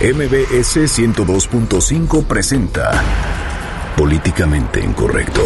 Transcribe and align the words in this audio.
MBS 0.00 0.76
102.5 0.76 2.24
presenta 2.24 3.02
Políticamente 3.96 4.80
Incorrecto. 4.80 5.42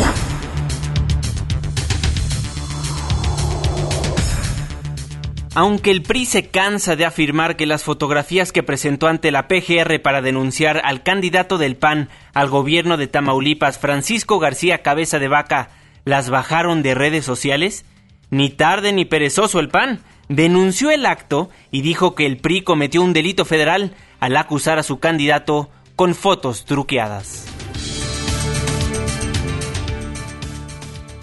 Aunque 5.54 5.91
el 5.91 6.03
PRI 6.03 6.27
se 6.27 6.49
cansa 6.51 6.96
de 6.96 7.07
afirmar 7.07 7.57
que 7.57 7.65
las 7.65 7.83
fotografías 7.83 8.53
que 8.53 8.62
presentó 8.62 9.07
ante 9.07 9.30
la 9.30 9.49
PGR 9.49 10.02
para 10.02 10.20
denunciar 10.20 10.82
al 10.84 11.03
candidato 11.03 11.57
del 11.57 11.77
PAN 11.77 12.11
al 12.34 12.50
gobierno 12.50 12.98
de 12.98 13.07
Tamaulipas, 13.07 13.79
Francisco 13.79 14.39
García 14.39 14.82
Cabeza 14.82 15.19
de 15.19 15.29
Vaca, 15.29 15.71
las 16.05 16.29
bajaron 16.29 16.82
de 16.82 16.95
redes 16.95 17.25
sociales, 17.25 17.87
ni 18.29 18.50
tarde 18.50 18.93
ni 18.93 19.07
perezoso 19.07 19.61
el 19.61 19.71
PAN 19.71 20.03
denunció 20.37 20.91
el 20.91 21.07
acto 21.07 21.51
y 21.71 21.83
dijo 21.83 22.14
que 22.14 22.27
el 22.27 22.39
PRI 22.39 22.62
cometió 22.62 23.03
un 23.03 23.12
delito 23.12 23.45
federal 23.45 23.95
al 24.21 24.37
acusar 24.37 24.79
a 24.79 24.82
su 24.82 24.99
candidato 24.99 25.71
con 25.96 26.14
fotos 26.14 26.64
truqueadas. 26.64 27.46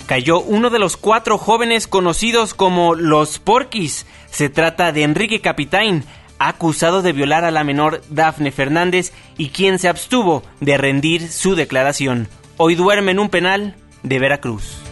Cayó 0.05 0.41
uno 0.41 0.71
de 0.71 0.79
los 0.79 0.97
cuatro 0.97 1.37
jóvenes 1.37 1.85
conocidos 1.85 2.55
como 2.55 2.95
los 2.95 3.37
Porquis. 3.37 4.07
Se 4.31 4.49
trata 4.49 4.91
de 4.91 5.03
Enrique 5.03 5.39
Capitain, 5.39 6.03
acusado 6.39 7.03
de 7.03 7.11
violar 7.13 7.45
a 7.45 7.51
la 7.51 7.63
menor 7.63 8.01
Dafne 8.09 8.51
Fernández 8.51 9.13
y 9.37 9.49
quien 9.49 9.77
se 9.77 9.87
abstuvo 9.87 10.41
de 10.61 10.77
rendir 10.77 11.31
su 11.31 11.53
declaración. 11.53 12.27
Hoy 12.57 12.73
duerme 12.73 13.11
en 13.11 13.19
un 13.19 13.29
penal 13.29 13.75
de 14.01 14.17
Veracruz. 14.17 14.88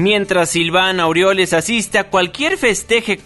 Mientras 0.00 0.48
Silvana 0.48 1.02
Aureoles 1.02 1.52
asiste 1.52 1.98
a 1.98 2.08
cualquier 2.08 2.56
festeje, 2.56 3.20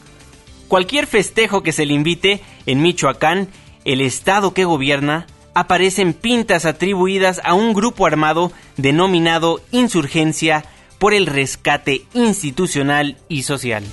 cualquier 0.67 1.07
festejo 1.07 1.63
que 1.63 1.71
se 1.71 1.87
le 1.87 1.95
invite 1.95 2.41
en 2.67 2.83
Michoacán, 2.83 3.47
el 3.85 4.01
estado 4.01 4.55
que 4.55 4.65
gobierna 4.65 5.29
aparecen 5.55 6.15
pintas 6.15 6.65
atribuidas 6.65 7.41
a 7.45 7.55
un 7.55 7.75
grupo 7.75 8.07
armado 8.07 8.51
denominado 8.77 9.61
Insurgencia 9.71 10.65
por 10.99 11.15
el 11.15 11.27
Rescate 11.27 12.07
Institucional 12.13 13.19
y 13.29 13.45
Social. 13.45 13.85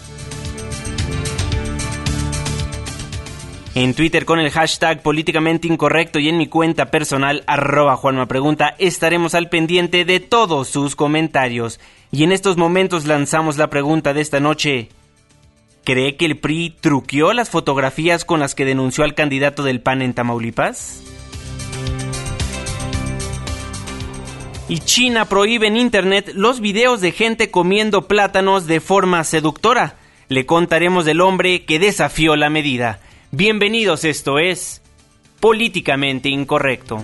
En 3.76 3.94
Twitter 3.94 4.26
con 4.26 4.40
el 4.40 4.50
hashtag 4.50 5.02
políticamente 5.02 5.68
incorrecto 5.68 6.20
y 6.20 6.28
en 6.28 6.38
mi 6.38 6.48
cuenta 6.48 6.92
personal 6.92 7.44
arroba 7.48 7.96
Juanma 7.96 8.26
Pregunta 8.26 8.76
estaremos 8.80 9.34
al 9.34 9.50
pendiente 9.50 10.04
de 10.04 10.20
todos 10.20 10.68
sus 10.68 10.96
comentarios. 10.98 11.80
Y 12.12 12.24
en 12.24 12.34
estos 12.34 12.58
momentos 12.58 13.06
lanzamos 13.06 13.58
la 13.58 13.70
pregunta 13.70 14.14
de 14.14 14.22
esta 14.22 14.42
noche. 14.42 14.90
¿Cree 15.86 16.18
que 16.18 16.26
el 16.26 16.38
PRI 16.38 16.76
truqueó 16.80 17.32
las 17.34 17.50
fotografías 17.50 18.26
con 18.26 18.40
las 18.42 18.54
que 18.54 18.66
denunció 18.66 19.04
al 19.04 19.16
candidato 19.16 19.64
del 19.64 19.80
PAN 19.80 20.02
en 20.02 20.14
Tamaulipas? 20.14 21.04
Y 24.68 24.80
China 24.80 25.26
prohíbe 25.26 25.68
en 25.68 25.78
Internet 25.78 26.32
los 26.34 26.60
videos 26.60 27.02
de 27.02 27.12
gente 27.12 27.50
comiendo 27.50 28.08
plátanos 28.08 28.68
de 28.68 28.80
forma 28.80 29.24
seductora. 29.24 29.96
Le 30.28 30.46
contaremos 30.46 31.06
del 31.06 31.22
hombre 31.22 31.66
que 31.66 31.80
desafió 31.80 32.36
la 32.36 32.50
medida. 32.50 33.00
Bienvenidos, 33.32 34.06
esto 34.06 34.38
es 34.38 34.82
Políticamente 35.40 36.30
Incorrecto. 36.30 37.04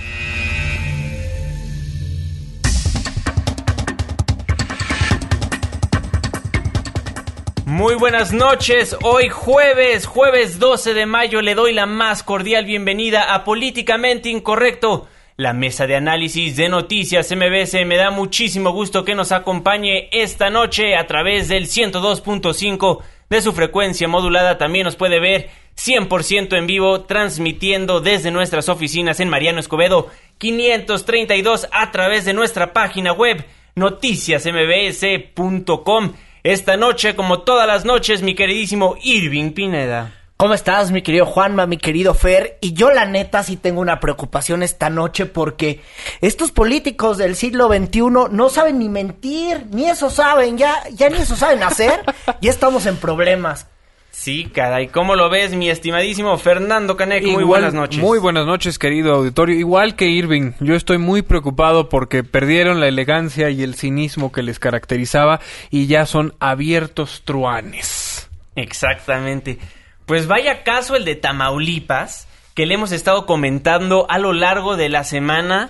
Muy 7.71 7.95
buenas 7.95 8.33
noches, 8.33 8.97
hoy 9.01 9.29
jueves, 9.29 10.05
jueves 10.05 10.59
12 10.59 10.93
de 10.93 11.05
mayo 11.05 11.41
le 11.41 11.55
doy 11.55 11.71
la 11.71 11.85
más 11.85 12.21
cordial 12.21 12.65
bienvenida 12.65 13.33
a 13.33 13.45
Políticamente 13.45 14.27
Incorrecto, 14.27 15.07
la 15.37 15.53
mesa 15.53 15.87
de 15.87 15.95
análisis 15.95 16.57
de 16.57 16.67
noticias 16.67 17.33
MBS. 17.33 17.85
Me 17.85 17.95
da 17.95 18.11
muchísimo 18.11 18.73
gusto 18.73 19.05
que 19.05 19.15
nos 19.15 19.31
acompañe 19.31 20.09
esta 20.11 20.49
noche 20.49 20.97
a 20.97 21.07
través 21.07 21.47
del 21.47 21.67
102.5 21.67 23.03
de 23.29 23.41
su 23.41 23.53
frecuencia 23.53 24.09
modulada. 24.09 24.57
También 24.57 24.83
nos 24.83 24.97
puede 24.97 25.21
ver 25.21 25.49
100% 25.77 26.57
en 26.57 26.67
vivo, 26.67 27.03
transmitiendo 27.03 28.01
desde 28.01 28.31
nuestras 28.31 28.67
oficinas 28.67 29.21
en 29.21 29.29
Mariano 29.29 29.61
Escobedo 29.61 30.09
532 30.39 31.69
a 31.71 31.89
través 31.91 32.25
de 32.25 32.33
nuestra 32.33 32.73
página 32.73 33.13
web 33.13 33.45
noticiasmbs.com. 33.75 36.13
Esta 36.43 36.75
noche, 36.75 37.15
como 37.15 37.41
todas 37.41 37.67
las 37.67 37.85
noches, 37.85 38.23
mi 38.23 38.33
queridísimo 38.33 38.95
Irving 39.03 39.51
Pineda. 39.51 40.11
¿Cómo 40.37 40.55
estás, 40.55 40.89
mi 40.89 41.03
querido 41.03 41.27
Juanma, 41.27 41.67
mi 41.67 41.77
querido 41.77 42.15
Fer? 42.15 42.57
Y 42.61 42.73
yo, 42.73 42.89
la 42.89 43.05
neta, 43.05 43.43
sí 43.43 43.57
tengo 43.57 43.79
una 43.79 43.99
preocupación 43.99 44.63
esta 44.63 44.89
noche 44.89 45.27
porque 45.27 45.83
estos 46.19 46.51
políticos 46.51 47.19
del 47.19 47.35
siglo 47.35 47.67
XXI 47.67 48.01
no 48.31 48.49
saben 48.49 48.79
ni 48.79 48.89
mentir, 48.89 49.67
ni 49.69 49.87
eso 49.87 50.09
saben, 50.09 50.57
ya, 50.57 50.81
ya 50.93 51.09
ni 51.09 51.17
eso 51.17 51.35
saben 51.35 51.61
hacer, 51.61 52.01
ya 52.41 52.49
estamos 52.49 52.87
en 52.87 52.97
problemas. 52.97 53.67
Sí, 54.11 54.51
caray, 54.53 54.89
¿cómo 54.89 55.15
lo 55.15 55.29
ves, 55.29 55.53
mi 55.55 55.69
estimadísimo 55.69 56.37
Fernando 56.37 56.97
Caneco? 56.97 57.27
Muy 57.29 57.45
buenas 57.45 57.73
noches. 57.73 57.99
Muy 57.99 58.19
buenas 58.19 58.45
noches, 58.45 58.77
querido 58.77 59.15
auditorio. 59.15 59.55
Igual 59.55 59.95
que 59.95 60.07
Irving, 60.07 60.51
yo 60.59 60.75
estoy 60.75 60.97
muy 60.97 61.21
preocupado 61.21 61.87
porque 61.87 62.23
perdieron 62.23 62.81
la 62.81 62.89
elegancia 62.89 63.49
y 63.49 63.63
el 63.63 63.75
cinismo 63.75 64.33
que 64.33 64.43
les 64.43 64.59
caracterizaba 64.59 65.39
y 65.69 65.87
ya 65.87 66.05
son 66.05 66.35
abiertos 66.39 67.21
truanes. 67.23 68.29
Exactamente. 68.55 69.59
Pues 70.05 70.27
vaya 70.27 70.63
caso 70.63 70.97
el 70.97 71.05
de 71.05 71.15
Tamaulipas, 71.15 72.27
que 72.53 72.65
le 72.65 72.73
hemos 72.73 72.91
estado 72.91 73.25
comentando 73.25 74.07
a 74.09 74.19
lo 74.19 74.33
largo 74.33 74.75
de 74.75 74.89
la 74.89 75.05
semana. 75.05 75.69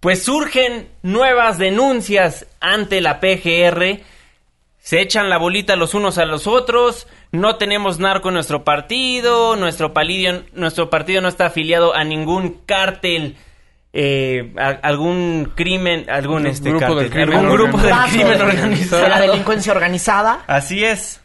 Pues 0.00 0.22
surgen 0.22 0.88
nuevas 1.02 1.56
denuncias 1.56 2.46
ante 2.60 3.00
la 3.00 3.20
PGR. 3.20 4.00
Se 4.78 5.00
echan 5.00 5.30
la 5.30 5.38
bolita 5.38 5.76
los 5.76 5.94
unos 5.94 6.18
a 6.18 6.26
los 6.26 6.46
otros. 6.46 7.06
No 7.32 7.56
tenemos 7.56 7.98
narco 7.98 8.28
en 8.28 8.34
nuestro 8.34 8.64
partido. 8.64 9.54
Nuestro, 9.56 9.92
palidio- 9.94 10.44
nuestro 10.54 10.90
partido 10.90 11.20
no 11.20 11.28
está 11.28 11.46
afiliado 11.46 11.94
a 11.94 12.04
ningún 12.04 12.60
cártel. 12.66 13.36
eh, 13.92 14.52
a- 14.56 14.78
algún 14.86 15.50
crimen, 15.56 16.08
algún 16.08 16.46
este 16.46 16.70
Grupo 16.70 16.78
cártel, 16.86 16.98
del 16.98 17.10
crimen 17.10 17.38
algún 17.38 17.52
grupo 17.52 17.78
del 17.78 17.92
crimen 18.08 18.40
organizado. 18.40 19.02
De 19.02 19.08
la 19.08 19.20
delincuencia 19.20 19.72
organizada. 19.72 20.44
Así 20.46 20.84
es. 20.84 21.20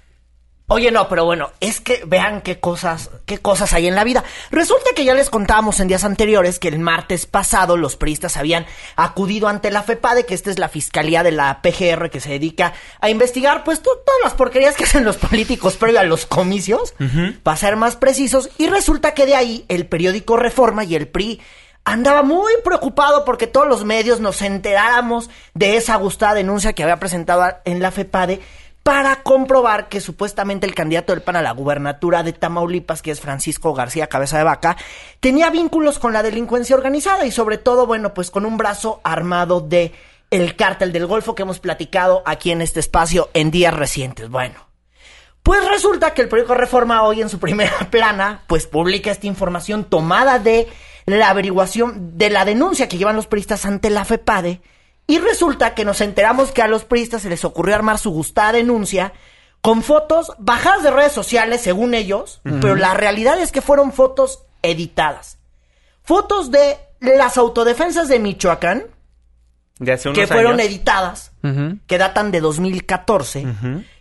Oye, 0.67 0.91
no, 0.91 1.07
pero 1.07 1.25
bueno, 1.25 1.51
es 1.59 1.79
que 1.79 2.01
vean 2.07 2.41
qué 2.41 2.59
cosas, 2.59 3.11
qué 3.27 3.37
cosas 3.37 3.71
hay 3.73 3.85
en 3.87 3.93
la 3.93 4.03
vida. 4.03 4.23
Resulta 4.49 4.89
que 4.95 5.05
ya 5.05 5.13
les 5.13 5.29
contábamos 5.29 5.79
en 5.79 5.87
días 5.87 6.03
anteriores 6.03 6.57
que 6.57 6.69
el 6.69 6.79
martes 6.79 7.27
pasado 7.27 7.77
los 7.77 7.95
priistas 7.97 8.35
habían 8.35 8.65
acudido 8.95 9.47
ante 9.47 9.69
la 9.69 9.83
FEPADE, 9.83 10.25
que 10.25 10.33
esta 10.33 10.49
es 10.49 10.57
la 10.57 10.67
fiscalía 10.67 11.21
de 11.21 11.31
la 11.31 11.61
PGR 11.61 12.09
que 12.09 12.19
se 12.19 12.29
dedica 12.31 12.73
a 12.99 13.11
investigar, 13.11 13.63
pues, 13.63 13.83
to- 13.83 13.91
todas 14.03 14.21
las 14.23 14.33
porquerías 14.33 14.75
que 14.75 14.85
hacen 14.85 15.05
los 15.05 15.17
políticos 15.17 15.75
previo 15.75 15.99
a 15.99 16.03
los 16.03 16.25
comicios, 16.25 16.95
para 17.43 17.57
ser 17.57 17.75
más 17.75 17.95
precisos. 17.95 18.49
Y 18.57 18.65
resulta 18.67 19.13
que 19.13 19.27
de 19.27 19.35
ahí 19.35 19.65
el 19.67 19.85
periódico 19.85 20.35
Reforma 20.35 20.83
y 20.83 20.95
el 20.95 21.07
PRI 21.07 21.41
andaba 21.83 22.23
muy 22.23 22.51
preocupado 22.63 23.23
porque 23.23 23.45
todos 23.45 23.67
los 23.67 23.85
medios 23.85 24.19
nos 24.19 24.41
enteráramos 24.41 25.29
de 25.53 25.77
esa 25.77 25.95
gustada 25.97 26.33
denuncia 26.33 26.73
que 26.73 26.81
había 26.81 26.99
presentado 26.99 27.45
en 27.65 27.83
la 27.83 27.91
FEPADE 27.91 28.41
para 28.85 29.23
comprobar 29.23 29.89
que 29.89 29.99
supuestamente 29.99 30.67
el 30.67 30.75
candidato 30.75 31.11
del 31.11 31.23
PAN 31.23 31.37
a 31.37 31.41
la 31.41 31.53
gubernatura 31.53 32.21
de 32.21 32.33
Tamaulipas, 32.33 33.01
que 33.01 33.09
es 33.09 33.19
Francisco 33.19 33.73
García 33.73 34.05
Cabeza 34.05 34.37
de 34.37 34.43
Vaca, 34.43 34.77
tenía 35.19 35.49
vínculos 35.49 35.97
con 35.97 36.13
la 36.13 36.21
delincuencia 36.21 36.75
organizada 36.75 37.25
y 37.25 37.31
sobre 37.31 37.57
todo, 37.57 37.87
bueno, 37.87 38.13
pues 38.13 38.29
con 38.29 38.45
un 38.45 38.57
brazo 38.57 39.01
armado 39.03 39.59
de 39.59 39.91
el 40.29 40.55
cártel 40.55 40.91
del 40.91 41.07
Golfo 41.07 41.33
que 41.33 41.41
hemos 41.41 41.59
platicado 41.59 42.21
aquí 42.27 42.51
en 42.51 42.61
este 42.61 42.79
espacio 42.79 43.31
en 43.33 43.49
días 43.49 43.73
recientes. 43.73 44.29
Bueno, 44.29 44.67
pues 45.41 45.67
resulta 45.67 46.13
que 46.13 46.21
el 46.21 46.29
periódico 46.29 46.53
Reforma 46.53 47.01
hoy 47.01 47.23
en 47.23 47.29
su 47.29 47.39
primera 47.39 47.79
plana, 47.89 48.43
pues 48.45 48.67
publica 48.67 49.09
esta 49.09 49.25
información 49.25 49.85
tomada 49.85 50.37
de 50.37 50.67
la 51.07 51.31
averiguación 51.31 52.19
de 52.19 52.29
la 52.29 52.45
denuncia 52.45 52.87
que 52.87 52.99
llevan 52.99 53.15
los 53.15 53.25
periodistas 53.25 53.65
ante 53.65 53.89
la 53.89 54.05
FEPADE. 54.05 54.61
Y 55.07 55.19
resulta 55.19 55.75
que 55.75 55.85
nos 55.85 56.01
enteramos 56.01 56.51
que 56.51 56.61
a 56.61 56.67
los 56.67 56.83
periodistas 56.83 57.21
se 57.21 57.29
les 57.29 57.45
ocurrió 57.45 57.75
armar 57.75 57.99
su 57.99 58.11
gustada 58.11 58.53
denuncia 58.53 59.13
con 59.61 59.83
fotos 59.83 60.31
bajadas 60.39 60.83
de 60.83 60.91
redes 60.91 61.11
sociales, 61.11 61.61
según 61.61 61.93
ellos, 61.93 62.41
pero 62.43 62.75
la 62.75 62.93
realidad 62.93 63.39
es 63.39 63.51
que 63.51 63.61
fueron 63.61 63.91
fotos 63.93 64.43
editadas. 64.61 65.37
fotos 66.03 66.51
de 66.51 66.77
las 66.99 67.37
autodefensas 67.37 68.07
de 68.07 68.19
Michoacán, 68.19 68.83
De 69.79 69.91
hace 69.91 70.09
unos 70.09 70.19
que 70.19 70.27
fueron 70.27 70.53
años. 70.53 70.67
editadas, 70.67 71.31
que 71.87 71.97
datan 71.97 72.31
de 72.31 72.41
2014, 72.41 73.45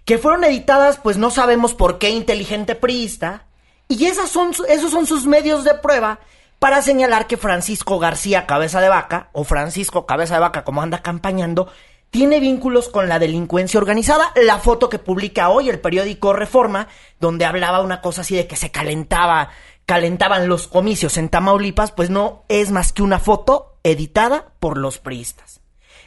que 0.05 0.19
fueron 0.19 0.45
editadas, 0.45 0.99
pues 1.03 1.17
no 1.17 1.31
sabemos 1.31 1.75
por 1.75 1.99
qué 1.99 2.11
inteligente 2.11 2.75
priista, 2.75 3.47
y 3.89 4.05
esas 4.07 4.31
son, 4.31 4.53
esos 4.69 4.91
son 4.91 5.07
sus 5.07 5.27
medios 5.27 5.65
de 5.65 5.75
prueba 5.75 6.21
para 6.65 6.81
señalar 6.81 7.27
que 7.27 7.37
Francisco 7.37 7.99
García 7.99 8.47
Cabeza 8.47 8.81
de 8.81 8.89
Vaca, 8.89 9.29
o 9.33 9.45
Francisco 9.45 10.07
Cabeza 10.07 10.33
de 10.37 10.41
Vaca 10.41 10.65
como 10.65 10.81
anda 10.81 11.03
campañando, 11.03 11.71
tiene 12.09 12.41
vínculos 12.41 12.89
con 12.89 13.07
la 13.07 13.19
delincuencia 13.19 13.79
organizada. 13.79 14.33
La 14.35 14.59
foto 14.59 14.89
que 14.89 14.99
publica 14.99 15.51
hoy 15.51 15.69
el 15.69 15.79
periódico 15.79 16.33
Reforma, 16.33 16.89
donde 17.21 17.45
hablaba 17.45 17.83
una 17.83 18.01
cosa 18.01 18.23
así 18.23 18.35
de 18.35 18.47
que 18.47 18.57
se 18.57 18.71
calentaba, 18.71 19.51
calentaban 19.85 20.49
los 20.49 20.67
comicios 20.67 21.19
en 21.19 21.29
Tamaulipas, 21.29 21.93
pues 21.93 22.09
no 22.09 22.45
es 22.49 22.71
más 22.71 22.95
que 22.95 23.03
una 23.03 23.19
foto 23.19 23.77
editada 23.83 24.47
por 24.59 24.79
los 24.79 24.99
priistas. 24.99 25.61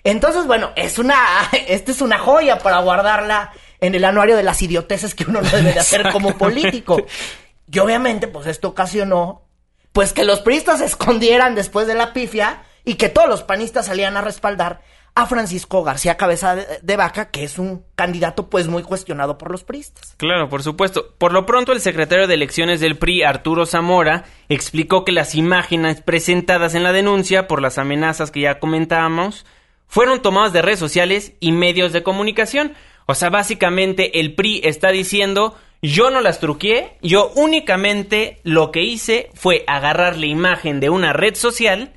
Entonces, 0.04 0.48
bueno, 0.48 0.72
es 0.76 0.98
una, 0.98 1.20
esta 1.68 1.92
es 1.92 2.02
una 2.02 2.18
joya 2.18 2.58
para 2.58 2.80
guardarla 2.80 3.52
en 3.80 3.94
el 3.94 4.04
anuario 4.06 4.36
de 4.36 4.42
las 4.42 4.60
idioteces 4.64 5.14
que 5.14 5.26
uno 5.26 5.40
no 5.40 5.50
debe 5.52 5.74
de 5.74 5.82
hacer 5.82 6.12
como 6.12 6.36
político. 6.36 6.98
Y 7.72 7.78
obviamente, 7.78 8.28
pues 8.28 8.48
esto 8.48 8.70
ocasionó, 8.70 9.47
pues 9.98 10.14
que 10.14 10.26
los 10.26 10.42
priistas 10.42 10.78
se 10.78 10.86
escondieran 10.86 11.56
después 11.56 11.88
de 11.88 11.96
la 11.96 12.14
pifia 12.14 12.62
y 12.86 12.98
que 12.98 13.10
todos 13.10 13.28
los 13.28 13.42
panistas 13.42 13.88
salían 13.88 14.16
a 14.16 14.22
respaldar 14.22 14.84
a 15.16 15.26
Francisco 15.26 15.84
García 15.84 16.18
Cabeza 16.18 16.56
de, 16.56 16.96
Vaca, 16.96 17.32
que 17.32 17.44
es 17.44 17.58
un 17.58 17.84
candidato 17.96 18.48
pues 18.48 18.68
muy 18.68 18.84
cuestionado 18.84 19.40
por 19.40 19.50
los 19.50 19.64
priistas. 19.64 20.14
Claro, 20.18 20.50
por 20.50 20.62
supuesto. 20.62 21.16
Por 21.18 21.34
lo 21.34 21.48
pronto, 21.48 21.72
el 21.72 21.82
secretario 21.82 22.28
de 22.28 22.36
elecciones 22.36 22.80
del 22.80 22.96
PRI, 22.96 23.24
Arturo 23.24 23.66
Zamora, 23.66 24.26
explicó 24.50 25.04
que 25.04 25.14
las 25.14 25.34
imágenes 25.34 26.02
presentadas 26.02 26.76
en 26.76 26.84
la 26.84 26.94
denuncia 26.94 27.48
por 27.48 27.60
las 27.60 27.80
amenazas 27.80 28.30
que 28.30 28.42
ya 28.42 28.60
comentábamos 28.60 29.48
fueron 29.88 30.22
tomadas 30.22 30.54
de 30.54 30.62
redes 30.62 30.78
sociales 30.78 31.34
y 31.40 31.54
medios 31.54 31.92
de 31.92 32.04
comunicación. 32.04 32.74
O 33.08 33.16
sea, 33.16 33.32
básicamente 33.32 34.20
el 34.20 34.36
PRI 34.36 34.62
está 34.64 34.90
diciendo, 34.90 35.58
yo 35.82 36.10
no 36.10 36.22
las 36.22 36.40
truqué, 36.40 36.98
yo 37.02 37.32
únicamente 37.36 38.40
lo 38.44 38.72
que 38.72 38.82
hice 38.82 39.30
fue 39.34 39.64
agarrar 39.68 40.18
la 40.18 40.26
imagen 40.26 40.80
de 40.80 40.90
una 40.90 41.14
red 41.14 41.36
social 41.36 41.92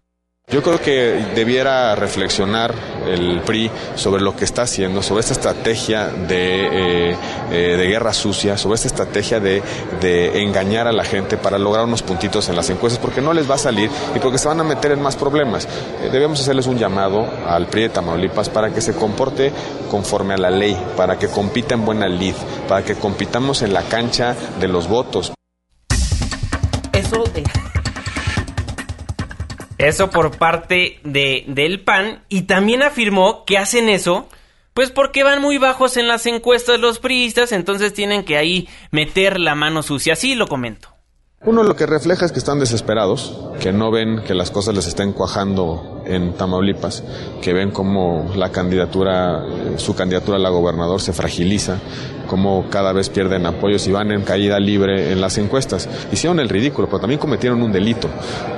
Yo 0.47 0.61
creo 0.61 0.79
que 0.79 1.25
debiera 1.33 1.95
reflexionar 1.95 2.71
el 3.07 3.41
PRI 3.41 3.71
sobre 3.95 4.21
lo 4.21 4.35
que 4.35 4.45
está 4.45 4.61
haciendo, 4.61 5.01
sobre 5.01 5.21
esta 5.21 5.33
estrategia 5.33 6.05
de, 6.07 7.09
eh, 7.11 7.17
eh, 7.51 7.75
de 7.77 7.87
guerra 7.87 8.13
sucia, 8.13 8.55
sobre 8.55 8.75
esta 8.75 8.87
estrategia 8.87 9.39
de, 9.39 9.63
de 10.01 10.43
engañar 10.43 10.87
a 10.87 10.91
la 10.91 11.03
gente 11.03 11.37
para 11.37 11.57
lograr 11.57 11.85
unos 11.85 12.03
puntitos 12.03 12.47
en 12.49 12.55
las 12.55 12.69
encuestas, 12.69 13.01
porque 13.01 13.21
no 13.21 13.33
les 13.33 13.49
va 13.49 13.55
a 13.55 13.57
salir 13.57 13.89
y 14.15 14.19
porque 14.19 14.37
se 14.37 14.47
van 14.47 14.59
a 14.59 14.63
meter 14.63 14.91
en 14.91 15.01
más 15.01 15.15
problemas. 15.15 15.67
Eh, 16.03 16.09
debemos 16.11 16.39
hacerles 16.39 16.67
un 16.67 16.77
llamado 16.77 17.27
al 17.47 17.65
PRI 17.65 17.81
de 17.81 17.89
Tamaulipas 17.89 18.49
para 18.49 18.71
que 18.71 18.81
se 18.81 18.93
comporte 18.93 19.51
conforme 19.89 20.35
a 20.35 20.37
la 20.37 20.51
ley, 20.51 20.79
para 20.95 21.17
que 21.17 21.27
compita 21.27 21.73
en 21.73 21.85
buena 21.85 22.07
lid, 22.07 22.35
para 22.67 22.85
que 22.85 22.93
compitamos 22.93 23.63
en 23.63 23.73
la 23.73 23.81
cancha 23.81 24.35
de 24.59 24.67
los 24.67 24.87
votos. 24.87 25.33
Eso. 26.93 27.23
Eso 29.77 30.09
por 30.09 30.37
parte 30.37 30.99
de, 31.03 31.43
del 31.47 31.81
PAN 31.81 32.23
y 32.29 32.43
también 32.43 32.81
afirmó 32.81 33.43
que 33.45 33.57
hacen 33.57 33.89
eso 33.89 34.27
pues 34.75 34.91
porque 34.91 35.23
van 35.23 35.41
muy 35.41 35.57
bajos 35.57 35.95
en 35.95 36.09
las 36.09 36.25
encuestas 36.25 36.81
los 36.81 36.99
priistas, 36.99 37.53
entonces 37.53 37.93
tienen 37.93 38.25
que 38.25 38.35
ahí 38.35 38.67
meter 38.91 39.39
la 39.39 39.55
mano 39.55 39.81
sucia. 39.83 40.13
Así 40.13 40.35
lo 40.35 40.49
comento. 40.49 40.89
Uno 41.45 41.63
lo 41.63 41.77
que 41.77 41.85
refleja 41.85 42.25
es 42.25 42.33
que 42.33 42.39
están 42.39 42.59
desesperados, 42.59 43.39
que 43.61 43.71
no 43.71 43.89
ven 43.89 44.21
que 44.23 44.33
las 44.33 44.51
cosas 44.51 44.75
les 44.75 44.85
estén 44.85 45.13
cuajando 45.13 45.94
en 46.05 46.33
Tamaulipas, 46.33 47.03
que 47.41 47.53
ven 47.53 47.71
como 47.71 48.31
la 48.35 48.51
candidatura, 48.51 49.45
eh, 49.47 49.73
su 49.77 49.95
candidatura 49.95 50.37
a 50.37 50.41
la 50.41 50.49
gobernador 50.49 51.01
se 51.01 51.13
fragiliza, 51.13 51.79
como 52.27 52.69
cada 52.69 52.93
vez 52.93 53.09
pierden 53.09 53.45
apoyos 53.45 53.87
y 53.87 53.91
van 53.91 54.11
en 54.11 54.23
caída 54.23 54.59
libre 54.59 55.11
en 55.11 55.21
las 55.21 55.37
encuestas. 55.37 55.89
Hicieron 56.11 56.39
el 56.39 56.49
ridículo, 56.49 56.87
pero 56.87 56.99
también 56.99 57.19
cometieron 57.19 57.61
un 57.61 57.71
delito, 57.71 58.09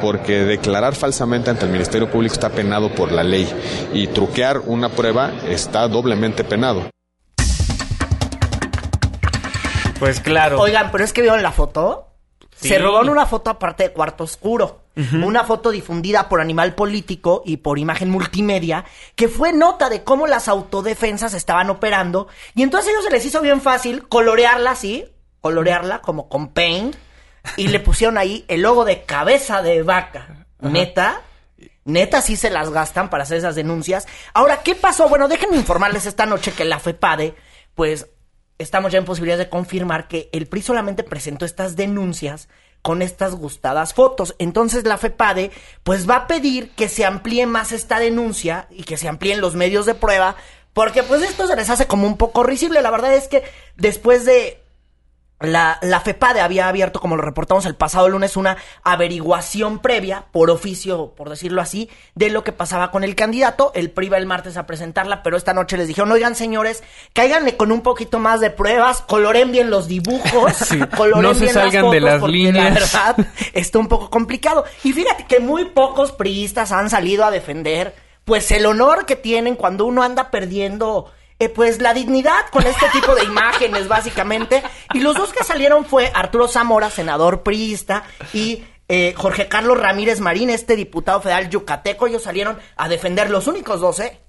porque 0.01 0.43
declarar 0.43 0.95
falsamente 0.95 1.49
ante 1.49 1.65
el 1.65 1.71
Ministerio 1.71 2.09
Público 2.09 2.33
está 2.33 2.49
penado 2.49 2.89
por 2.89 3.11
la 3.11 3.23
ley 3.23 3.47
y 3.93 4.07
truquear 4.07 4.61
una 4.65 4.89
prueba 4.89 5.31
está 5.47 5.87
doblemente 5.87 6.43
penado. 6.43 6.83
Pues 9.99 10.19
claro. 10.19 10.59
Oigan, 10.59 10.91
pero 10.91 11.03
es 11.03 11.13
que 11.13 11.21
vieron 11.21 11.41
la 11.41 11.51
foto. 11.51 12.07
Sí. 12.55 12.69
Se 12.69 12.79
robaron 12.79 13.09
una 13.09 13.25
foto 13.25 13.49
aparte 13.49 13.83
de 13.83 13.93
Cuarto 13.93 14.23
Oscuro. 14.23 14.86
Una 15.13 15.43
foto 15.43 15.69
difundida 15.69 16.27
por 16.27 16.41
Animal 16.41 16.73
Político 16.73 17.43
y 17.45 17.57
por 17.57 17.77
Imagen 17.77 18.09
Multimedia, 18.09 18.83
que 19.15 19.27
fue 19.27 19.53
nota 19.53 19.89
de 19.89 20.03
cómo 20.03 20.25
las 20.25 20.47
autodefensas 20.47 21.35
estaban 21.35 21.69
operando. 21.69 22.27
Y 22.55 22.63
entonces 22.63 22.89
a 22.89 22.91
ellos 22.91 23.05
se 23.05 23.11
les 23.11 23.25
hizo 23.25 23.41
bien 23.41 23.61
fácil 23.61 24.07
colorearla 24.07 24.71
así, 24.71 25.05
colorearla 25.39 26.01
como 26.01 26.29
con 26.29 26.47
paint, 26.47 26.95
y 27.57 27.67
le 27.67 27.79
pusieron 27.79 28.17
ahí 28.17 28.43
el 28.47 28.61
logo 28.61 28.85
de 28.85 29.03
cabeza 29.03 29.61
de 29.61 29.83
vaca. 29.83 30.47
Neta. 30.59 31.21
Neta 31.85 32.21
sí 32.21 32.35
se 32.35 32.49
las 32.49 32.71
gastan 32.71 33.09
para 33.09 33.23
hacer 33.23 33.37
esas 33.37 33.55
denuncias. 33.55 34.07
Ahora, 34.33 34.61
¿qué 34.63 34.75
pasó? 34.75 35.07
Bueno, 35.07 35.27
déjenme 35.27 35.57
informarles 35.57 36.05
esta 36.05 36.25
noche 36.25 36.51
que 36.51 36.65
la 36.65 36.79
FEPADE, 36.79 37.35
pues 37.75 38.07
estamos 38.57 38.91
ya 38.91 38.97
en 38.97 39.05
posibilidad 39.05 39.37
de 39.37 39.49
confirmar 39.49 40.07
que 40.07 40.29
el 40.33 40.47
PRI 40.47 40.63
solamente 40.63 41.03
presentó 41.03 41.45
estas 41.45 41.75
denuncias 41.75 42.49
con 42.87 43.01
estas 43.01 43.35
gustadas 43.35 43.93
fotos. 43.93 44.33
Entonces 44.39 44.85
la 44.85 44.97
FEPADE 44.97 45.51
pues 45.83 46.09
va 46.09 46.15
a 46.15 46.27
pedir 46.27 46.69
que 46.69 46.87
se 46.87 47.03
amplíe 47.03 47.45
más 47.45 47.73
esta 47.73 47.99
denuncia 47.99 48.69
y 48.71 48.83
que 48.83 48.95
se 48.95 49.09
amplíen 49.09 49.41
los 49.41 49.55
medios 49.55 49.85
de 49.85 49.93
prueba 49.93 50.37
porque 50.71 51.03
pues 51.03 51.21
esto 51.21 51.47
se 51.47 51.57
les 51.57 51.69
hace 51.69 51.85
como 51.85 52.07
un 52.07 52.15
poco 52.15 52.43
risible. 52.43 52.81
La 52.81 52.89
verdad 52.89 53.13
es 53.13 53.27
que 53.27 53.43
después 53.75 54.23
de 54.23 54.63
la, 55.39 55.77
la 55.83 55.99
FEPADE 55.99 56.41
había 56.41 56.67
abierto, 56.67 56.99
como 56.99 57.15
lo 57.15 57.21
reportamos 57.21 57.65
el 57.67 57.75
pasado 57.75 58.09
lunes, 58.09 58.37
una 58.37 58.57
averiguación 58.83 59.79
previa, 59.79 60.25
por 60.31 60.49
oficio, 60.49 61.13
por 61.15 61.29
decirlo 61.29 61.61
así, 61.61 61.89
de 62.15 62.31
lo 62.31 62.43
que 62.43 62.51
pasaba 62.51 62.89
con 62.89 63.03
el 63.03 63.13
candidato. 63.13 63.71
El 63.75 63.91
PRI 63.91 64.09
va 64.09 64.17
el 64.17 64.25
martes 64.25 64.57
a 64.57 64.65
presentarla, 64.65 65.21
pero 65.21 65.37
esta 65.37 65.53
noche 65.53 65.77
les 65.77 65.87
dijeron, 65.87 66.11
oigan 66.11 66.35
señores, 66.35 66.83
cáiganle 67.13 67.55
con 67.55 67.71
un 67.71 67.81
poquito 67.81 68.17
más 68.17 68.39
de 68.39 68.49
pruebas, 68.49 69.01
coloren 69.01 69.51
bien 69.51 69.69
los 69.69 69.87
dibujos, 69.87 70.53
Sí, 70.67 70.79
coloren 70.97 71.21
no 71.21 71.33
se 71.35 71.41
bien 71.41 71.53
salgan 71.53 71.91
de 71.91 71.99
fotos, 71.99 72.01
las 72.01 72.19
porque 72.19 72.33
líneas. 72.33 72.73
La 72.73 72.79
verdad, 72.79 73.27
está 73.53 73.77
un 73.77 73.87
poco 73.87 74.09
complicado. 74.09 74.65
Y 74.83 74.91
fíjate 74.91 75.25
que 75.25 75.39
muy 75.39 75.65
pocos 75.65 76.11
priistas 76.13 76.71
han 76.71 76.89
salido 76.89 77.23
a 77.23 77.31
defender, 77.31 77.93
pues, 78.25 78.49
el 78.51 78.65
honor 78.65 79.05
que 79.05 79.15
tienen 79.15 79.55
cuando 79.55 79.85
uno 79.85 80.01
anda 80.01 80.31
perdiendo 80.31 81.11
eh, 81.39 81.49
pues 81.49 81.81
la 81.81 81.93
dignidad 81.93 82.47
con 82.51 82.65
este 82.65 82.87
tipo 82.91 83.13
de 83.15 83.23
imágenes, 83.23 83.87
básicamente. 83.87 84.63
Y 84.93 84.99
los 85.01 85.15
dos 85.15 85.33
que 85.33 85.43
salieron 85.43 85.85
fue 85.85 86.11
Arturo 86.13 86.47
Zamora, 86.47 86.89
senador 86.89 87.43
priista, 87.43 88.03
y 88.33 88.63
eh, 88.87 89.13
Jorge 89.15 89.47
Carlos 89.47 89.79
Ramírez 89.79 90.19
Marín, 90.19 90.49
este 90.49 90.75
diputado 90.75 91.21
federal 91.21 91.49
yucateco. 91.49 92.07
Ellos 92.07 92.23
salieron 92.23 92.57
a 92.75 92.89
defender 92.89 93.29
los 93.29 93.47
únicos 93.47 93.81
dos, 93.81 93.99
¿eh? 93.99 94.19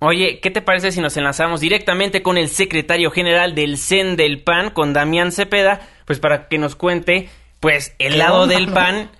Oye, 0.00 0.40
¿qué 0.40 0.50
te 0.50 0.62
parece 0.62 0.92
si 0.92 1.00
nos 1.00 1.16
enlazamos 1.16 1.60
directamente 1.60 2.22
con 2.22 2.38
el 2.38 2.48
secretario 2.48 3.10
general 3.10 3.54
del 3.54 3.76
CEN 3.76 4.16
del 4.16 4.42
PAN, 4.42 4.70
con 4.70 4.94
Damián 4.94 5.30
Cepeda, 5.30 5.80
pues 6.06 6.18
para 6.18 6.48
que 6.48 6.56
nos 6.56 6.74
cuente, 6.74 7.28
pues, 7.60 7.94
el 7.98 8.12
¿Qué 8.12 8.18
lado 8.18 8.42
onda, 8.42 8.54
del 8.54 8.68
no? 8.68 8.74
PAN 8.74 9.10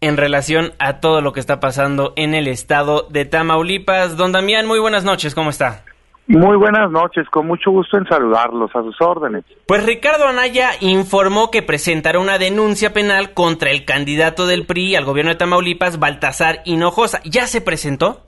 en 0.00 0.16
relación 0.16 0.74
a 0.80 0.98
todo 0.98 1.20
lo 1.20 1.32
que 1.32 1.38
está 1.38 1.60
pasando 1.60 2.12
en 2.16 2.34
el 2.34 2.48
estado 2.48 3.06
de 3.08 3.24
Tamaulipas? 3.24 4.16
Don 4.16 4.32
Damián, 4.32 4.66
muy 4.66 4.80
buenas 4.80 5.04
noches, 5.04 5.32
¿cómo 5.32 5.50
está? 5.50 5.84
Muy 6.28 6.56
buenas 6.56 6.90
noches, 6.90 7.28
con 7.30 7.46
mucho 7.46 7.70
gusto 7.72 7.98
en 7.98 8.06
saludarlos, 8.06 8.70
a 8.74 8.82
sus 8.82 9.00
órdenes. 9.00 9.44
Pues 9.66 9.84
Ricardo 9.84 10.26
Anaya 10.28 10.70
informó 10.80 11.50
que 11.50 11.62
presentará 11.62 12.20
una 12.20 12.38
denuncia 12.38 12.92
penal 12.92 13.34
contra 13.34 13.70
el 13.70 13.84
candidato 13.84 14.46
del 14.46 14.64
PRI 14.64 14.94
al 14.94 15.04
gobierno 15.04 15.32
de 15.32 15.38
Tamaulipas, 15.38 15.98
Baltasar 15.98 16.60
Hinojosa. 16.64 17.20
¿Ya 17.24 17.46
se 17.46 17.60
presentó? 17.60 18.26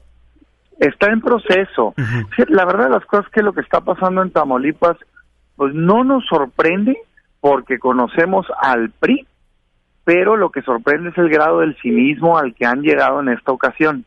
Está 0.81 1.13
en 1.13 1.21
proceso. 1.21 1.95
La 2.49 2.65
verdad 2.65 2.87
de 2.87 2.91
las 2.91 3.07
cosas 3.07 3.27
es 3.27 3.33
que 3.33 3.43
lo 3.43 3.53
que 3.53 3.61
está 3.61 3.81
pasando 3.81 4.23
en 4.23 4.33
Tamaulipas, 4.33 4.97
pues 5.55 5.73
no 5.73 6.03
nos 6.03 6.27
sorprende 6.27 6.99
porque 7.41 7.79
conocemos 7.79 8.47
al 8.61 8.91
PRI, 8.91 9.25
pero 10.03 10.37
lo 10.37 10.51
que 10.51 10.63
sorprende 10.63 11.11
es 11.11 11.19
el 11.19 11.29
grado 11.29 11.61
del 11.61 11.77
cinismo 11.81 12.39
al 12.39 12.55
que 12.55 12.67
han 12.67 12.83
llegado 12.83 13.21
en 13.21 13.29
esta 13.29 13.53
ocasión. 13.53 14.05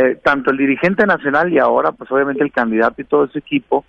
Eh, 0.00 0.14
tanto 0.22 0.52
el 0.52 0.58
dirigente 0.58 1.04
nacional 1.06 1.52
y 1.52 1.58
ahora, 1.58 1.90
pues 1.90 2.08
obviamente 2.12 2.44
el 2.44 2.52
candidato 2.52 3.02
y 3.02 3.04
todo 3.04 3.24
ese 3.24 3.40
equipo, 3.40 3.84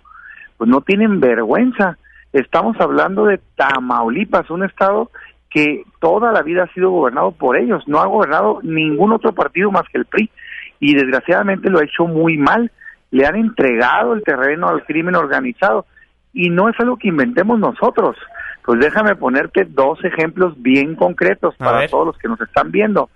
pues 0.56 0.68
no 0.68 0.80
tienen 0.80 1.20
vergüenza. 1.20 1.98
Estamos 2.32 2.76
hablando 2.80 3.26
de 3.26 3.38
Tamaulipas, 3.54 4.50
un 4.50 4.64
estado 4.64 5.12
que 5.50 5.84
toda 6.00 6.32
la 6.32 6.42
vida 6.42 6.64
ha 6.64 6.74
sido 6.74 6.90
gobernado 6.90 7.30
por 7.30 7.56
ellos, 7.56 7.86
no 7.86 8.00
ha 8.00 8.06
gobernado 8.06 8.58
ningún 8.64 9.12
otro 9.12 9.32
partido 9.32 9.70
más 9.70 9.84
que 9.92 9.98
el 9.98 10.04
PRI 10.04 10.28
y 10.80 10.94
desgraciadamente 10.94 11.70
lo 11.70 11.78
ha 11.78 11.84
hecho 11.84 12.06
muy 12.06 12.36
mal. 12.36 12.72
Le 13.12 13.24
han 13.24 13.36
entregado 13.36 14.12
el 14.14 14.24
terreno 14.24 14.68
al 14.68 14.84
crimen 14.86 15.14
organizado 15.14 15.86
y 16.32 16.50
no 16.50 16.68
es 16.68 16.74
algo 16.80 16.96
que 16.96 17.06
inventemos 17.06 17.60
nosotros. 17.60 18.16
Pues 18.64 18.80
déjame 18.80 19.14
ponerte 19.14 19.64
dos 19.64 20.04
ejemplos 20.04 20.60
bien 20.60 20.96
concretos 20.96 21.54
para 21.56 21.86
todos 21.86 22.08
los 22.08 22.18
que 22.18 22.26
nos 22.26 22.40
están 22.40 22.72
viendo 22.72 23.10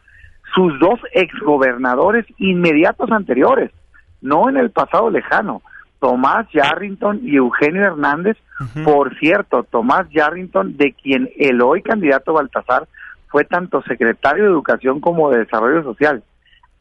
sus 0.55 0.79
dos 0.79 1.01
exgobernadores 1.13 2.27
inmediatos 2.39 3.11
anteriores, 3.11 3.71
no 4.21 4.49
en 4.49 4.57
el 4.57 4.71
pasado 4.71 5.11
lejano, 5.11 5.63
Tomás 5.99 6.47
Yarrington 6.53 7.21
y 7.23 7.37
Eugenio 7.37 7.83
Hernández. 7.83 8.37
Por 8.85 9.19
cierto, 9.19 9.65
Tomás 9.65 10.07
Yarrington, 10.11 10.77
de 10.77 10.93
quien 10.93 11.31
el 11.39 11.63
hoy 11.63 11.83
candidato 11.83 12.35
Baltasar 12.35 12.87
fue 13.29 13.45
tanto 13.45 13.83
secretario 13.83 14.45
de 14.45 14.51
Educación 14.51 15.01
como 15.01 15.31
de 15.31 15.39
Desarrollo 15.39 15.83
Social. 15.83 16.23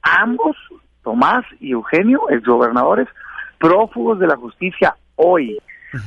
Ambos, 0.01 0.57
Tomás 1.03 1.45
y 1.59 1.71
Eugenio, 1.71 2.29
exgobernadores, 2.29 3.07
prófugos 3.59 4.19
de 4.19 4.27
la 4.27 4.35
justicia 4.35 4.95
hoy, 5.15 5.57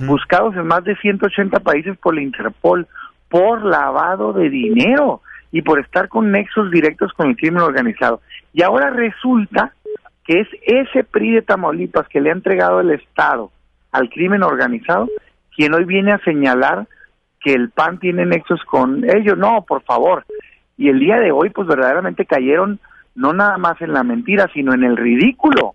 buscados 0.06 0.54
en 0.54 0.66
más 0.66 0.84
de 0.84 0.94
180 0.96 1.60
países 1.60 1.96
por 1.96 2.14
la 2.14 2.22
Interpol 2.22 2.86
por 3.28 3.64
lavado 3.64 4.34
de 4.34 4.50
dinero 4.50 5.22
y 5.52 5.62
por 5.62 5.80
estar 5.80 6.08
con 6.08 6.30
nexos 6.30 6.70
directos 6.70 7.12
con 7.12 7.28
el 7.28 7.36
crimen 7.36 7.62
organizado. 7.62 8.20
Y 8.52 8.62
ahora 8.62 8.90
resulta 8.90 9.72
que 10.24 10.40
es 10.40 10.48
ese 10.62 11.04
PRI 11.04 11.34
de 11.34 11.42
Tamaulipas 11.42 12.08
que 12.08 12.20
le 12.20 12.30
ha 12.30 12.32
entregado 12.32 12.80
el 12.80 12.90
Estado 12.90 13.50
al 13.92 14.10
crimen 14.10 14.42
organizado 14.42 15.08
quien 15.56 15.74
hoy 15.74 15.84
viene 15.84 16.12
a 16.12 16.18
señalar 16.18 16.86
que 17.40 17.54
el 17.54 17.70
PAN 17.70 17.98
tiene 17.98 18.26
nexos 18.26 18.62
con 18.64 19.04
ellos. 19.04 19.38
No, 19.38 19.64
por 19.66 19.82
favor. 19.82 20.24
Y 20.76 20.90
el 20.90 21.00
día 21.00 21.18
de 21.18 21.32
hoy, 21.32 21.50
pues 21.50 21.66
verdaderamente 21.66 22.26
cayeron 22.26 22.78
no 23.14 23.32
nada 23.32 23.56
más 23.56 23.80
en 23.80 23.94
la 23.94 24.04
mentira, 24.04 24.50
sino 24.52 24.74
en 24.74 24.84
el 24.84 24.96
ridículo. 24.96 25.74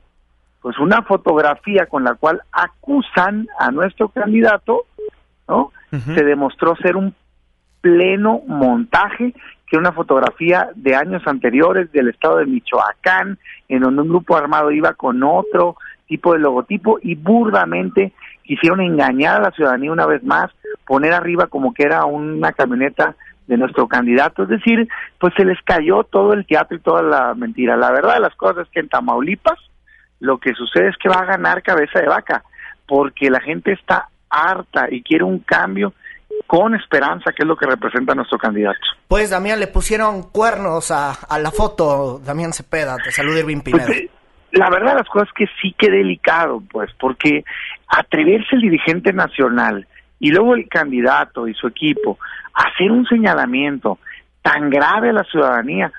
Pues 0.62 0.78
una 0.78 1.01
fotografía 1.01 1.88
con 1.88 2.04
la 2.04 2.13
cual 2.13 2.42
acusan 2.51 3.48
a 3.58 3.72
nuestro 3.72 4.10
candidato, 4.10 4.86
¿no? 5.48 5.72
Se 5.90 6.24
demostró 6.24 6.75
ser 6.75 6.96
un 6.96 7.16
pleno 7.82 8.42
montaje 8.48 9.34
que 9.72 9.78
una 9.78 9.94
fotografía 9.94 10.70
de 10.75 10.96
años 10.96 11.24
anteriores 11.25 11.90
del 11.94 12.10
estado 12.10 12.40
de 12.40 12.46
Michoacán, 12.46 13.38
en 13.70 13.80
donde 13.80 14.01
un 14.01 14.10
grupo 14.10 14.36
armado 14.36 14.70
iba 14.70 14.96
con 14.96 15.24
otro 15.24 15.78
tipo 16.08 16.34
de 16.34 16.40
logotipo 16.40 17.00
y 17.01 17.16
burdamente 17.16 18.12
quisieron 18.44 18.82
engañar 18.82 19.38
a 19.38 19.44
la 19.44 19.51
ciudadanía 19.51 19.94
una 19.94 20.06
vez 20.06 20.22
más, 20.24 20.51
poner 20.86 21.13
arriba 21.13 21.48
como 21.48 21.74
que 21.74 21.84
era 21.84 22.04
una 22.04 22.51
camioneta 22.51 23.16
de 23.48 23.56
nuestro 23.56 23.88
candidato, 23.88 24.44
es 24.44 24.50
decir, 24.50 24.90
pues 25.18 25.34
se 25.38 25.46
les 25.46 25.58
cayó 25.63 26.04
todo 26.04 26.34
el 26.34 26.46
teatro 26.46 26.75
y 26.75 26.82
toda 26.82 27.01
la 27.01 27.34
mentira. 27.34 27.78
La 27.78 27.92
verdad 27.92 28.16
de 28.16 28.20
las 28.20 28.36
cosas 28.36 28.68
es 28.68 28.74
que 28.74 28.82
en 28.82 28.90
Tamaulipas 28.90 29.58
lo 30.20 30.38
que 30.38 30.54
sucede 30.54 30.90
es 30.90 30.98
que 30.98 31.08
va 31.08 31.22
a 31.22 31.25
ganar 31.25 31.63
cabeza 31.63 32.01
de 32.01 32.08
vaca, 32.08 32.44
porque 32.86 33.30
la 33.30 33.40
gente 33.40 33.72
está 33.72 34.10
harta 34.30 34.88
y 34.92 35.01
quiere 35.01 35.24
un 35.24 35.40
cambio 35.40 35.94
con 36.48 36.75
esperanza, 36.75 37.31
que 37.31 37.43
es 37.43 37.48
lo 37.48 37.55
que 37.55 37.65
representa 37.65 38.15
nuestro 38.15 38.38
candidato. 38.38 38.79
Pues, 39.07 39.29
Damián, 39.29 39.60
le 39.60 39.67
pusieron 39.67 40.24
cuernos 40.31 40.91
a, 40.91 41.15
la 41.39 41.51
foto, 41.51 42.19
Damián 42.19 42.53
Cepeda, 42.53 42.98
te 42.98 43.12
saluda 43.12 43.39
Irving 43.39 43.62
pues, 43.62 43.86
Pineda. 43.86 43.91
Eh, 43.91 44.10
la 44.51 44.69
verdad 44.69 44.95
las 44.98 45.07
cosas 45.07 45.29
es 45.29 45.33
que 45.33 45.45
sí 45.62 45.75
que 45.77 45.89
delicado, 45.89 46.62
pues, 46.71 46.91
porque 47.00 47.43
atreverse 47.88 48.55
el 48.55 48.62
dirigente 48.62 49.13
nacional 49.13 49.88
y 50.19 50.31
luego 50.31 50.55
el 50.55 50.67
candidato 50.67 51.48
y 51.48 51.53
su 51.53 51.67
equipo 51.67 52.19
a 52.53 52.69
hacer 52.69 52.91
un 52.91 53.05
señalamiento 53.05 54.00
tan 54.41 54.69
grave 54.69 55.10
a 55.10 55.13
la 55.13 55.24
ciudadanía 55.24 55.91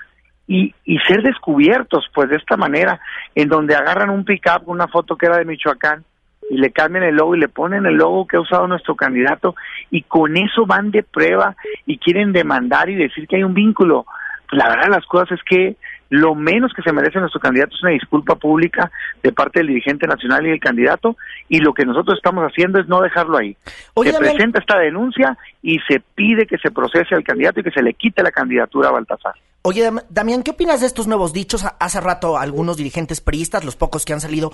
y, 0.47 0.73
y 0.85 0.97
ser 0.99 1.23
descubiertos, 1.23 2.05
pues, 2.13 2.29
de 2.29 2.35
esta 2.37 2.57
manera, 2.57 2.99
en 3.33 3.47
donde 3.47 3.75
agarran 3.75 4.09
un 4.09 4.25
pick-up 4.25 4.63
una 4.65 4.87
foto 4.87 5.15
que 5.15 5.25
era 5.25 5.37
de 5.37 5.45
Michoacán 5.45 6.03
y 6.49 6.57
le 6.57 6.71
cambian 6.71 7.03
el 7.03 7.15
logo 7.15 7.35
y 7.35 7.39
le 7.39 7.47
ponen 7.47 7.85
el 7.85 7.95
logo 7.95 8.27
que 8.27 8.37
ha 8.37 8.41
usado 8.41 8.67
nuestro 8.67 8.95
candidato 8.95 9.55
y 9.91 10.03
con 10.03 10.37
eso 10.37 10.65
van 10.65 10.91
de 10.91 11.03
prueba 11.03 11.55
y 11.85 11.97
quieren 11.97 12.33
demandar 12.33 12.89
y 12.89 12.95
decir 12.95 13.27
que 13.27 13.37
hay 13.37 13.43
un 13.43 13.53
vínculo. 13.53 14.05
La 14.51 14.69
verdad 14.69 14.85
de 14.85 14.91
las 14.91 15.05
cosas 15.05 15.31
es 15.31 15.43
que 15.43 15.75
lo 16.09 16.35
menos 16.35 16.71
que 16.73 16.83
se 16.83 16.93
merece 16.93 17.19
nuestro 17.19 17.39
candidato 17.39 17.75
es 17.75 17.81
una 17.81 17.91
disculpa 17.91 18.35
pública 18.35 18.91
de 19.23 19.31
parte 19.31 19.59
del 19.59 19.67
dirigente 19.67 20.05
nacional 20.05 20.45
y 20.45 20.51
del 20.51 20.59
candidato 20.59 21.17
y 21.49 21.59
lo 21.59 21.73
que 21.73 21.85
nosotros 21.85 22.17
estamos 22.17 22.43
haciendo 22.43 22.79
es 22.79 22.87
no 22.87 23.01
dejarlo 23.01 23.37
ahí. 23.37 23.57
se 24.03 24.13
presenta 24.13 24.59
esta 24.59 24.77
denuncia 24.77 25.35
y 25.63 25.79
se 25.87 26.01
pide 26.13 26.45
que 26.45 26.59
se 26.59 26.69
procese 26.69 27.15
al 27.15 27.23
candidato 27.23 27.61
y 27.61 27.63
que 27.63 27.71
se 27.71 27.81
le 27.81 27.95
quite 27.95 28.21
la 28.21 28.31
candidatura 28.31 28.89
a 28.89 28.91
Baltasar. 28.91 29.33
Oye, 29.65 29.89
Damián, 30.09 30.43
¿qué 30.43 30.51
opinas 30.51 30.81
de 30.81 30.87
estos 30.87 31.07
nuevos 31.07 31.31
dichos? 31.31 31.63
Hace 31.79 32.01
rato 32.01 32.37
algunos 32.37 32.75
dirigentes 32.75 33.21
priistas, 33.21 33.63
los 33.63 33.77
pocos 33.77 34.03
que 34.03 34.11
han 34.11 34.19
salido 34.19 34.51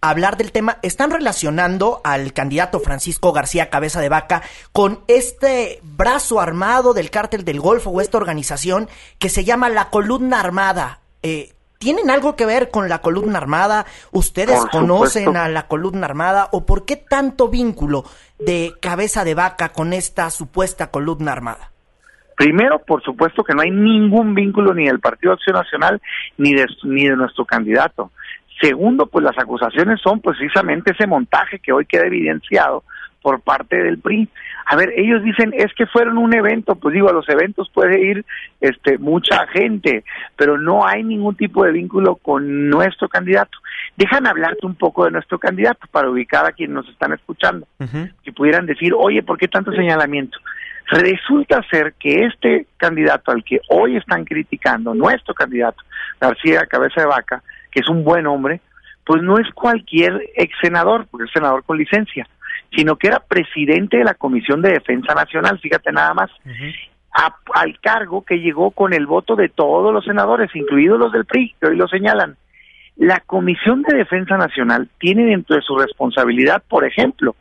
a 0.00 0.10
hablar 0.10 0.36
del 0.36 0.52
tema, 0.52 0.78
están 0.82 1.10
relacionando 1.10 2.00
al 2.04 2.32
candidato 2.32 2.78
Francisco 2.78 3.32
García 3.32 3.70
Cabeza 3.70 4.00
de 4.00 4.08
Vaca 4.08 4.42
con 4.70 5.02
este 5.08 5.80
brazo 5.82 6.38
armado 6.38 6.94
del 6.94 7.10
cártel 7.10 7.44
del 7.44 7.58
Golfo 7.58 7.90
o 7.90 8.00
esta 8.00 8.18
organización 8.18 8.88
que 9.18 9.30
se 9.30 9.42
llama 9.42 9.68
la 9.68 9.90
Columna 9.90 10.38
Armada. 10.38 11.00
Eh, 11.24 11.56
¿Tienen 11.78 12.08
algo 12.08 12.36
que 12.36 12.46
ver 12.46 12.70
con 12.70 12.88
la 12.88 13.00
columna 13.00 13.38
armada? 13.38 13.86
¿Ustedes 14.12 14.64
conocen 14.70 15.36
a 15.36 15.48
la 15.48 15.66
columna 15.66 16.06
armada? 16.06 16.48
¿O 16.52 16.64
por 16.66 16.84
qué 16.84 16.94
tanto 16.94 17.48
vínculo 17.48 18.04
de 18.38 18.74
cabeza 18.80 19.24
de 19.24 19.34
vaca 19.34 19.72
con 19.72 19.92
esta 19.92 20.30
supuesta 20.30 20.92
columna 20.92 21.32
armada? 21.32 21.71
Primero, 22.36 22.78
por 22.80 23.02
supuesto 23.02 23.44
que 23.44 23.54
no 23.54 23.62
hay 23.62 23.70
ningún 23.70 24.34
vínculo 24.34 24.74
ni 24.74 24.86
del 24.86 25.00
Partido 25.00 25.32
Acción 25.32 25.56
Nacional 25.56 26.00
ni 26.38 26.54
de, 26.54 26.66
ni 26.84 27.08
de 27.08 27.16
nuestro 27.16 27.44
candidato. 27.44 28.10
Segundo, 28.60 29.06
pues 29.06 29.24
las 29.24 29.38
acusaciones 29.38 30.00
son 30.00 30.20
precisamente 30.20 30.92
ese 30.92 31.06
montaje 31.06 31.58
que 31.58 31.72
hoy 31.72 31.84
queda 31.86 32.06
evidenciado 32.06 32.84
por 33.22 33.40
parte 33.40 33.76
del 33.76 33.98
PRI. 33.98 34.28
A 34.66 34.76
ver, 34.76 34.92
ellos 34.96 35.22
dicen 35.22 35.52
es 35.56 35.72
que 35.74 35.86
fueron 35.86 36.18
un 36.18 36.34
evento, 36.34 36.74
pues 36.76 36.94
digo, 36.94 37.08
a 37.08 37.12
los 37.12 37.28
eventos 37.28 37.70
puede 37.72 38.00
ir 38.00 38.24
este 38.60 38.98
mucha 38.98 39.46
gente, 39.48 40.04
pero 40.36 40.58
no 40.58 40.86
hay 40.86 41.02
ningún 41.02 41.36
tipo 41.36 41.64
de 41.64 41.72
vínculo 41.72 42.16
con 42.16 42.68
nuestro 42.68 43.08
candidato. 43.08 43.58
Déjame 43.96 44.28
hablarte 44.28 44.66
un 44.66 44.74
poco 44.74 45.04
de 45.04 45.12
nuestro 45.12 45.38
candidato 45.38 45.86
para 45.90 46.10
ubicar 46.10 46.46
a 46.46 46.52
quienes 46.52 46.74
nos 46.74 46.88
están 46.88 47.12
escuchando, 47.12 47.66
que 48.22 48.32
pudieran 48.32 48.66
decir, 48.66 48.92
oye, 48.96 49.22
¿por 49.22 49.38
qué 49.38 49.48
tanto 49.48 49.72
señalamiento? 49.72 50.38
Resulta 50.92 51.62
ser 51.70 51.94
que 51.94 52.26
este 52.26 52.66
candidato 52.76 53.30
al 53.30 53.42
que 53.42 53.60
hoy 53.70 53.96
están 53.96 54.26
criticando, 54.26 54.92
nuestro 54.92 55.32
candidato, 55.32 55.82
García 56.20 56.66
Cabeza 56.66 57.00
de 57.00 57.06
Vaca, 57.06 57.42
que 57.70 57.80
es 57.80 57.88
un 57.88 58.04
buen 58.04 58.26
hombre, 58.26 58.60
pues 59.06 59.22
no 59.22 59.38
es 59.38 59.48
cualquier 59.54 60.20
ex 60.36 60.54
senador, 60.60 61.06
porque 61.10 61.24
es 61.24 61.32
senador 61.32 61.64
con 61.64 61.78
licencia, 61.78 62.28
sino 62.76 62.96
que 62.96 63.08
era 63.08 63.20
presidente 63.20 63.96
de 63.96 64.04
la 64.04 64.12
Comisión 64.12 64.60
de 64.60 64.72
Defensa 64.72 65.14
Nacional, 65.14 65.58
fíjate 65.60 65.92
nada 65.92 66.12
más, 66.12 66.30
al 67.54 67.80
cargo 67.80 68.22
que 68.22 68.40
llegó 68.40 68.70
con 68.70 68.92
el 68.92 69.06
voto 69.06 69.34
de 69.34 69.48
todos 69.48 69.94
los 69.94 70.04
senadores, 70.04 70.54
incluidos 70.54 70.98
los 70.98 71.10
del 71.10 71.24
PRI, 71.24 71.54
que 71.58 71.68
hoy 71.68 71.76
lo 71.76 71.88
señalan. 71.88 72.36
La 72.96 73.20
Comisión 73.20 73.80
de 73.80 73.96
Defensa 73.96 74.36
Nacional 74.36 74.90
tiene 74.98 75.24
dentro 75.24 75.56
de 75.56 75.62
su 75.62 75.74
responsabilidad, 75.78 76.62
por 76.68 76.84
ejemplo, 76.84 77.34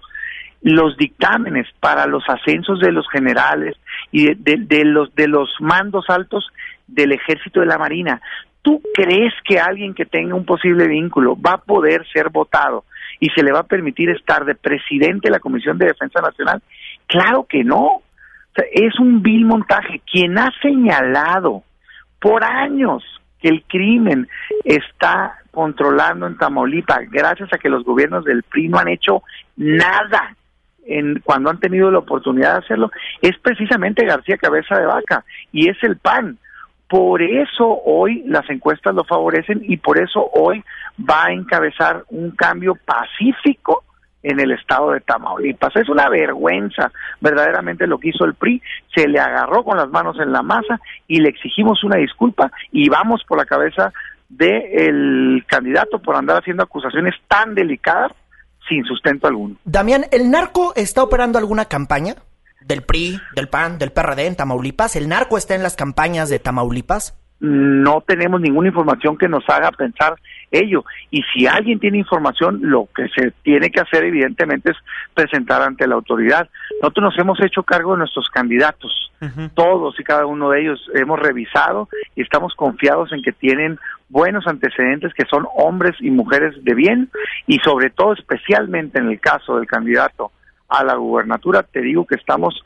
los 0.62 0.96
dictámenes 0.98 1.68
para 1.80 2.06
los 2.06 2.24
ascensos 2.30 2.80
de 2.80 2.92
los 2.92 3.10
generales 3.10 3.76
y 4.12 4.34
de, 4.36 4.86
los 4.86 5.14
de 5.16 5.28
los 5.28 5.50
mandos 5.60 6.06
altos 6.10 6.48
del 6.88 7.14
ejército 7.14 7.62
de 7.62 7.66
la 7.66 7.78
marina. 7.78 8.22
¿Tú 8.62 8.82
crees 8.94 9.34
que 9.44 9.60
alguien 9.60 9.96
que 9.96 10.06
tenga 10.06 10.36
un 10.36 10.46
posible 10.46 10.88
vínculo 10.88 11.36
va 11.40 11.54
a 11.54 11.62
poder 11.62 12.06
ser 12.14 12.30
votado 12.30 12.86
y 13.20 13.30
se 13.30 13.44
le 13.44 13.52
va 13.52 13.60
a 13.60 13.68
permitir 13.68 14.12
estar 14.12 14.46
de 14.46 14.54
presidente 14.54 15.28
de 15.28 15.32
la 15.32 15.40
Comisión 15.40 15.80
de 15.80 15.88
Defensa 15.88 16.22
Nacional? 16.22 16.62
Claro 17.08 17.46
que 17.50 17.64
no. 17.64 18.02
es 18.72 19.00
un 19.00 19.24
vil 19.24 19.46
montaje. 19.46 20.02
Quien 20.12 20.38
ha 20.38 20.52
señalado 20.62 21.64
por 22.20 22.44
años 22.44 23.04
que 23.42 23.50
el 23.50 23.64
crimen 23.64 24.28
está 24.64 25.40
controlando 25.50 26.28
en 26.28 26.38
Tamaulipas 26.38 27.10
gracias 27.10 27.52
a 27.52 27.58
que 27.58 27.70
los 27.70 27.84
gobiernos 27.84 28.24
del 28.24 28.44
PRI 28.44 28.70
no 28.70 28.78
han 28.78 28.90
hecho 28.90 29.24
nada 29.58 30.36
en, 30.86 31.20
cuando 31.22 31.50
han 31.50 31.60
tenido 31.60 31.92
la 31.92 32.00
oportunidad 32.00 32.54
de 32.54 32.66
hacerlo, 32.66 32.92
es 33.22 33.38
precisamente 33.40 34.06
García 34.06 34.38
Cabeza 34.38 34.80
de 34.80 34.86
Vaca 34.86 35.24
y 35.52 35.70
es 35.70 35.78
el 35.84 35.98
PAN. 35.98 36.38
Por 36.88 37.22
eso 37.22 37.82
hoy 37.86 38.24
las 38.26 38.50
encuestas 38.50 38.94
lo 38.94 39.06
favorecen 39.06 39.62
y 39.64 39.78
por 39.78 39.98
eso 39.98 40.30
hoy 40.34 40.64
va 41.00 41.26
a 41.26 41.32
encabezar 41.32 42.04
un 42.10 42.32
cambio 42.32 42.76
pacífico 42.76 43.84
en 44.24 44.40
el 44.40 44.52
estado 44.52 44.92
de 44.92 45.00
Tamaulipas. 45.00 45.76
Es 45.76 45.90
una 45.90 46.10
vergüenza 46.10 46.92
verdaderamente 47.20 47.88
lo 47.88 47.98
que 47.98 48.10
hizo 48.10 48.26
el 48.26 48.36
PRI. 48.36 48.62
Se 48.94 49.08
le 49.08 49.20
agarró 49.20 49.64
con 49.64 49.78
las 49.78 49.90
manos 49.90 50.20
en 50.20 50.32
la 50.32 50.42
masa 50.42 50.80
y 51.08 51.22
le 51.22 51.30
exigimos 51.30 51.84
una 51.84 51.98
disculpa 51.98 52.52
y 52.72 52.90
vamos 52.90 53.24
por 53.28 53.38
la 53.38 53.46
cabeza 53.46 53.94
del 54.30 55.44
candidato 55.48 56.00
por 56.00 56.16
andar 56.16 56.38
haciendo 56.38 56.64
acusaciones 56.64 57.16
tan 57.28 57.56
delicadas 57.56 58.12
sin 58.72 58.86
sustento 58.86 59.28
alguno. 59.28 59.58
Damián, 59.66 60.06
¿el 60.12 60.32
narco 60.32 60.72
está 60.76 61.04
operando 61.04 61.38
alguna 61.38 61.66
campaña? 61.66 62.16
¿Del 62.62 62.84
PRI, 62.84 63.20
del 63.36 63.50
PAN, 63.50 63.78
del 63.78 63.92
PRD 63.92 64.28
en 64.28 64.36
Tamaulipas? 64.36 64.96
¿El 64.96 65.10
narco 65.10 65.38
está 65.38 65.56
en 65.56 65.64
las 65.64 65.76
campañas 65.76 66.30
de 66.30 66.40
Tamaulipas? 66.40 67.18
No 67.42 68.02
tenemos 68.02 68.40
ninguna 68.40 68.70
información 68.70 69.18
que 69.18 69.28
nos 69.28 69.44
haga 69.50 69.72
pensar 69.72 70.16
ello. 70.52 70.86
Y 71.10 71.24
si 71.34 71.48
alguien 71.48 71.80
tiene 71.80 71.98
información, 71.98 72.60
lo 72.62 72.88
que 72.96 73.08
se 73.10 73.32
tiene 73.44 73.72
que 73.72 73.82
hacer 73.82 74.04
evidentemente 74.04 74.72
es 74.72 74.78
presentar 75.14 75.62
ante 75.64 75.88
la 75.88 75.96
autoridad. 75.96 76.48
Nosotros 76.82 77.04
nos 77.06 77.20
hemos 77.20 77.42
hecho 77.42 77.64
cargo 77.64 77.94
de 77.94 78.00
nuestros 78.00 78.30
candidatos, 78.30 79.12
todos 79.54 80.00
y 80.00 80.04
cada 80.04 80.26
uno 80.26 80.50
de 80.50 80.62
ellos 80.62 80.80
hemos 80.94 81.20
revisado 81.20 81.90
y 82.16 82.22
estamos 82.22 82.54
confiados 82.56 83.12
en 83.12 83.22
que 83.22 83.32
tienen 83.32 83.80
buenos 84.12 84.46
antecedentes, 84.46 85.14
que 85.14 85.26
son 85.26 85.48
hombres 85.56 85.96
y 86.00 86.12
mujeres 86.12 86.54
de 86.64 86.76
bien 86.76 87.10
y 87.48 87.60
sobre 87.60 87.90
todo 87.90 88.14
especialmente 88.14 89.00
en 89.00 89.08
el 89.10 89.20
caso 89.20 89.56
del 89.56 89.68
candidato 89.68 90.32
a 90.68 90.84
la 90.84 90.96
gubernatura, 90.96 91.64
te 91.64 91.82
digo 91.82 92.06
que 92.06 92.16
estamos 92.16 92.64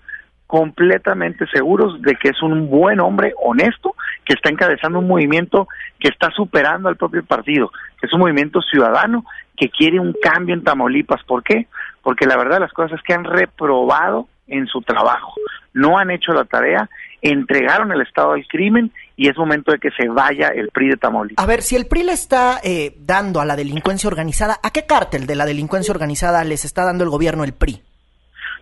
completamente 0.48 1.46
seguros 1.48 2.02
de 2.02 2.16
que 2.16 2.30
es 2.30 2.42
un 2.42 2.70
buen 2.70 3.00
hombre 3.00 3.34
honesto 3.42 3.96
que 4.24 4.34
está 4.34 4.50
encabezando 4.50 5.00
un 5.00 5.08
movimiento 5.08 5.68
que 6.00 6.10
está 6.10 6.30
superando 6.32 6.88
al 6.88 6.98
propio 6.98 7.24
partido, 7.26 7.72
que 8.00 8.08
es 8.08 8.14
un 8.14 8.20
movimiento 8.20 8.62
ciudadano 8.62 9.26
que 9.58 9.70
quiere 9.70 10.00
un 10.00 10.14
cambio 10.22 10.54
en 10.54 10.64
Tamaulipas. 10.64 11.24
¿Por 11.24 11.44
qué? 11.44 11.68
Porque 12.04 12.26
la 12.26 12.38
verdad 12.38 12.60
las 12.60 12.74
cosas 12.74 13.00
es 13.00 13.04
que 13.04 13.14
han 13.14 13.24
reprobado 13.24 14.28
en 14.48 14.68
su 14.68 14.82
trabajo, 14.82 15.34
no 15.74 15.98
han 15.98 16.12
hecho 16.12 16.32
la 16.32 16.46
tarea, 16.46 16.90
entregaron 17.22 17.92
el 17.92 18.02
Estado 18.02 18.34
al 18.34 18.48
crimen 18.48 18.92
y 19.18 19.30
es 19.30 19.38
momento 19.38 19.72
de 19.72 19.80
que 19.80 19.90
se 19.92 20.08
vaya 20.10 20.50
el 20.50 20.70
PRI 20.70 20.90
de 20.90 20.98
Tamaulipas. 20.98 21.44
A 21.44 21.48
ver, 21.48 21.62
si 21.62 21.76
el 21.76 21.86
PRI 21.86 22.04
le 22.04 22.12
está 22.12 22.60
eh, 22.64 22.96
dando 23.00 23.40
a 23.40 23.46
la 23.46 23.56
delincuencia 23.56 24.10
organizada, 24.10 24.58
¿a 24.62 24.72
qué 24.72 24.86
cártel 24.86 25.26
de 25.26 25.36
la 25.36 25.46
delincuencia 25.46 25.94
organizada 25.94 26.44
les 26.44 26.66
está 26.66 26.84
dando 26.84 27.04
el 27.04 27.10
gobierno 27.10 27.44
el 27.44 27.54
PRI? 27.54 27.82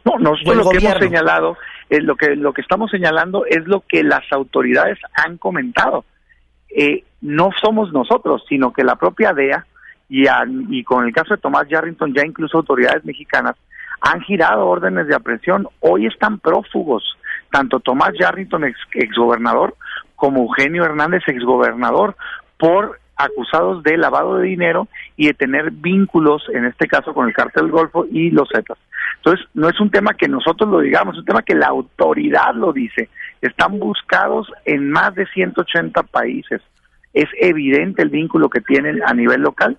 No, 0.05 0.17
nosotros 0.19 0.57
lo 0.57 0.69
que 0.69 0.77
hemos 0.86 1.00
señalado, 1.00 1.57
es 1.89 2.03
lo 2.03 2.15
que 2.15 2.36
lo 2.36 2.53
que 2.53 2.62
estamos 2.62 2.91
señalando 2.91 3.45
es 3.45 3.65
lo 3.65 3.81
que 3.81 4.03
las 4.03 4.24
autoridades 4.31 5.00
han 5.13 5.38
comentado. 5.38 6.05
Eh, 6.69 7.03
no 7.22 7.51
somos 7.62 7.91
nosotros, 7.93 8.43
sino 8.50 8.74
que 8.74 8.83
la 8.83 8.95
propia 8.95 9.33
DEA 9.33 9.65
y, 10.10 10.25
y 10.69 10.83
con 10.83 11.05
el 11.05 11.13
caso 11.13 11.33
de 11.36 11.41
Tomás 11.41 11.67
Yarrington 11.69 12.13
ya 12.13 12.25
incluso 12.25 12.57
autoridades 12.57 13.05
mexicanas 13.05 13.55
han 14.01 14.19
girado 14.22 14.67
órdenes 14.67 15.07
de 15.07 15.15
aprehensión. 15.15 15.67
Hoy 15.79 16.07
están 16.07 16.39
prófugos, 16.39 17.17
tanto 17.51 17.79
Tomás 17.79 18.12
Yarrington, 18.19 18.65
ex, 18.65 18.77
exgobernador, 18.93 19.75
como 20.23 20.43
Eugenio 20.43 20.85
Hernández, 20.85 21.21
exgobernador, 21.27 22.15
por 22.57 22.97
acusados 23.17 23.83
de 23.83 23.97
lavado 23.97 24.37
de 24.37 24.47
dinero 24.47 24.87
y 25.17 25.27
de 25.27 25.33
tener 25.33 25.69
vínculos, 25.71 26.43
en 26.53 26.63
este 26.63 26.87
caso 26.87 27.13
con 27.13 27.27
el 27.27 27.33
cártel 27.33 27.63
del 27.63 27.73
Golfo 27.73 28.05
y 28.09 28.31
los 28.31 28.47
Zetas. 28.47 28.77
Entonces, 29.17 29.45
no 29.53 29.67
es 29.67 29.77
un 29.81 29.91
tema 29.91 30.13
que 30.13 30.29
nosotros 30.29 30.69
lo 30.69 30.79
digamos, 30.79 31.15
es 31.15 31.19
un 31.19 31.25
tema 31.25 31.41
que 31.41 31.55
la 31.55 31.67
autoridad 31.67 32.55
lo 32.55 32.71
dice. 32.71 33.09
Están 33.41 33.79
buscados 33.79 34.47
en 34.63 34.89
más 34.89 35.13
de 35.13 35.25
180 35.25 36.03
países. 36.03 36.62
Es 37.13 37.27
evidente 37.41 38.01
el 38.01 38.09
vínculo 38.09 38.49
que 38.49 38.62
tienen 38.62 39.01
a 39.05 39.13
nivel 39.13 39.41
local, 39.41 39.77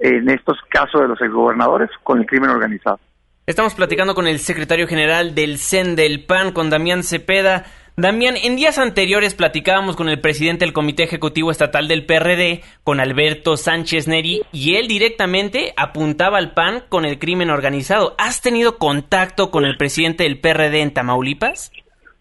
en 0.00 0.28
estos 0.28 0.58
casos 0.70 1.02
de 1.02 1.06
los 1.06 1.22
exgobernadores, 1.22 1.88
con 2.02 2.18
el 2.18 2.26
crimen 2.26 2.50
organizado. 2.50 2.98
Estamos 3.46 3.76
platicando 3.76 4.16
con 4.16 4.26
el 4.26 4.40
secretario 4.40 4.88
general 4.88 5.36
del 5.36 5.58
CEN 5.58 5.94
del 5.94 6.24
PAN, 6.24 6.50
con 6.50 6.68
Damián 6.68 7.04
Cepeda. 7.04 7.64
Damián, 7.96 8.34
en 8.42 8.56
días 8.56 8.78
anteriores 8.78 9.36
platicábamos 9.36 9.94
con 9.94 10.08
el 10.08 10.20
presidente 10.20 10.64
del 10.64 10.74
Comité 10.74 11.04
Ejecutivo 11.04 11.52
Estatal 11.52 11.86
del 11.86 12.04
PRD, 12.04 12.62
con 12.82 12.98
Alberto 12.98 13.56
Sánchez 13.56 14.08
Neri, 14.08 14.42
y 14.50 14.74
él 14.74 14.88
directamente 14.88 15.72
apuntaba 15.76 16.38
al 16.38 16.54
PAN 16.54 16.82
con 16.88 17.04
el 17.04 17.20
crimen 17.20 17.50
organizado. 17.50 18.16
¿Has 18.18 18.42
tenido 18.42 18.78
contacto 18.78 19.52
con 19.52 19.64
el 19.64 19.76
presidente 19.76 20.24
del 20.24 20.40
PRD 20.40 20.82
en 20.82 20.92
Tamaulipas? 20.92 21.70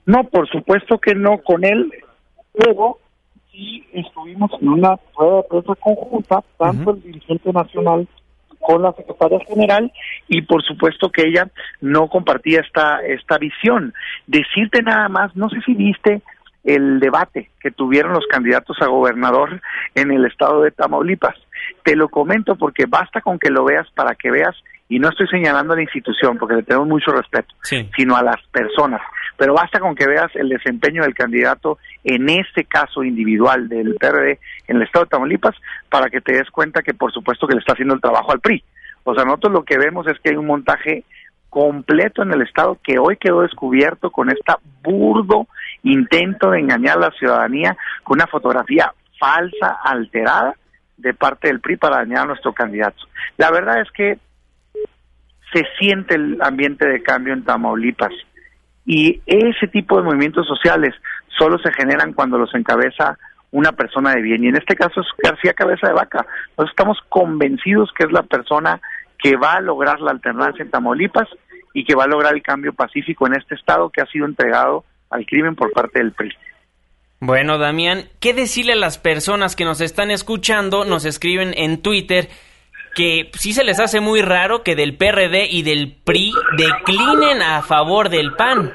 No, 0.06 0.24
por 0.26 0.48
supuesto 0.48 1.00
que 1.00 1.16
no. 1.16 1.40
Con 1.40 1.66
él, 1.66 1.92
luego, 2.54 3.00
sí 3.52 3.84
estuvimos 3.94 4.52
en 4.62 4.70
una 4.70 5.00
rueda 5.18 5.38
de 5.38 5.44
prensa 5.50 5.74
conjunta, 5.80 6.44
tanto 6.60 6.92
el 6.92 7.02
dirigente 7.02 7.52
nacional 7.52 8.08
con 8.66 8.82
la 8.82 8.94
secretaria 8.94 9.40
general 9.48 9.92
y 10.28 10.42
por 10.42 10.64
supuesto 10.64 11.12
que 11.12 11.28
ella 11.28 11.48
no 11.82 12.08
compartía 12.08 12.62
esta 12.62 13.00
esta 13.06 13.38
visión. 13.38 13.94
Decirte 14.28 14.82
nada 14.82 15.10
más, 15.10 15.36
no 15.36 15.50
sé 15.50 15.62
si 15.66 15.74
viste 15.74 16.22
el 16.64 17.00
debate 17.00 17.50
que 17.60 17.72
tuvieron 17.72 18.14
los 18.14 18.26
candidatos 18.28 18.78
a 18.82 18.88
gobernador 18.88 19.62
en 19.96 20.12
el 20.12 20.26
estado 20.26 20.62
de 20.62 20.72
Tamaulipas. 20.72 21.36
Te 21.84 21.96
lo 21.96 22.10
comento 22.10 22.56
porque 22.56 22.86
basta 22.88 23.22
con 23.22 23.38
que 23.38 23.50
lo 23.50 23.66
veas 23.66 23.88
para 23.92 24.16
que 24.16 24.32
veas 24.32 24.56
y 24.90 25.00
no 25.00 25.10
estoy 25.10 25.28
señalando 25.28 25.74
a 25.74 25.76
la 25.78 25.82
institución 25.82 26.38
porque 26.38 26.56
le 26.56 26.64
tengo 26.64 26.86
mucho 26.86 27.12
respeto, 27.12 27.54
sino 27.96 28.16
a 28.16 28.24
las 28.24 28.42
personas. 28.52 29.02
Pero 29.38 29.54
basta 29.54 29.80
con 29.80 29.96
que 29.96 30.08
veas 30.08 30.34
el 30.36 30.50
desempeño 30.50 31.04
del 31.04 31.16
candidato 31.16 31.80
en 32.04 32.30
este 32.30 32.66
caso 32.66 33.04
individual 33.04 33.68
del 33.68 33.96
PRD 33.96 34.40
en 34.68 34.78
el 34.78 34.84
estado 34.84 35.06
de 35.06 35.10
Tamaulipas 35.10 35.56
para 35.90 36.10
que 36.10 36.22
te 36.22 36.34
des 36.34 36.50
cuenta 36.52 36.82
que 36.82 36.94
por 36.94 37.12
supuesto 37.12 37.48
que 37.48 37.56
le 37.56 37.60
está 37.60 37.74
haciendo 37.74 37.96
el 37.96 38.02
trabajo 38.02 38.32
al 38.32 38.40
PRI. 38.40 38.64
O 39.04 39.14
sea, 39.14 39.26
nosotros 39.26 39.54
lo 39.54 39.64
que 39.64 39.78
vemos 39.78 40.08
es 40.08 40.20
que 40.20 40.30
hay 40.30 40.36
un 40.36 40.46
montaje 40.46 41.04
completo 41.50 42.24
en 42.24 42.32
el 42.34 42.42
estado 42.42 42.80
que 42.84 42.98
hoy 42.98 43.18
quedó 43.18 43.42
descubierto 43.42 44.10
con 44.10 44.30
este 44.30 44.54
burdo 44.82 45.48
intento 45.84 46.50
de 46.50 46.60
engañar 46.60 46.98
a 46.98 47.02
la 47.02 47.12
ciudadanía 47.12 47.78
con 48.04 48.18
una 48.18 48.28
fotografía 48.28 48.92
falsa, 49.20 49.78
alterada 49.84 50.56
de 50.98 51.14
parte 51.14 51.48
del 51.48 51.60
PRI 51.60 51.78
para 51.78 51.98
dañar 51.98 52.24
a 52.24 52.26
nuestro 52.26 52.54
candidato. 52.54 53.04
La 53.38 53.52
verdad 53.52 53.82
es 53.82 53.92
que 53.92 54.18
se 55.54 55.64
siente 55.78 56.16
el 56.16 56.42
ambiente 56.42 56.88
de 56.88 57.04
cambio 57.04 57.34
en 57.34 57.44
Tamaulipas 57.44 58.14
y 58.86 59.22
ese 59.26 59.68
tipo 59.68 59.98
de 59.98 60.04
movimientos 60.04 60.48
sociales 60.48 60.94
solo 61.38 61.58
se 61.60 61.72
generan 61.74 62.14
cuando 62.14 62.38
los 62.38 62.54
encabeza 62.54 63.18
una 63.52 63.72
persona 63.72 64.14
de 64.14 64.22
bien 64.22 64.44
y 64.44 64.48
en 64.48 64.58
este 64.58 64.76
caso 64.76 65.02
es 65.02 65.08
García 65.24 65.54
Cabeza 65.54 65.88
de 65.88 65.94
Vaca. 65.94 66.26
Nosotros 66.58 66.72
estamos 66.72 66.98
convencidos 67.10 67.92
que 67.98 68.06
es 68.06 68.12
la 68.12 68.24
persona 68.24 68.82
que 69.20 69.36
va 69.38 69.54
a 69.54 69.62
lograr 69.62 70.02
la 70.02 70.12
alternancia 70.12 70.64
en 70.64 70.72
Tamaulipas 70.72 71.30
y 71.74 71.86
que 71.86 71.96
va 71.96 72.04
a 72.04 72.08
lograr 72.08 72.34
el 72.34 72.42
cambio 72.42 72.74
pacífico 72.74 73.28
en 73.28 73.36
este 73.36 73.56
estado 73.56 73.90
que 73.90 74.02
ha 74.02 74.06
sido 74.08 74.26
entregado 74.26 74.84
al 75.10 75.26
crimen 75.26 75.56
por 75.56 75.72
parte 75.72 76.00
del 76.00 76.12
PRI. 76.12 76.32
Bueno, 77.20 77.58
Damián, 77.58 78.06
¿qué 78.20 78.34
decirle 78.34 78.74
a 78.74 78.76
las 78.76 78.98
personas 78.98 79.56
que 79.56 79.64
nos 79.64 79.80
están 79.80 80.12
escuchando? 80.12 80.84
Nos 80.84 81.06
escriben 81.06 81.54
en 81.56 81.82
Twitter 81.82 82.28
que 82.96 83.32
sí 83.34 83.54
se 83.54 83.64
les 83.64 83.80
hace 83.80 84.00
muy 84.00 84.22
raro 84.22 84.64
que 84.64 84.76
del 84.76 84.96
PRD 84.96 85.48
y 85.50 85.64
del 85.64 85.96
PRI 86.04 86.32
declinen 86.58 87.42
a 87.42 87.62
favor 87.62 88.10
del 88.10 88.34
PAN. 88.34 88.72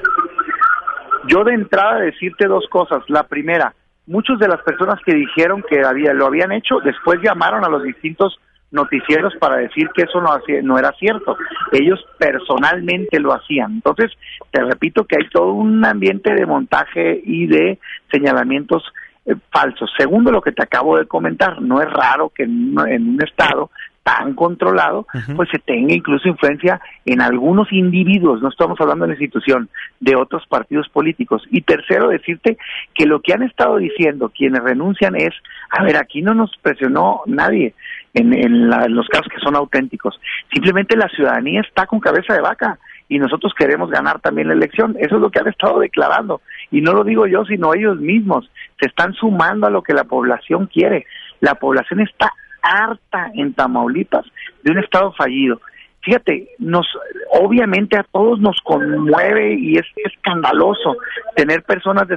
Yo 1.27 1.43
de 1.43 1.53
entrada 1.53 1.99
decirte 1.99 2.47
dos 2.47 2.65
cosas. 2.69 3.03
La 3.07 3.23
primera, 3.23 3.73
muchas 4.07 4.39
de 4.39 4.47
las 4.47 4.61
personas 4.63 4.99
que 5.05 5.13
dijeron 5.15 5.63
que 5.69 5.81
había, 5.85 6.13
lo 6.13 6.25
habían 6.25 6.51
hecho, 6.51 6.79
después 6.83 7.19
llamaron 7.21 7.63
a 7.63 7.69
los 7.69 7.83
distintos 7.83 8.39
noticieros 8.71 9.33
para 9.39 9.57
decir 9.57 9.89
que 9.95 10.03
eso 10.03 10.21
no, 10.21 10.77
era 10.77 10.91
cierto. 10.93 11.37
Ellos 11.71 11.99
personalmente 12.17 13.19
lo 13.19 13.33
hacían. 13.33 13.73
Entonces, 13.73 14.11
te 14.51 14.63
repito 14.63 15.05
que 15.05 15.17
hay 15.19 15.29
todo 15.29 15.53
un 15.53 15.83
ambiente 15.85 16.33
de 16.33 16.45
montaje 16.45 17.21
y 17.23 17.47
de 17.47 17.79
señalamientos 18.11 18.83
eh, 19.25 19.35
falsos. 19.51 19.89
Segundo, 19.97 20.31
lo 20.31 20.41
que 20.41 20.51
te 20.51 20.63
acabo 20.63 20.97
de 20.97 21.07
comentar, 21.07 21.61
no 21.61 21.81
es 21.81 21.89
raro 21.91 22.29
que 22.29 22.43
en 22.43 22.77
un 22.77 23.19
estado 23.23 23.71
tan 24.09 24.33
controlado, 24.33 25.05
pues 25.35 25.49
se 25.51 25.59
tenga 25.59 25.93
incluso 25.93 26.27
influencia 26.27 26.81
en 27.05 27.21
algunos 27.21 27.71
individuos, 27.71 28.41
no 28.41 28.49
estamos 28.49 28.79
hablando 28.81 29.05
de 29.05 29.09
la 29.09 29.13
institución, 29.13 29.69
de 29.99 30.15
otros 30.15 30.47
partidos 30.47 30.89
políticos. 30.89 31.43
Y 31.51 31.61
tercero, 31.61 32.09
decirte 32.09 32.57
que 32.95 33.05
lo 33.05 33.21
que 33.21 33.33
han 33.33 33.43
estado 33.43 33.77
diciendo 33.77 34.31
quienes 34.35 34.63
renuncian 34.63 35.15
es, 35.15 35.29
a 35.69 35.83
ver, 35.83 35.97
aquí 35.97 36.23
no 36.23 36.33
nos 36.33 36.51
presionó 36.57 37.21
nadie 37.27 37.75
en, 38.15 38.33
en 38.33 38.95
los 38.95 39.07
casos 39.09 39.27
que 39.31 39.39
son 39.39 39.55
auténticos, 39.55 40.19
simplemente 40.51 40.97
la 40.97 41.07
ciudadanía 41.09 41.61
está 41.61 41.85
con 41.85 41.99
cabeza 41.99 42.33
de 42.33 42.41
vaca 42.41 42.79
y 43.09 43.19
nosotros 43.19 43.53
queremos 43.55 43.91
ganar 43.91 44.19
también 44.21 44.47
la 44.47 44.53
elección. 44.55 44.95
Eso 44.99 45.15
es 45.15 45.21
lo 45.21 45.29
que 45.29 45.39
han 45.39 45.47
estado 45.47 45.79
declarando. 45.79 46.41
Y 46.71 46.81
no 46.81 46.93
lo 46.93 47.03
digo 47.03 47.27
yo, 47.27 47.45
sino 47.45 47.73
ellos 47.73 47.99
mismos. 47.99 48.49
Se 48.79 48.87
están 48.87 49.13
sumando 49.13 49.67
a 49.67 49.71
lo 49.71 49.81
que 49.83 49.93
la 49.93 50.03
población 50.03 50.67
quiere. 50.67 51.05
La 51.41 51.55
población 51.55 52.01
está 52.01 52.33
harta 52.61 53.31
en 53.33 53.53
Tamaulipas 53.53 54.25
de 54.63 54.71
un 54.71 54.79
Estado 54.79 55.13
fallido. 55.13 55.59
Fíjate, 56.01 56.49
nos, 56.59 56.87
obviamente 57.31 57.97
a 57.97 58.03
todos 58.03 58.39
nos 58.39 58.57
conmueve 58.63 59.53
y 59.55 59.77
es 59.77 59.85
escandaloso 60.05 60.95
tener 61.35 61.63
personas 61.63 62.07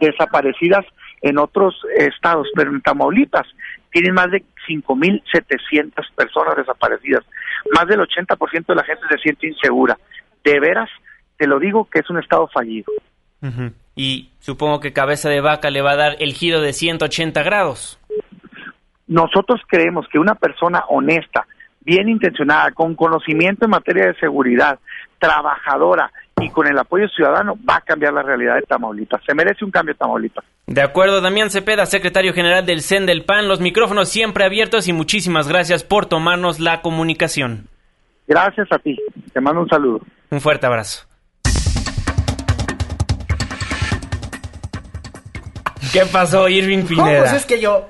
desaparecidas 0.00 0.84
en 1.22 1.38
otros 1.38 1.74
estados, 1.96 2.48
pero 2.54 2.70
en 2.70 2.82
Tamaulipas 2.82 3.46
tienen 3.90 4.12
más 4.12 4.30
de 4.30 4.44
5.700 4.68 5.92
personas 6.14 6.56
desaparecidas. 6.56 7.24
Más 7.72 7.86
del 7.86 8.00
80% 8.00 8.66
de 8.66 8.74
la 8.74 8.84
gente 8.84 9.02
se 9.08 9.18
siente 9.18 9.46
insegura. 9.46 9.98
De 10.44 10.60
veras, 10.60 10.90
te 11.38 11.46
lo 11.46 11.58
digo 11.58 11.88
que 11.90 12.00
es 12.00 12.10
un 12.10 12.18
estado 12.18 12.46
fallido. 12.48 12.92
Y 13.94 14.30
supongo 14.40 14.80
que 14.80 14.92
Cabeza 14.92 15.28
de 15.28 15.40
Vaca 15.40 15.70
le 15.70 15.82
va 15.82 15.92
a 15.92 15.96
dar 15.96 16.16
el 16.18 16.32
giro 16.32 16.60
de 16.60 16.72
180 16.72 17.42
grados. 17.42 17.98
Nosotros 19.14 19.60
creemos 19.68 20.08
que 20.10 20.18
una 20.18 20.34
persona 20.34 20.82
honesta, 20.88 21.46
bien 21.82 22.08
intencionada, 22.08 22.72
con 22.72 22.96
conocimiento 22.96 23.64
en 23.64 23.70
materia 23.70 24.06
de 24.06 24.14
seguridad, 24.16 24.80
trabajadora 25.20 26.10
y 26.40 26.50
con 26.50 26.66
el 26.66 26.76
apoyo 26.76 27.06
ciudadano, 27.10 27.56
va 27.68 27.76
a 27.76 27.80
cambiar 27.80 28.12
la 28.12 28.24
realidad 28.24 28.56
de 28.56 28.62
Tamaulipas. 28.62 29.22
Se 29.24 29.32
merece 29.32 29.64
un 29.64 29.70
cambio 29.70 29.94
Tamaulipas. 29.94 30.44
De 30.66 30.82
acuerdo, 30.82 31.20
Damián 31.20 31.50
Cepeda, 31.50 31.86
secretario 31.86 32.34
general 32.34 32.66
del 32.66 32.80
CEN 32.80 33.06
del 33.06 33.24
PAN, 33.24 33.46
los 33.46 33.60
micrófonos 33.60 34.08
siempre 34.08 34.44
abiertos 34.44 34.88
y 34.88 34.92
muchísimas 34.92 35.46
gracias 35.46 35.84
por 35.84 36.06
tomarnos 36.06 36.58
la 36.58 36.82
comunicación. 36.82 37.68
Gracias 38.26 38.66
a 38.72 38.80
ti. 38.80 38.98
Te 39.32 39.40
mando 39.40 39.60
un 39.60 39.68
saludo. 39.68 40.00
Un 40.30 40.40
fuerte 40.40 40.66
abrazo. 40.66 41.06
¿Qué 45.92 46.04
pasó, 46.12 46.48
Irving 46.48 46.84
Pineda? 46.84 47.20
pues 47.20 47.34
es 47.34 47.46
que 47.46 47.60
yo, 47.60 47.86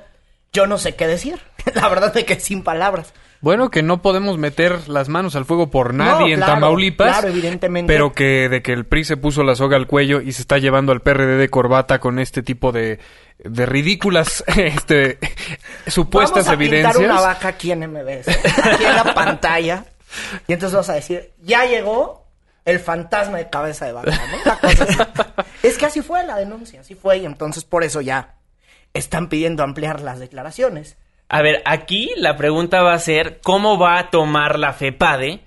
yo 0.55 0.65
no 0.65 0.77
sé 0.77 0.95
qué 0.95 1.05
decir. 1.05 1.39
La 1.75 1.87
verdad 1.89 2.15
es 2.17 2.23
que 2.23 2.39
sin 2.39 2.63
palabras. 2.63 3.13
Bueno, 3.41 3.69
que 3.69 3.83
no 3.83 4.01
podemos 4.01 4.39
meter 4.39 4.87
las 4.87 5.07
manos 5.07 5.35
al 5.35 5.45
fuego 5.45 5.69
por 5.69 5.93
nadie 5.93 6.33
en 6.33 6.39
Tamaulipas. 6.39 7.11
Claro, 7.11 7.27
evidentemente. 7.27 7.93
Pero 7.93 8.13
que 8.13 8.49
de 8.49 8.63
que 8.63 8.71
el 8.71 8.85
PRI 8.85 9.03
se 9.03 9.17
puso 9.17 9.43
la 9.43 9.55
soga 9.55 9.75
al 9.75 9.85
cuello 9.85 10.21
y 10.21 10.31
se 10.31 10.41
está 10.41 10.57
llevando 10.57 10.93
al 10.93 11.01
PRD 11.01 11.37
de 11.37 11.49
corbata 11.49 11.99
con 11.99 12.17
este 12.17 12.41
tipo 12.41 12.71
de, 12.71 12.97
de 13.37 13.65
ridículas 13.67 14.43
este, 14.55 15.19
supuestas 15.85 16.45
Vamos 16.45 16.49
a 16.49 16.53
evidencias. 16.53 16.97
una 16.97 17.21
vaca 17.21 17.49
aquí 17.49 17.71
en 17.71 17.81
MBS, 17.91 18.29
aquí 18.29 18.83
en 18.83 18.95
la 18.95 19.13
pantalla. 19.13 19.85
Y 20.47 20.53
entonces 20.53 20.75
vas 20.75 20.89
a 20.89 20.93
decir, 20.93 21.33
ya 21.43 21.65
llegó 21.65 22.25
el 22.63 22.79
fantasma 22.79 23.37
de 23.37 23.49
cabeza 23.49 23.85
de 23.85 23.91
vaca, 23.91 24.11
¿no? 24.11 25.43
es 25.61 25.77
que 25.77 25.85
así 25.85 26.01
fue 26.01 26.25
la 26.25 26.37
denuncia, 26.37 26.81
así 26.81 26.95
fue. 26.95 27.17
Y 27.19 27.25
entonces 27.25 27.63
por 27.63 27.83
eso 27.83 28.01
ya 28.01 28.35
están 28.95 29.29
pidiendo 29.29 29.61
ampliar 29.61 30.01
las 30.01 30.19
declaraciones. 30.19 30.97
A 31.29 31.41
ver, 31.41 31.61
aquí 31.65 32.11
la 32.17 32.35
pregunta 32.37 32.81
va 32.81 32.93
a 32.93 32.99
ser 32.99 33.39
cómo 33.43 33.77
va 33.77 33.99
a 33.99 34.09
tomar 34.09 34.57
la 34.57 34.73
FEPADE 34.73 35.41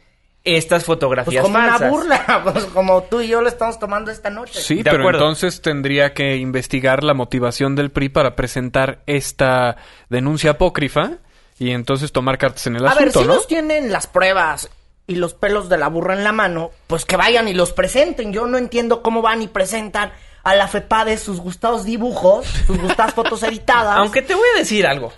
estas 0.45 0.85
fotografías 0.85 1.43
pues 1.43 1.53
como 1.53 1.59
falsas. 1.59 1.81
una 1.81 1.91
burla, 1.91 2.41
pues 2.53 2.65
como 2.67 3.03
tú 3.03 3.21
y 3.21 3.29
yo 3.29 3.41
lo 3.43 3.49
estamos 3.49 3.79
tomando 3.79 4.11
esta 4.11 4.31
noche. 4.31 4.61
Sí, 4.61 4.83
pero 4.83 5.09
entonces 5.11 5.61
tendría 5.61 6.15
que 6.15 6.37
investigar 6.37 7.05
la 7.05 7.15
motivación 7.15 7.75
del 7.77 7.91
PRI 7.91 8.09
para 8.09 8.37
presentar 8.37 9.03
esta 9.07 9.77
denuncia 10.09 10.53
apócrifa 10.53 11.19
y 11.59 11.71
entonces 11.73 12.13
tomar 12.13 12.39
cartas 12.39 12.67
en 12.67 12.77
el 12.77 12.87
a 12.87 12.91
asunto, 12.91 13.05
ver, 13.05 13.13
si 13.13 13.29
¿no? 13.29 13.35
nos 13.35 13.47
tienen 13.47 13.93
las 13.93 14.07
pruebas 14.07 14.71
y 15.07 15.17
los 15.17 15.35
pelos 15.35 15.69
de 15.69 15.79
la 15.79 15.89
burra 15.89 16.15
en 16.15 16.25
la 16.25 16.33
mano, 16.33 16.71
pues 16.87 17.05
que 17.05 17.17
vayan 17.17 17.49
y 17.49 17.55
los 17.55 17.73
presenten. 17.73 18.33
Yo 18.33 18.47
no 18.47 18.59
entiendo 18.59 19.03
cómo 19.03 19.23
van 19.23 19.43
y 19.43 19.49
presentan 19.49 20.13
a 20.51 20.55
la 20.57 20.69
FEPADE 20.69 21.17
sus 21.19 21.41
gustados 21.41 21.85
dibujos, 21.85 22.47
sus 22.67 22.79
gustadas 22.81 23.15
fotos 23.15 23.43
editadas. 23.43 23.97
Aunque 23.99 24.23
te 24.23 24.35
voy 24.35 24.47
a 24.55 24.59
decir 24.59 24.87
algo. 24.87 25.13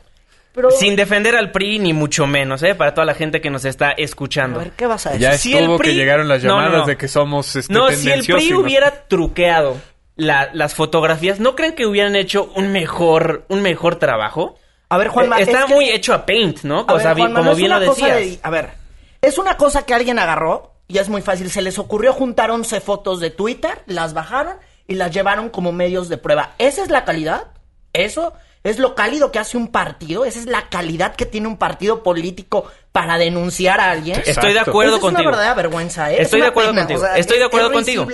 Pero... 0.53 0.71
Sin 0.73 0.97
defender 0.97 1.37
al 1.37 1.53
PRI, 1.53 1.79
ni 1.79 1.93
mucho 1.93 2.27
menos, 2.27 2.63
¿eh? 2.65 2.75
Para 2.75 2.93
toda 2.93 3.05
la 3.05 3.15
gente 3.15 3.41
que 3.41 3.51
nos 3.51 3.65
está 3.65 3.93
escuchando. 3.93 4.59
A 4.59 4.65
ver, 4.65 4.73
¿qué 4.73 4.87
vas 4.87 5.07
a 5.07 5.11
decir? 5.11 5.23
Ya 5.23 5.39
Si 5.39 5.53
estuvo 5.57 5.75
el 5.75 5.79
PRI 5.79 5.89
que 5.91 5.95
llegaron 5.95 6.27
las 6.29 6.43
No, 6.43 6.57
no, 6.57 6.63
llamadas 6.63 6.81
no. 6.81 6.87
de 6.87 6.97
que 6.97 7.07
somos 7.07 7.55
este, 7.55 7.73
No, 7.73 7.91
si 7.93 8.11
el 8.11 8.25
PRI 8.27 8.55
hubiera 8.55 9.07
truqueado 9.07 9.77
la- 10.17 10.51
las 10.53 10.75
fotografías, 10.75 11.39
¿no 11.39 11.55
creen 11.55 11.75
que 11.77 11.87
hubieran 11.87 12.17
hecho 12.17 12.51
un 12.57 12.73
mejor, 12.73 13.45
un 13.49 13.63
mejor 13.63 13.97
trabajo? 13.97 14.59
A 14.89 14.99
ver, 14.99 15.07
Juanma, 15.09 15.39
Eh, 15.39 15.43
Está 15.43 15.61
es 15.61 15.65
que- 15.67 15.75
muy 15.75 15.89
hecho 15.89 16.13
a 16.13 16.27
paint, 16.27 16.63
¿no? 16.65 16.85
A 16.89 16.95
O 16.95 16.99
sea, 16.99 17.11
ver, 17.11 17.15
bien- 17.17 17.29
Juanma, 17.29 17.41
como 17.41 17.55
bien 17.55 17.71
una 17.71 17.79
lo 17.81 17.87
cosa 17.87 18.07
decías. 18.15 18.41
de- 18.43 18.47
a 18.47 18.51
ver, 18.51 18.71
es 19.23 19.39
una 19.39 19.57
cosa 19.57 19.87
que 19.87 19.95
alguien 19.95 20.19
agarró 20.19 20.73
y 20.89 20.99
es 20.99 21.09
muy 21.09 21.23
fácil. 21.23 21.49
Se 21.49 21.63
les 21.63 21.79
ocurrió 21.79 22.13
juntar 22.13 22.51
11 22.51 22.81
fotos 22.81 23.21
de 23.21 23.31
Twitter, 23.31 23.83
las 23.87 24.15
bajaron 24.15 24.57
y 24.91 24.97
las 24.97 25.13
llevaron 25.13 25.49
como 25.51 25.71
medios 25.73 26.09
de 26.09 26.19
prueba. 26.19 26.55
¿Esa 26.59 26.83
es 26.83 26.91
la 26.91 27.05
calidad? 27.05 27.47
¿Eso 27.93 28.33
es 28.65 28.79
lo 28.81 28.97
cálido 28.97 29.31
que 29.31 29.39
hace 29.39 29.57
un 29.57 29.69
partido? 29.69 30.25
¿Esa 30.25 30.41
es 30.41 30.47
la 30.47 30.69
calidad 30.69 31.15
que 31.15 31.27
tiene 31.27 31.47
un 31.47 31.57
partido 31.57 32.03
político 32.03 32.65
para 32.91 33.17
denunciar 33.17 33.81
a 33.81 33.93
alguien? 33.93 34.21
Estoy 34.27 34.53
de 34.53 34.59
acuerdo 34.59 34.95
Esa 34.97 35.01
contigo. 35.01 35.21
Es 35.21 35.27
una 35.27 35.31
verdadera 35.31 35.55
vergüenza, 35.55 36.11
¿eh? 36.11 36.17
Es 36.17 36.21
Estoy 36.23 36.41
de 36.41 36.49
acuerdo 36.49 36.71
pena, 36.71 36.83
contigo. 36.83 37.01
o 37.01 37.05
sea, 37.05 37.17
Estoy 37.17 37.39
de 37.39 37.45
acuerdo 37.45 37.69
es 37.69 37.73
contigo. 37.73 38.07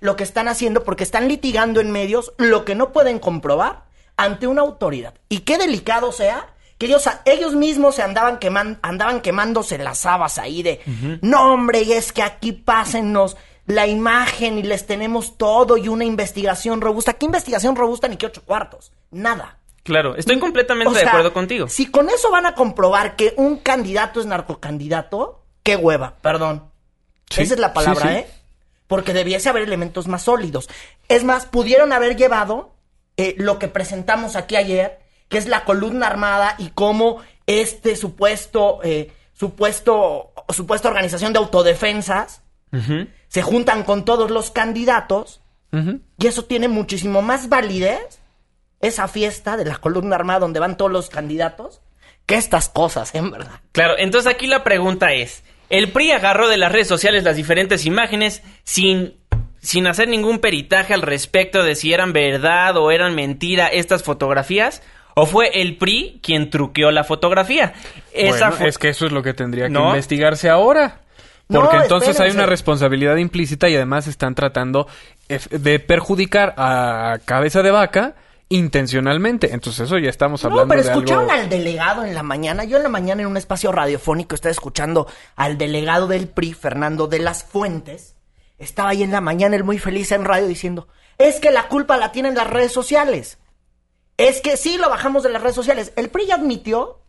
lo 0.00 0.16
que 0.16 0.24
están 0.24 0.48
haciendo 0.48 0.84
porque 0.84 1.04
están 1.04 1.28
litigando 1.28 1.80
en 1.80 1.90
medios 1.92 2.32
lo 2.38 2.64
que 2.64 2.74
no 2.74 2.92
pueden 2.92 3.18
comprobar 3.18 3.82
ante 4.16 4.46
una 4.46 4.62
autoridad. 4.62 5.12
Y 5.28 5.40
qué 5.40 5.58
delicado 5.58 6.12
sea 6.12 6.46
que 6.78 6.86
ellos, 6.86 7.06
ellos 7.26 7.54
mismos 7.54 7.96
se 7.96 8.02
andaban, 8.02 8.38
queman- 8.40 8.78
andaban 8.82 9.20
quemándose 9.20 9.76
las 9.76 10.06
habas 10.06 10.38
ahí 10.38 10.62
de, 10.62 10.80
no 11.20 11.52
hombre, 11.52 11.82
y 11.82 11.92
es 11.92 12.10
que 12.12 12.22
aquí 12.22 12.52
pásennos 12.52 13.36
la 13.66 13.86
imagen 13.86 14.58
y 14.58 14.62
les 14.62 14.86
tenemos 14.86 15.38
todo 15.38 15.76
y 15.76 15.88
una 15.88 16.04
investigación 16.04 16.80
robusta. 16.80 17.14
¿Qué 17.14 17.26
investigación 17.26 17.76
robusta 17.76 18.08
ni 18.08 18.16
qué 18.16 18.26
ocho 18.26 18.42
cuartos? 18.42 18.92
Nada. 19.10 19.58
Claro, 19.84 20.14
estoy 20.16 20.38
completamente 20.38 20.92
O 20.92 20.94
de 20.94 21.02
acuerdo 21.02 21.32
contigo. 21.32 21.68
Si 21.68 21.86
con 21.86 22.08
eso 22.08 22.30
van 22.30 22.46
a 22.46 22.54
comprobar 22.54 23.16
que 23.16 23.34
un 23.36 23.58
candidato 23.58 24.20
es 24.20 24.26
narcocandidato, 24.26 25.42
qué 25.62 25.76
hueva, 25.76 26.16
perdón. 26.20 26.70
Sí, 27.30 27.42
Esa 27.42 27.54
es 27.54 27.60
la 27.60 27.72
palabra, 27.72 28.02
sí, 28.02 28.08
sí. 28.08 28.14
¿eh? 28.14 28.26
Porque 28.86 29.12
debiese 29.12 29.48
haber 29.48 29.62
elementos 29.62 30.06
más 30.06 30.22
sólidos. 30.22 30.68
Es 31.08 31.24
más, 31.24 31.46
pudieron 31.46 31.92
haber 31.92 32.16
llevado 32.16 32.74
eh, 33.16 33.34
lo 33.38 33.58
que 33.58 33.68
presentamos 33.68 34.36
aquí 34.36 34.54
ayer, 34.54 35.00
que 35.28 35.38
es 35.38 35.48
la 35.48 35.64
columna 35.64 36.06
armada 36.06 36.54
y 36.58 36.70
cómo 36.70 37.18
este 37.46 37.96
supuesto, 37.96 38.80
eh, 38.84 39.10
supuesto, 39.32 40.32
supuesta 40.50 40.88
organización 40.88 41.32
de 41.32 41.38
autodefensas 41.38 42.41
Se 43.28 43.42
juntan 43.42 43.82
con 43.84 44.04
todos 44.04 44.30
los 44.30 44.50
candidatos 44.50 45.40
y 46.18 46.26
eso 46.26 46.44
tiene 46.44 46.68
muchísimo 46.68 47.22
más 47.22 47.48
validez, 47.48 48.20
esa 48.80 49.06
fiesta 49.08 49.56
de 49.56 49.64
la 49.64 49.76
columna 49.78 50.16
armada 50.16 50.40
donde 50.40 50.60
van 50.60 50.76
todos 50.76 50.90
los 50.90 51.08
candidatos, 51.08 51.80
que 52.26 52.34
estas 52.34 52.68
cosas, 52.68 53.14
¿eh? 53.14 53.18
en 53.18 53.30
verdad. 53.30 53.60
Claro, 53.72 53.94
entonces 53.98 54.30
aquí 54.32 54.46
la 54.46 54.64
pregunta 54.64 55.12
es, 55.12 55.44
el 55.70 55.90
PRI 55.92 56.12
agarró 56.12 56.48
de 56.48 56.56
las 56.58 56.70
redes 56.72 56.88
sociales 56.88 57.24
las 57.24 57.36
diferentes 57.36 57.86
imágenes 57.86 58.42
sin, 58.64 59.14
sin 59.60 59.86
hacer 59.86 60.08
ningún 60.08 60.38
peritaje 60.40 60.92
al 60.94 61.02
respecto 61.02 61.62
de 61.62 61.74
si 61.74 61.92
eran 61.92 62.12
verdad 62.12 62.76
o 62.76 62.90
eran 62.90 63.14
mentira 63.14 63.68
estas 63.68 64.02
fotografías, 64.02 64.82
o 65.14 65.26
fue 65.26 65.60
el 65.62 65.76
PRI 65.78 66.20
quien 66.22 66.50
truqueó 66.50 66.90
la 66.90 67.04
fotografía. 67.04 67.72
Esa 68.12 68.50
Bueno, 68.50 68.64
fo- 68.64 68.68
es 68.68 68.78
que 68.78 68.88
eso 68.88 69.06
es 69.06 69.12
lo 69.12 69.22
que 69.22 69.32
tendría 69.34 69.64
que 69.64 69.70
No. 69.70 69.88
investigarse 69.90 70.48
ahora. 70.50 71.00
No, 71.48 71.60
Porque 71.60 71.76
entonces 71.78 72.18
hay 72.20 72.30
una 72.30 72.46
responsabilidad 72.46 73.16
implícita 73.16 73.68
y 73.68 73.76
además 73.76 74.06
están 74.06 74.34
tratando 74.34 74.86
de 75.50 75.78
perjudicar 75.80 76.54
a 76.56 77.18
cabeza 77.24 77.62
de 77.62 77.70
vaca 77.70 78.14
intencionalmente. 78.48 79.52
Entonces 79.52 79.86
eso 79.86 79.98
ya 79.98 80.10
estamos 80.10 80.42
No, 80.44 80.50
hablando 80.50 80.68
pero 80.68 80.82
de 80.82 80.90
escucharon 80.90 81.30
algo... 81.30 81.42
al 81.42 81.48
delegado 81.48 82.04
en 82.04 82.14
la 82.14 82.22
mañana. 82.22 82.64
Yo 82.64 82.76
en 82.76 82.82
la 82.82 82.88
mañana 82.88 83.22
en 83.22 83.28
un 83.28 83.36
espacio 83.36 83.72
radiofónico 83.72 84.34
estaba 84.34 84.50
escuchando 84.50 85.06
al 85.36 85.58
delegado 85.58 86.06
del 86.06 86.28
PRI, 86.28 86.52
Fernando 86.52 87.06
de 87.06 87.18
las 87.18 87.44
Fuentes. 87.44 88.14
Estaba 88.58 88.90
ahí 88.90 89.02
en 89.02 89.10
la 89.10 89.20
mañana, 89.20 89.56
él 89.56 89.64
muy 89.64 89.78
feliz 89.78 90.12
en 90.12 90.24
radio 90.24 90.46
diciendo, 90.46 90.86
es 91.18 91.40
que 91.40 91.50
la 91.50 91.68
culpa 91.68 91.96
la 91.96 92.12
tienen 92.12 92.34
las 92.34 92.46
redes 92.48 92.72
sociales. 92.72 93.38
Es 94.18 94.40
que 94.40 94.56
sí, 94.56 94.78
lo 94.78 94.88
bajamos 94.88 95.22
de 95.22 95.30
las 95.30 95.42
redes 95.42 95.56
sociales. 95.56 95.92
El 95.96 96.10
PRI 96.10 96.26
ya 96.26 96.34
admitió 96.36 97.00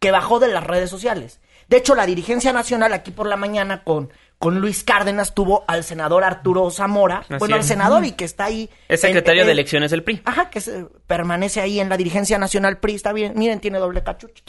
que 0.00 0.10
bajó 0.10 0.40
de 0.40 0.48
las 0.48 0.64
redes 0.64 0.90
sociales. 0.90 1.40
De 1.68 1.76
hecho, 1.78 1.94
la 1.94 2.06
dirigencia 2.06 2.52
nacional 2.52 2.92
aquí 2.92 3.10
por 3.10 3.26
la 3.26 3.36
mañana 3.36 3.82
con, 3.84 4.10
con 4.38 4.60
Luis 4.60 4.84
Cárdenas 4.84 5.34
tuvo 5.34 5.64
al 5.66 5.84
senador 5.84 6.24
Arturo 6.24 6.70
Zamora, 6.70 7.18
Así 7.18 7.34
bueno, 7.38 7.54
al 7.54 7.60
es. 7.62 7.66
senador 7.66 8.04
y 8.04 8.12
que 8.12 8.24
está 8.24 8.44
ahí. 8.44 8.68
es 8.88 9.00
secretario 9.00 9.42
en- 9.42 9.46
de 9.46 9.52
elecciones 9.52 9.90
del 9.90 10.02
PRI. 10.02 10.22
Ajá, 10.24 10.50
que 10.50 10.60
se- 10.60 10.84
permanece 11.06 11.60
ahí 11.60 11.80
en 11.80 11.88
la 11.88 11.96
dirigencia 11.96 12.38
nacional 12.38 12.78
PRI, 12.78 12.94
está 12.94 13.12
bien. 13.12 13.32
Miren, 13.36 13.60
tiene 13.60 13.78
doble 13.78 14.02
cachucha. 14.02 14.42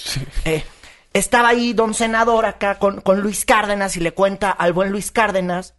Eh, 0.46 0.64
estaba 1.14 1.50
ahí 1.50 1.74
don 1.74 1.94
senador 1.94 2.46
acá 2.46 2.78
con, 2.80 3.00
con 3.02 3.22
Luis 3.22 3.46
Cárdenas 3.46 3.96
y 3.96 4.02
le 4.02 4.14
cuenta 4.14 4.52
al 4.52 4.74
buen 4.74 4.92
Luis 4.92 5.12
Cárdenas, 5.12 5.76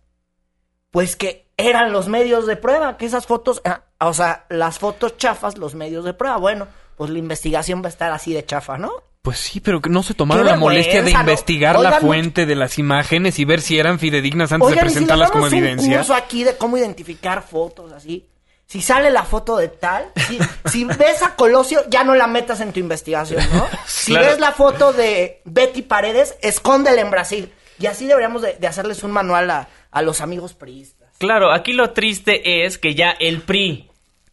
pues 0.90 1.16
que 1.16 1.46
eran 1.58 1.92
los 1.92 2.08
medios 2.08 2.46
de 2.46 2.56
prueba, 2.56 2.96
que 2.96 3.06
esas 3.06 3.26
fotos, 3.26 3.60
ah, 3.64 3.82
o 4.00 4.14
sea, 4.14 4.46
las 4.48 4.78
fotos 4.78 5.16
chafas, 5.18 5.58
los 5.58 5.74
medios 5.74 6.04
de 6.04 6.14
prueba. 6.14 6.36
Bueno, 6.38 6.68
pues 6.96 7.10
la 7.10 7.18
investigación 7.18 7.82
va 7.82 7.86
a 7.86 7.90
estar 7.90 8.12
así 8.12 8.32
de 8.32 8.44
chafa, 8.46 8.78
¿no? 8.78 8.90
Pues 9.26 9.38
sí, 9.40 9.58
pero 9.58 9.80
que 9.82 9.90
no 9.90 10.04
se 10.04 10.14
tomaron 10.14 10.46
la 10.46 10.54
molestia 10.54 11.02
de 11.02 11.10
investigar 11.10 11.76
Oigan, 11.76 11.90
la 11.94 11.98
fuente 12.00 12.46
de 12.46 12.54
las 12.54 12.78
imágenes 12.78 13.40
y 13.40 13.44
ver 13.44 13.60
si 13.60 13.76
eran 13.76 13.98
fidedignas 13.98 14.52
antes 14.52 14.68
Oigan, 14.68 14.84
de 14.84 14.86
¿y 14.86 14.88
si 14.90 14.94
presentarlas 14.94 15.32
como 15.32 15.46
damos 15.46 15.58
un 15.58 15.64
evidencia. 15.66 15.96
curso 15.96 16.14
aquí 16.14 16.44
de 16.44 16.56
cómo 16.56 16.76
identificar 16.76 17.42
fotos 17.42 17.92
así. 17.92 18.24
Si 18.66 18.80
sale 18.82 19.10
la 19.10 19.24
foto 19.24 19.56
de 19.56 19.66
tal, 19.66 20.12
si, 20.28 20.38
si 20.70 20.84
ves 20.84 21.24
a 21.24 21.34
Colosio, 21.34 21.80
ya 21.90 22.04
no 22.04 22.14
la 22.14 22.28
metas 22.28 22.60
en 22.60 22.72
tu 22.72 22.78
investigación, 22.78 23.42
¿no? 23.52 23.66
Si 23.86 24.12
Claro. 24.12 24.26
ves 24.28 24.38
la 24.38 24.52
foto 24.52 24.92
de 24.92 25.40
Betty 25.44 25.82
Paredes, 25.82 26.36
escóndela 26.40 27.00
en 27.00 27.10
Brasil. 27.10 27.52
Y 27.80 27.86
así 27.86 28.06
deberíamos 28.06 28.42
de, 28.42 28.52
de 28.54 28.66
hacerles 28.68 29.02
un 29.02 29.10
manual 29.10 29.50
a, 29.50 29.68
a 29.90 30.02
los 30.02 30.20
amigos 30.20 30.54
priistas. 30.54 31.08
Claro, 31.18 31.52
aquí 31.52 31.72
lo 31.72 31.90
triste 31.90 32.64
es 32.64 32.78
que 32.78 32.94
ya 32.94 33.10
el 33.10 33.40
PRI 33.40 33.85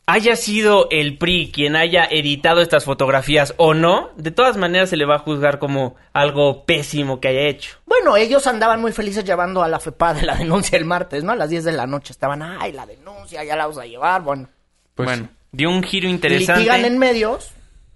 haya 0.06 0.36
sido 0.36 0.88
el 0.92 1.18
PRI 1.18 1.52
quien 1.52 1.76
haya 1.76 2.06
editado 2.06 2.62
estas 2.62 2.84
fotografías 2.86 3.54
o 3.58 3.74
no, 3.74 4.12
de 4.18 4.32
todas 4.32 4.58
maneras 4.58 4.90
se 4.90 4.98
le 4.98 5.06
va 5.06 5.16
a 5.16 5.20
juzgar 5.20 5.60
como 5.60 5.96
algo 6.12 6.66
pésimo 6.66 7.20
que 7.20 7.30
haya 7.30 7.48
hecho. 7.48 7.78
Bueno, 7.86 8.18
ellos 8.18 8.46
andaban 8.48 8.82
muy 8.82 8.92
felices 8.92 9.24
llevando 9.24 9.64
a 9.64 9.68
la 9.68 9.80
FEPA 9.80 10.14
de 10.14 10.24
la 10.24 10.36
denuncia 10.36 10.78
el 10.78 10.86
martes, 10.86 11.24
¿no? 11.24 11.32
A 11.32 11.36
las 11.36 11.50
10 11.50 11.64
de 11.64 11.72
la 11.72 11.88
noche 11.88 12.12
estaban, 12.12 12.42
ay, 12.42 12.74
la 12.74 12.86
denuncia, 12.86 13.44
ya 13.44 13.56
la 13.56 13.64
vamos 13.64 13.80
a 13.80 13.86
llevar, 13.86 14.22
bueno. 14.22 14.50
Pues 14.96 15.08
bueno, 15.08 15.30
dio 15.52 15.70
un 15.70 15.84
giro 15.84 16.08
interesante. 16.08 16.62
Litigan 16.62 16.86
en 16.86 17.00
medios 17.00 17.52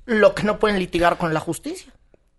lo 0.06 0.34
que 0.34 0.44
no 0.44 0.58
pueden 0.58 0.80
litigar 0.80 1.18
con 1.18 1.34
la 1.34 1.40
justicia. 1.40 1.92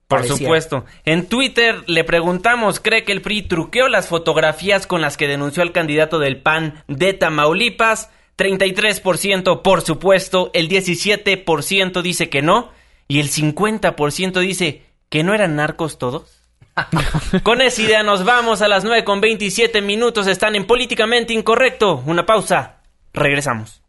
Por 0.09 0.21
Pareciera. 0.21 0.39
supuesto. 0.39 0.87
En 1.05 1.27
Twitter 1.27 1.85
le 1.87 2.03
preguntamos, 2.03 2.81
¿cree 2.81 3.05
que 3.05 3.13
el 3.13 3.21
PRI 3.21 3.43
truqueó 3.43 3.89
las 3.89 4.09
fotografías 4.09 4.87
con 4.87 5.03
las 5.03 5.19
que 5.19 5.29
denunció 5.29 5.63
al 5.63 5.73
candidato 5.73 6.19
del 6.19 6.41
PAN 6.41 6.83
de 6.89 7.13
Tamaulipas? 7.13 8.11
33% 8.39 9.63
por 9.63 9.83
supuesto, 9.83 10.51
el 10.55 10.69
17% 10.69 12.01
dice 12.01 12.31
que 12.31 12.41
no 12.41 12.71
y 13.09 13.19
el 13.21 13.29
50% 13.29 14.41
dice 14.41 14.83
que 15.11 15.25
no 15.25 15.35
eran 15.35 15.57
narcos 15.57 15.99
todos. 15.99 16.39
con 17.43 17.61
esa 17.61 17.83
idea 17.83 18.03
nos 18.05 18.25
vamos 18.25 18.63
a 18.63 18.69
las 18.69 18.85
9 18.85 19.03
con 19.03 19.21
27 19.21 19.83
minutos, 19.83 20.29
están 20.29 20.55
en 20.55 20.67
Políticamente 20.67 21.35
Incorrecto. 21.35 22.03
Una 22.07 22.25
pausa, 22.25 22.77
regresamos. 23.13 23.83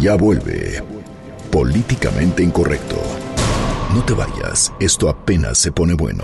Ya 0.00 0.16
vuelve. 0.16 0.82
Políticamente 1.50 2.42
incorrecto. 2.42 3.00
No 3.94 4.04
te 4.04 4.12
vayas, 4.12 4.72
esto 4.80 5.08
apenas 5.08 5.56
se 5.58 5.70
pone 5.70 5.94
bueno. 5.94 6.22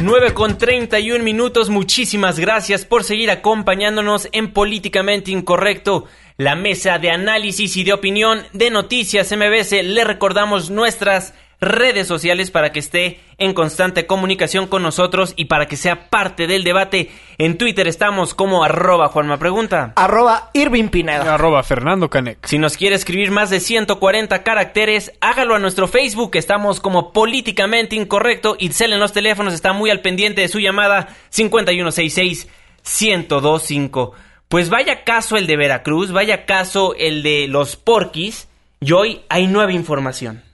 9 0.00 0.32
con 0.32 0.58
31 0.58 1.24
minutos, 1.24 1.70
muchísimas 1.70 2.38
gracias 2.38 2.84
por 2.84 3.02
seguir 3.02 3.32
acompañándonos 3.32 4.28
en 4.30 4.52
Políticamente 4.52 5.32
Incorrecto, 5.32 6.04
la 6.36 6.54
mesa 6.54 6.98
de 6.98 7.10
análisis 7.10 7.76
y 7.76 7.82
de 7.82 7.92
opinión 7.92 8.44
de 8.52 8.70
Noticias 8.70 9.34
MBS. 9.36 9.82
Le 9.82 10.04
recordamos 10.04 10.70
nuestras 10.70 11.34
redes 11.60 12.06
sociales 12.06 12.50
para 12.50 12.72
que 12.72 12.78
esté 12.78 13.20
en 13.36 13.52
constante 13.52 14.06
comunicación 14.06 14.66
con 14.66 14.82
nosotros 14.82 15.34
y 15.36 15.44
para 15.46 15.66
que 15.66 15.76
sea 15.76 16.08
parte 16.08 16.46
del 16.46 16.64
debate. 16.64 17.10
En 17.38 17.58
Twitter 17.58 17.86
estamos 17.88 18.34
como 18.34 18.64
arroba 18.64 19.08
Juanma 19.08 19.38
Pregunta. 19.38 19.92
Arroba 19.96 20.50
Irving 20.54 20.88
Pineda. 20.88 21.34
Arroba 21.34 21.62
Fernando 21.62 22.08
Canex. 22.08 22.48
Si 22.48 22.58
nos 22.58 22.76
quiere 22.76 22.96
escribir 22.96 23.30
más 23.30 23.50
de 23.50 23.60
140 23.60 24.42
caracteres, 24.42 25.12
hágalo 25.20 25.54
a 25.54 25.58
nuestro 25.58 25.88
Facebook. 25.88 26.30
Estamos 26.34 26.80
como 26.80 27.12
políticamente 27.12 27.96
incorrecto. 27.96 28.56
Itzel 28.58 28.92
en 28.92 29.00
los 29.00 29.12
teléfonos 29.12 29.54
está 29.54 29.72
muy 29.72 29.90
al 29.90 30.00
pendiente 30.00 30.42
de 30.42 30.48
su 30.48 30.60
llamada 30.60 31.08
5166-1025. 31.32 34.12
Pues 34.48 34.70
vaya 34.70 35.04
caso 35.04 35.36
el 35.36 35.46
de 35.46 35.58
Veracruz, 35.58 36.10
vaya 36.10 36.46
caso 36.46 36.94
el 36.94 37.22
de 37.22 37.48
los 37.48 37.76
porquis. 37.76 38.48
Y 38.80 38.92
hoy 38.92 39.22
hay 39.28 39.48
nueva 39.48 39.72
información. 39.72 40.47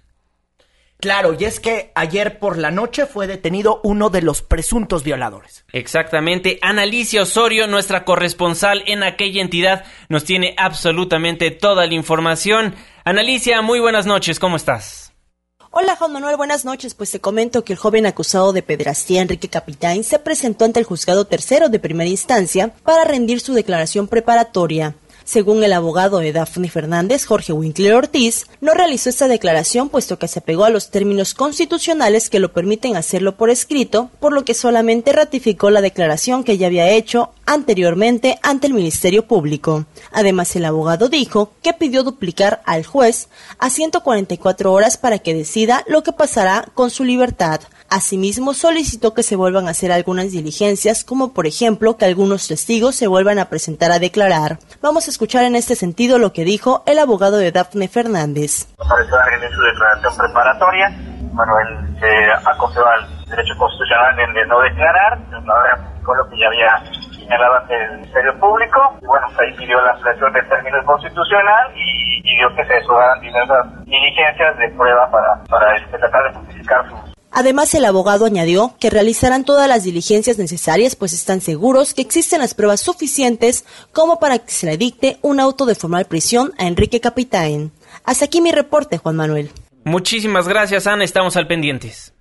Claro, 1.04 1.36
y 1.38 1.44
es 1.44 1.60
que 1.60 1.92
ayer 1.94 2.38
por 2.38 2.56
la 2.56 2.70
noche 2.70 3.04
fue 3.04 3.26
detenido 3.26 3.78
uno 3.84 4.08
de 4.08 4.22
los 4.22 4.40
presuntos 4.40 5.04
violadores. 5.04 5.66
Exactamente, 5.70 6.58
Analicia 6.62 7.20
Osorio, 7.20 7.66
nuestra 7.66 8.06
corresponsal 8.06 8.82
en 8.86 9.02
aquella 9.02 9.42
entidad, 9.42 9.84
nos 10.08 10.24
tiene 10.24 10.54
absolutamente 10.56 11.50
toda 11.50 11.86
la 11.86 11.92
información. 11.92 12.74
Analicia, 13.04 13.60
muy 13.60 13.80
buenas 13.80 14.06
noches, 14.06 14.40
¿cómo 14.40 14.56
estás? 14.56 15.12
Hola 15.70 15.94
Juan 15.96 16.12
Manuel, 16.12 16.38
buenas 16.38 16.64
noches. 16.64 16.94
Pues 16.94 17.10
te 17.10 17.20
comento 17.20 17.64
que 17.64 17.74
el 17.74 17.78
joven 17.78 18.06
acusado 18.06 18.54
de 18.54 18.62
pederastía 18.62 19.20
Enrique 19.20 19.48
Capitán 19.48 20.04
se 20.04 20.18
presentó 20.18 20.64
ante 20.64 20.80
el 20.80 20.86
juzgado 20.86 21.26
tercero 21.26 21.68
de 21.68 21.80
primera 21.80 22.08
instancia 22.08 22.72
para 22.82 23.04
rendir 23.04 23.40
su 23.40 23.52
declaración 23.52 24.08
preparatoria. 24.08 24.94
Según 25.24 25.64
el 25.64 25.72
abogado 25.72 26.18
de 26.18 26.32
Daphne 26.32 26.68
Fernández, 26.68 27.24
Jorge 27.24 27.54
Winkler 27.54 27.94
Ortiz, 27.94 28.46
no 28.60 28.74
realizó 28.74 29.08
esta 29.08 29.26
declaración 29.26 29.88
puesto 29.88 30.18
que 30.18 30.28
se 30.28 30.40
apegó 30.40 30.66
a 30.66 30.70
los 30.70 30.90
términos 30.90 31.32
constitucionales 31.32 32.28
que 32.28 32.40
lo 32.40 32.52
permiten 32.52 32.94
hacerlo 32.94 33.34
por 33.34 33.48
escrito, 33.48 34.10
por 34.20 34.34
lo 34.34 34.44
que 34.44 34.52
solamente 34.52 35.12
ratificó 35.12 35.70
la 35.70 35.80
declaración 35.80 36.44
que 36.44 36.58
ya 36.58 36.66
había 36.66 36.90
hecho 36.90 37.30
anteriormente 37.46 38.38
ante 38.42 38.66
el 38.66 38.74
Ministerio 38.74 39.26
Público. 39.26 39.86
Además, 40.12 40.54
el 40.56 40.66
abogado 40.66 41.08
dijo 41.08 41.52
que 41.62 41.72
pidió 41.72 42.02
duplicar 42.02 42.62
al 42.66 42.84
juez 42.84 43.28
a 43.58 43.70
144 43.70 44.72
horas 44.72 44.98
para 44.98 45.18
que 45.18 45.32
decida 45.32 45.84
lo 45.86 46.02
que 46.02 46.12
pasará 46.12 46.68
con 46.74 46.90
su 46.90 47.02
libertad. 47.02 47.62
Asimismo, 47.94 48.54
solicitó 48.54 49.14
que 49.14 49.22
se 49.22 49.36
vuelvan 49.36 49.68
a 49.68 49.70
hacer 49.70 49.92
algunas 49.92 50.32
diligencias, 50.32 51.04
como 51.04 51.32
por 51.32 51.46
ejemplo 51.46 51.96
que 51.96 52.04
algunos 52.04 52.48
testigos 52.48 52.96
se 52.96 53.06
vuelvan 53.06 53.38
a 53.38 53.44
presentar 53.44 53.92
a 53.92 54.00
declarar. 54.00 54.58
Vamos 54.82 55.06
a 55.06 55.10
escuchar 55.12 55.44
en 55.44 55.54
este 55.54 55.76
sentido 55.76 56.18
lo 56.18 56.32
que 56.32 56.42
dijo 56.42 56.82
el 56.86 56.98
abogado 56.98 57.36
de 57.36 57.52
Dafne 57.52 57.86
Fernández. 57.86 58.66
en 58.66 59.52
su 59.52 59.62
declaración 59.62 60.12
preparatoria. 60.18 60.90
Bueno, 61.34 61.52
él 61.60 62.00
se 62.00 62.50
acogió 62.50 62.84
al 62.84 63.06
derecho 63.30 63.54
constitucional 63.56 64.16
de, 64.16 64.46
no 64.46 64.58
declarar, 64.58 65.18
ahora 65.30 65.78
con 66.02 66.18
lo 66.18 66.28
que 66.30 66.36
ya 66.36 66.48
había 66.48 66.90
señalado 67.14 67.54
ante 67.62 67.80
el 67.80 67.92
Ministerio 67.92 68.40
Público. 68.40 68.98
Bueno, 69.06 69.24
pues 69.28 69.38
ahí 69.38 69.56
pidió 69.56 69.80
la 69.80 69.92
ampliación 69.92 70.32
del 70.32 70.48
término 70.48 70.84
constitucional 70.84 71.70
y 71.76 72.22
pidió 72.22 72.52
que 72.56 72.64
se 72.66 72.74
hagan 72.74 73.20
diversas 73.20 73.84
diligencias 73.86 74.58
de 74.58 74.68
prueba 74.70 75.08
para, 75.12 75.44
para 75.48 75.76
este, 75.76 75.96
tratar 75.96 76.24
de 76.24 76.38
justificar 76.40 76.90
su, 76.90 77.13
Además, 77.36 77.74
el 77.74 77.84
abogado 77.84 78.26
añadió 78.26 78.76
que 78.78 78.90
realizarán 78.90 79.44
todas 79.44 79.68
las 79.68 79.82
diligencias 79.82 80.38
necesarias, 80.38 80.94
pues 80.94 81.12
están 81.12 81.40
seguros 81.40 81.92
que 81.92 82.00
existen 82.00 82.38
las 82.38 82.54
pruebas 82.54 82.80
suficientes 82.80 83.64
como 83.92 84.20
para 84.20 84.38
que 84.38 84.52
se 84.52 84.66
le 84.66 84.78
dicte 84.78 85.18
un 85.20 85.40
auto 85.40 85.66
de 85.66 85.74
formal 85.74 86.04
prisión 86.04 86.52
a 86.58 86.68
Enrique 86.68 87.00
Capitán. 87.00 87.72
Hasta 88.04 88.26
aquí 88.26 88.40
mi 88.40 88.52
reporte, 88.52 88.98
Juan 88.98 89.16
Manuel. 89.16 89.50
Muchísimas 89.82 90.46
gracias, 90.46 90.86
Ana. 90.86 91.02
Estamos 91.02 91.36
al 91.36 91.48
pendientes. 91.48 92.12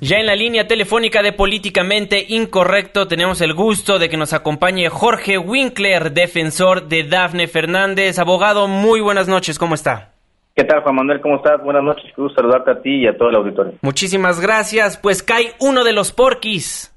Ya 0.00 0.18
en 0.18 0.26
la 0.26 0.36
línea 0.36 0.68
telefónica 0.68 1.22
de 1.22 1.32
Políticamente 1.32 2.26
Incorrecto 2.28 3.08
tenemos 3.08 3.40
el 3.40 3.54
gusto 3.54 3.98
de 3.98 4.10
que 4.10 4.18
nos 4.18 4.34
acompañe 4.34 4.90
Jorge 4.90 5.38
Winkler, 5.38 6.12
defensor 6.12 6.88
de 6.88 7.04
Dafne 7.04 7.48
Fernández. 7.48 8.18
Abogado, 8.18 8.68
muy 8.68 9.00
buenas 9.00 9.26
noches, 9.26 9.58
¿cómo 9.58 9.74
está? 9.74 10.13
¿Qué 10.54 10.62
tal, 10.62 10.82
Juan 10.82 10.94
Manuel? 10.94 11.20
¿Cómo 11.20 11.36
estás? 11.36 11.60
Buenas 11.64 11.82
noches. 11.82 12.04
Gusto 12.16 12.40
saludarte 12.40 12.70
a 12.70 12.80
ti 12.80 13.02
y 13.02 13.06
a 13.08 13.18
todo 13.18 13.28
el 13.28 13.34
auditorio. 13.34 13.72
Muchísimas 13.82 14.40
gracias. 14.40 14.96
Pues 14.96 15.24
cae 15.24 15.52
uno 15.58 15.82
de 15.82 15.92
los 15.92 16.12
porquis. 16.12 16.94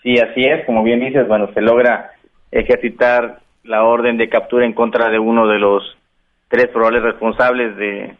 Sí, 0.00 0.14
así 0.18 0.44
es. 0.44 0.64
Como 0.64 0.84
bien 0.84 1.00
dices, 1.00 1.26
bueno, 1.26 1.50
se 1.52 1.60
logra 1.60 2.12
ejercitar 2.52 3.40
la 3.64 3.82
orden 3.82 4.16
de 4.16 4.28
captura 4.28 4.64
en 4.64 4.74
contra 4.74 5.10
de 5.10 5.18
uno 5.18 5.48
de 5.48 5.58
los 5.58 5.82
tres 6.46 6.68
probables 6.68 7.02
responsables 7.02 7.76
de, 7.76 8.14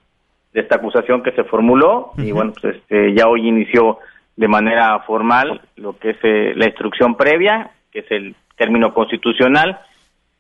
de 0.53 0.61
esta 0.61 0.77
acusación 0.77 1.23
que 1.23 1.31
se 1.31 1.45
formuló. 1.45 2.11
Y 2.19 2.33
bueno, 2.33 2.53
pues 2.61 2.75
este, 2.75 3.15
ya 3.15 3.29
hoy 3.29 3.47
inició 3.47 3.99
de 4.35 4.49
manera 4.49 4.99
formal 5.07 5.61
lo 5.77 5.97
que 5.99 6.11
es 6.11 6.17
eh, 6.25 6.53
la 6.57 6.67
instrucción 6.67 7.17
previa, 7.17 7.71
que 7.93 8.01
es 8.01 8.11
el 8.11 8.35
término 8.57 8.93
constitucional, 8.93 9.79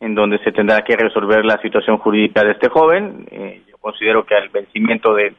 en 0.04 0.14
donde 0.14 0.38
se 0.44 0.52
tendrá 0.52 0.82
que 0.84 0.96
resolver 0.96 1.44
la 1.44 1.60
situación 1.62 1.98
jurídica 1.98 2.44
de 2.44 2.52
este 2.52 2.68
joven. 2.68 3.26
Eh, 3.30 3.62
yo 3.68 3.78
considero 3.78 4.24
que 4.26 4.34
al 4.34 4.48
vencimiento 4.50 5.14
de- 5.14 5.34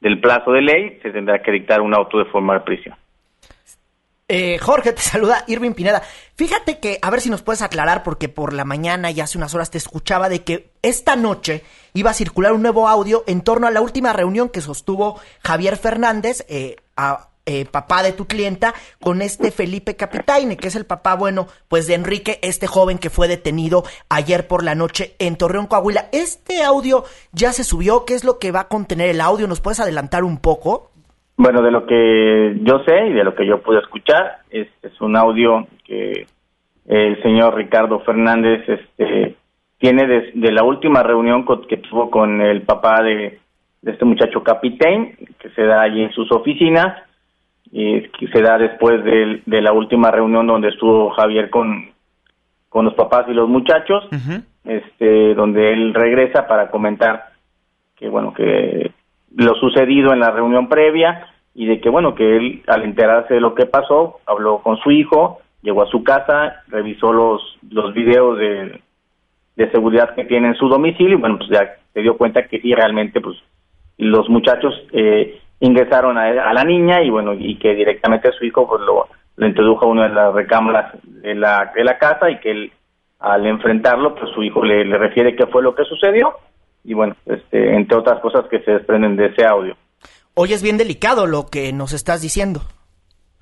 del 0.00 0.20
plazo 0.20 0.52
de 0.52 0.60
ley 0.62 0.98
se 1.02 1.10
tendrá 1.10 1.42
que 1.42 1.50
dictar 1.52 1.80
un 1.80 1.94
auto 1.94 2.18
de 2.18 2.26
formal 2.26 2.62
prisión. 2.64 2.94
Eh, 4.28 4.58
Jorge, 4.58 4.92
te 4.92 5.00
saluda 5.12 5.44
Irving 5.46 5.72
Pineda. 5.72 6.02
Fíjate 6.36 6.78
que, 6.80 6.98
a 7.02 7.10
ver 7.10 7.20
si 7.20 7.30
nos 7.30 7.42
puedes 7.42 7.62
aclarar, 7.62 8.02
porque 8.02 8.28
por 8.28 8.52
la 8.52 8.64
mañana 8.64 9.10
y 9.10 9.20
hace 9.20 9.38
unas 9.38 9.54
horas 9.54 9.70
te 9.70 9.78
escuchaba 9.78 10.28
de 10.28 10.42
que 10.44 10.70
esta 10.82 11.16
noche 11.16 11.62
iba 11.94 12.10
a 12.10 12.14
circular 12.14 12.52
un 12.52 12.62
nuevo 12.62 12.88
audio 12.88 13.22
en 13.26 13.42
torno 13.42 13.66
a 13.66 13.70
la 13.70 13.80
última 13.80 14.12
reunión 14.12 14.48
que 14.48 14.60
sostuvo 14.60 15.20
Javier 15.42 15.76
Fernández, 15.76 16.44
eh, 16.48 16.76
a- 16.96 17.28
eh, 17.46 17.66
papá 17.70 18.02
de 18.02 18.12
tu 18.12 18.26
clienta, 18.26 18.72
con 19.00 19.20
este 19.20 19.50
Felipe 19.50 19.96
Capitaine, 19.96 20.56
que 20.56 20.68
es 20.68 20.76
el 20.76 20.86
papá, 20.86 21.14
bueno, 21.14 21.46
pues 21.68 21.86
de 21.86 21.94
Enrique, 21.94 22.38
este 22.42 22.66
joven 22.66 22.98
que 22.98 23.10
fue 23.10 23.28
detenido 23.28 23.82
ayer 24.08 24.46
por 24.46 24.64
la 24.64 24.74
noche 24.74 25.14
en 25.18 25.36
Torreón, 25.36 25.66
Coahuila. 25.66 26.06
Este 26.12 26.62
audio 26.62 27.04
ya 27.32 27.52
se 27.52 27.64
subió, 27.64 28.04
¿qué 28.06 28.14
es 28.14 28.24
lo 28.24 28.38
que 28.38 28.50
va 28.50 28.60
a 28.60 28.68
contener 28.68 29.10
el 29.10 29.20
audio? 29.20 29.46
¿Nos 29.46 29.60
puedes 29.60 29.80
adelantar 29.80 30.24
un 30.24 30.40
poco? 30.40 30.90
Bueno, 31.36 31.62
de 31.62 31.70
lo 31.70 31.84
que 31.84 32.56
yo 32.62 32.78
sé 32.86 33.08
y 33.08 33.12
de 33.12 33.24
lo 33.24 33.34
que 33.34 33.46
yo 33.46 33.60
pude 33.60 33.80
escuchar, 33.80 34.38
es, 34.50 34.68
un 35.00 35.16
audio 35.16 35.66
que 35.84 36.26
el 36.86 37.22
señor 37.22 37.56
Ricardo 37.56 38.00
Fernández 38.00 38.66
este, 38.66 39.36
tiene 39.78 40.06
de, 40.06 40.52
la 40.52 40.62
última 40.62 41.02
reunión 41.02 41.44
que 41.68 41.76
tuvo 41.76 42.10
con 42.10 42.40
el 42.40 42.62
papá 42.62 43.02
de, 43.02 43.38
de 43.82 43.92
este 43.92 44.04
muchacho 44.04 44.42
Capitán, 44.42 45.12
que 45.38 45.50
se 45.50 45.62
da 45.62 45.82
allí 45.82 46.02
en 46.02 46.12
sus 46.12 46.30
oficinas, 46.32 47.02
y 47.70 48.02
que 48.08 48.28
se 48.28 48.40
da 48.42 48.58
después 48.58 49.02
del- 49.04 49.42
de, 49.46 49.62
la 49.62 49.72
última 49.72 50.10
reunión 50.10 50.46
donde 50.46 50.68
estuvo 50.68 51.10
Javier 51.10 51.50
con, 51.50 51.90
con 52.68 52.84
los 52.84 52.94
papás 52.94 53.26
y 53.28 53.32
los 53.34 53.48
muchachos, 53.48 54.04
este, 54.64 55.34
donde 55.34 55.72
él 55.72 55.92
regresa 55.94 56.46
para 56.46 56.70
comentar 56.70 57.26
que 57.96 58.08
bueno 58.08 58.32
que 58.32 58.90
lo 59.36 59.54
sucedido 59.56 60.12
en 60.12 60.20
la 60.20 60.30
reunión 60.30 60.68
previa 60.68 61.26
y 61.54 61.66
de 61.66 61.80
que 61.80 61.88
bueno 61.88 62.14
que 62.14 62.36
él 62.36 62.62
al 62.66 62.82
enterarse 62.82 63.34
de 63.34 63.40
lo 63.40 63.54
que 63.54 63.66
pasó 63.66 64.20
habló 64.26 64.58
con 64.58 64.76
su 64.78 64.90
hijo 64.90 65.40
llegó 65.62 65.82
a 65.82 65.86
su 65.90 66.02
casa 66.02 66.62
revisó 66.68 67.12
los 67.12 67.58
los 67.70 67.92
videos 67.94 68.38
de, 68.38 68.80
de 69.56 69.70
seguridad 69.70 70.14
que 70.14 70.24
tiene 70.24 70.48
en 70.48 70.54
su 70.56 70.68
domicilio 70.68 71.16
y 71.16 71.20
bueno 71.20 71.38
pues 71.38 71.50
ya 71.50 71.74
se 71.92 72.00
dio 72.00 72.16
cuenta 72.16 72.46
que 72.48 72.60
sí 72.60 72.72
realmente 72.74 73.20
pues 73.20 73.36
los 73.98 74.28
muchachos 74.28 74.74
eh, 74.92 75.40
ingresaron 75.64 76.18
a, 76.18 76.24
a 76.24 76.52
la 76.52 76.64
niña 76.64 77.02
y 77.02 77.10
bueno 77.10 77.34
y 77.34 77.56
que 77.58 77.74
directamente 77.74 78.32
su 78.32 78.44
hijo 78.44 78.68
pues 78.68 78.82
lo, 78.82 79.08
lo 79.36 79.46
introdujo 79.46 79.84
a 79.84 79.88
una 79.88 80.08
de 80.08 80.14
las 80.14 80.34
recámaras 80.34 80.94
de 81.02 81.34
la 81.34 81.72
de 81.74 81.84
la 81.84 81.98
casa 81.98 82.30
y 82.30 82.38
que 82.38 82.50
él 82.50 82.72
al 83.20 83.46
enfrentarlo 83.46 84.14
pues 84.14 84.30
su 84.34 84.42
hijo 84.42 84.64
le, 84.64 84.84
le 84.84 84.98
refiere 84.98 85.36
qué 85.36 85.46
fue 85.46 85.62
lo 85.62 85.74
que 85.74 85.84
sucedió 85.84 86.34
y 86.84 86.92
bueno, 86.92 87.16
este, 87.26 87.74
entre 87.74 87.96
otras 87.96 88.20
cosas 88.20 88.44
que 88.50 88.60
se 88.60 88.72
desprenden 88.72 89.16
de 89.16 89.26
ese 89.26 89.44
audio. 89.46 89.74
Hoy 90.34 90.52
es 90.52 90.62
bien 90.62 90.76
delicado 90.76 91.26
lo 91.26 91.46
que 91.46 91.72
nos 91.72 91.92
estás 91.92 92.20
diciendo. 92.20 92.60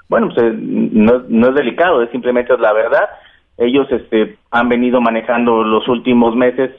Bueno, 0.09 0.29
pues 0.29 0.47
eh, 0.47 0.53
no, 0.55 1.25
no 1.29 1.49
es 1.49 1.55
delicado, 1.55 2.03
es 2.03 2.11
simplemente 2.11 2.57
la 2.57 2.73
verdad. 2.73 3.09
Ellos 3.59 3.87
este, 3.91 4.39
han 4.51 4.69
venido 4.69 5.01
manejando 5.01 5.65
los 5.65 5.87
últimos 5.89 6.37
meses 6.37 6.71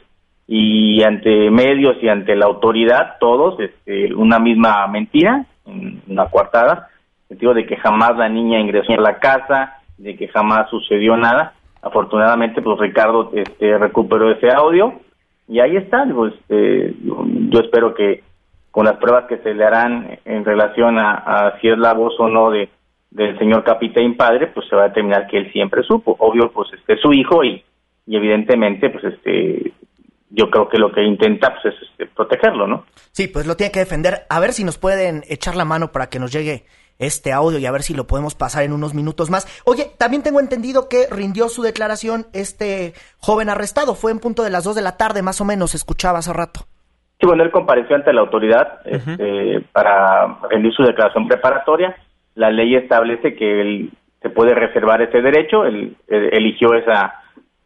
y 0.46 1.02
ante 1.02 1.50
medios 1.50 1.96
y 2.02 2.08
ante 2.08 2.36
la 2.36 2.46
autoridad, 2.46 3.16
todos, 3.18 3.58
este, 3.60 4.14
una 4.14 4.38
misma 4.38 4.86
mentira, 4.86 5.46
una 5.64 6.26
coartada, 6.26 6.88
en 6.92 7.20
el 7.22 7.28
sentido 7.28 7.54
de 7.54 7.66
que 7.66 7.76
jamás 7.76 8.16
la 8.16 8.28
niña 8.28 8.60
ingresó 8.60 8.92
a 8.92 9.00
la 9.00 9.18
casa, 9.18 9.78
de 9.96 10.16
que 10.16 10.28
jamás 10.28 10.68
sucedió 10.70 11.16
nada. 11.16 11.54
Afortunadamente, 11.80 12.62
pues 12.62 12.78
Ricardo 12.78 13.30
este, 13.34 13.78
recuperó 13.78 14.30
ese 14.30 14.50
audio 14.50 15.00
y 15.48 15.60
ahí 15.60 15.76
está. 15.76 16.04
digo, 16.04 16.26
este, 16.26 16.94
yo 17.02 17.60
espero 17.60 17.94
que 17.94 18.22
con 18.70 18.86
las 18.86 18.96
pruebas 18.96 19.26
que 19.26 19.38
se 19.38 19.54
le 19.54 19.64
harán 19.64 20.18
en 20.24 20.44
relación 20.44 20.98
a, 20.98 21.12
a 21.14 21.60
si 21.60 21.68
es 21.68 21.78
la 21.78 21.94
voz 21.94 22.14
o 22.18 22.28
no 22.28 22.50
de 22.50 22.68
del 23.14 23.38
señor 23.38 23.62
capitán 23.62 24.14
padre, 24.14 24.48
pues 24.48 24.66
se 24.68 24.74
va 24.74 24.82
a 24.82 24.88
determinar 24.88 25.28
que 25.28 25.38
él 25.38 25.52
siempre 25.52 25.82
supo. 25.84 26.16
Obvio, 26.18 26.50
pues 26.50 26.68
este 26.72 26.94
es 26.94 27.00
su 27.00 27.12
hijo 27.12 27.44
y, 27.44 27.62
y 28.06 28.16
evidentemente, 28.16 28.90
pues 28.90 29.04
este, 29.04 29.72
yo 30.30 30.50
creo 30.50 30.68
que 30.68 30.78
lo 30.78 30.92
que 30.92 31.02
intenta 31.02 31.54
pues 31.54 31.74
es 31.74 31.82
este, 31.88 32.06
protegerlo, 32.06 32.66
¿no? 32.66 32.84
Sí, 33.12 33.28
pues 33.28 33.46
lo 33.46 33.56
tiene 33.56 33.72
que 33.72 33.80
defender. 33.80 34.26
A 34.28 34.40
ver 34.40 34.52
si 34.52 34.64
nos 34.64 34.78
pueden 34.78 35.22
echar 35.28 35.56
la 35.56 35.64
mano 35.64 35.92
para 35.92 36.08
que 36.08 36.18
nos 36.18 36.32
llegue 36.32 36.64
este 36.98 37.32
audio 37.32 37.58
y 37.58 37.66
a 37.66 37.72
ver 37.72 37.82
si 37.82 37.94
lo 37.94 38.06
podemos 38.06 38.34
pasar 38.34 38.62
en 38.62 38.72
unos 38.72 38.94
minutos 38.94 39.30
más. 39.30 39.46
Oye, 39.64 39.86
también 39.98 40.22
tengo 40.22 40.40
entendido 40.40 40.88
que 40.88 41.06
rindió 41.10 41.48
su 41.48 41.62
declaración 41.62 42.26
este 42.32 42.94
joven 43.18 43.48
arrestado. 43.48 43.94
Fue 43.94 44.12
en 44.12 44.20
punto 44.20 44.42
de 44.42 44.50
las 44.50 44.64
2 44.64 44.76
de 44.76 44.82
la 44.82 44.96
tarde, 44.96 45.22
más 45.22 45.40
o 45.40 45.44
menos, 45.44 45.74
escuchaba 45.74 46.18
hace 46.18 46.32
rato. 46.32 46.60
Sí, 47.20 47.26
bueno, 47.26 47.42
él 47.44 47.50
compareció 47.50 47.96
ante 47.96 48.12
la 48.12 48.22
autoridad 48.22 48.80
este, 48.84 49.60
para 49.72 50.38
rendir 50.50 50.72
su 50.72 50.82
declaración 50.82 51.28
preparatoria. 51.28 51.96
La 52.34 52.50
ley 52.50 52.74
establece 52.74 53.34
que 53.36 53.60
él 53.60 53.92
se 54.20 54.30
puede 54.30 54.54
reservar 54.54 55.00
ese 55.02 55.20
derecho. 55.20 55.64
Él, 55.64 55.96
él 56.08 56.30
eligió 56.32 56.74
esa 56.74 57.22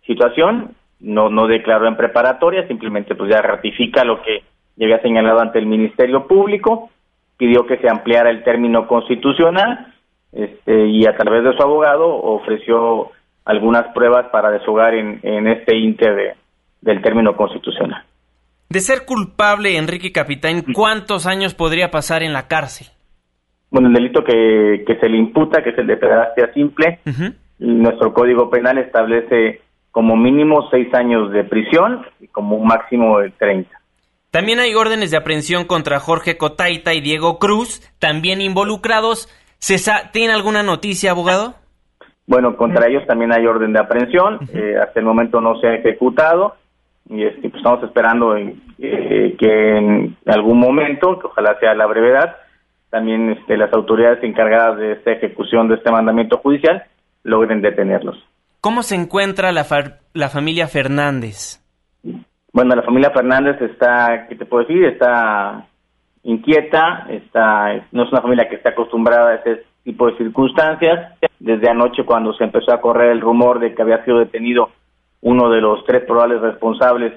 situación, 0.07 0.75
no, 1.01 1.29
no 1.31 1.47
declaró 1.47 1.87
en 1.87 1.97
preparatoria, 1.97 2.67
simplemente 2.67 3.15
pues 3.15 3.31
ya 3.31 3.41
ratifica 3.43 4.05
lo 4.05 4.21
que 4.23 4.43
ya 4.77 4.87
había 4.87 5.01
señalado 5.03 5.41
ante 5.41 5.59
el 5.59 5.67
Ministerio 5.67 6.27
Público, 6.27 6.91
pidió 7.37 7.67
que 7.67 7.79
se 7.79 7.89
ampliara 7.89 8.31
el 8.31 8.43
término 8.45 8.87
constitucional 8.87 9.95
este, 10.33 10.87
y 10.89 11.07
a 11.07 11.17
través 11.17 11.45
de 11.45 11.53
su 11.57 11.63
abogado 11.63 12.07
ofreció 12.09 13.11
algunas 13.45 13.87
pruebas 13.95 14.27
para 14.31 14.51
deshogar 14.51 14.95
en, 14.95 15.21
en 15.23 15.47
este 15.49 15.77
inter 15.77 16.15
de- 16.15 16.35
del 16.81 17.03
término 17.03 17.35
constitucional. 17.35 18.03
De 18.69 18.81
ser 18.81 19.07
culpable, 19.07 19.79
Enrique 19.79 20.13
Capitán, 20.13 20.63
¿cuántos 20.75 21.27
años 21.27 21.55
podría 21.55 21.91
pasar 21.91 22.23
en 22.23 22.33
la 22.35 22.47
cárcel? 22.49 22.89
Bueno, 23.71 23.89
el 23.89 23.95
delito 23.95 24.23
que, 24.23 24.85
que 24.87 24.97
se 24.97 25.09
le 25.09 25.17
imputa, 25.17 25.63
que 25.63 25.71
es 25.71 25.79
el 25.79 25.87
de 25.87 25.99
simple, 26.55 26.99
nuestro 27.59 28.13
Código 28.13 28.51
Penal 28.51 28.79
establece 28.79 29.63
como 29.99 30.15
mínimo 30.17 30.69
seis 30.71 30.95
años 30.95 31.33
de 31.33 31.43
prisión 31.43 32.07
y 32.21 32.29
como 32.29 32.61
máximo 32.61 33.19
de 33.19 33.31
30. 33.31 33.69
También 34.31 34.61
hay 34.61 34.73
órdenes 34.73 35.11
de 35.11 35.17
aprehensión 35.17 35.65
contra 35.65 35.99
Jorge 35.99 36.37
Cotaita 36.37 36.95
y 36.95 37.01
Diego 37.01 37.41
Cruz, 37.41 37.81
también 37.99 38.41
involucrados. 38.41 39.27
¿Se 39.59 39.77
sa- 39.77 40.13
¿Tiene 40.13 40.35
alguna 40.35 40.63
noticia, 40.63 41.11
abogado? 41.11 41.55
Bueno, 42.29 42.57
contra 42.57 42.87
ellos 42.87 43.05
también 43.09 43.33
hay 43.33 43.45
orden 43.45 43.73
de 43.73 43.81
aprehensión, 43.81 44.39
eh, 44.55 44.77
hasta 44.81 45.01
el 45.01 45.05
momento 45.05 45.41
no 45.41 45.59
se 45.59 45.67
ha 45.67 45.75
ejecutado 45.75 46.55
y 47.11 47.25
este, 47.25 47.49
pues, 47.49 47.55
estamos 47.57 47.83
esperando 47.83 48.37
eh, 48.37 49.35
que 49.37 49.77
en 49.79 50.17
algún 50.27 50.61
momento, 50.61 51.19
que 51.19 51.27
ojalá 51.27 51.59
sea 51.59 51.75
la 51.75 51.87
brevedad, 51.87 52.37
también 52.91 53.31
este, 53.31 53.57
las 53.57 53.73
autoridades 53.73 54.23
encargadas 54.23 54.79
de 54.79 54.93
esta 54.93 55.11
ejecución 55.11 55.67
de 55.67 55.75
este 55.75 55.91
mandamiento 55.91 56.39
judicial 56.39 56.85
logren 57.25 57.63
detenerlos. 57.63 58.17
¿Cómo 58.61 58.83
se 58.83 58.97
encuentra 58.97 59.53
la, 59.53 59.65
la 60.15 60.29
familia 60.29 60.67
Fernández? 60.67 61.65
Bueno, 62.53 62.75
la 62.75 62.83
familia 62.83 63.11
Fernández 63.11 63.61
está, 63.63 64.27
¿qué 64.29 64.35
te 64.35 64.45
puedo 64.45 64.67
decir? 64.67 64.85
Está 64.85 65.67
inquieta, 66.25 67.07
está, 67.09 67.87
no 67.93 68.03
es 68.03 68.13
una 68.13 68.21
familia 68.21 68.49
que 68.49 68.57
está 68.57 68.71
acostumbrada 68.71 69.31
a 69.31 69.35
ese 69.37 69.65
tipo 69.85 70.09
de 70.09 70.17
circunstancias. 70.17 71.15
Desde 71.39 71.71
anoche 71.71 72.05
cuando 72.05 72.33
se 72.33 72.45
empezó 72.45 72.73
a 72.73 72.81
correr 72.81 73.13
el 73.13 73.21
rumor 73.21 73.61
de 73.61 73.75
que 73.75 73.83
había 73.83 74.05
sido 74.05 74.19
detenido 74.19 74.71
uno 75.21 75.51
de 75.51 75.61
los 75.61 75.85
tres 75.85 76.05
probables 76.05 76.41
responsables 76.41 77.13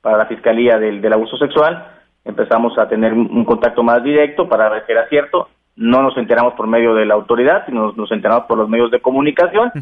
para 0.00 0.18
la 0.18 0.26
fiscalía 0.26 0.78
del, 0.78 1.00
del 1.00 1.12
abuso 1.12 1.36
sexual, 1.38 1.88
empezamos 2.24 2.78
a 2.78 2.88
tener 2.88 3.12
un, 3.12 3.44
contacto 3.44 3.82
más 3.82 4.02
directo 4.02 4.48
para 4.48 4.68
ver 4.68 4.84
que 4.86 4.92
era 4.92 5.08
cierto. 5.08 5.48
No 5.76 6.02
nos 6.02 6.16
enteramos 6.16 6.54
por 6.54 6.66
medio 6.66 6.94
de 6.94 7.04
la 7.04 7.14
autoridad, 7.14 7.64
sino 7.66 7.86
nos, 7.86 7.96
nos 7.96 8.12
enteramos 8.12 8.44
por 8.46 8.58
los 8.58 8.68
medios 8.68 8.90
de 8.90 9.00
comunicación. 9.00 9.72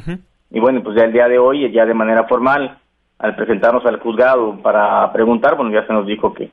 Y 0.52 0.60
bueno, 0.60 0.82
pues 0.82 0.96
ya 0.96 1.04
el 1.04 1.12
día 1.12 1.28
de 1.28 1.38
hoy, 1.38 1.72
ya 1.72 1.86
de 1.86 1.94
manera 1.94 2.24
formal, 2.24 2.78
al 3.18 3.34
presentarnos 3.34 3.86
al 3.86 4.00
juzgado 4.00 4.60
para 4.62 5.10
preguntar, 5.12 5.56
bueno, 5.56 5.72
ya 5.72 5.86
se 5.86 5.92
nos 5.92 6.06
dijo 6.06 6.34
que, 6.34 6.50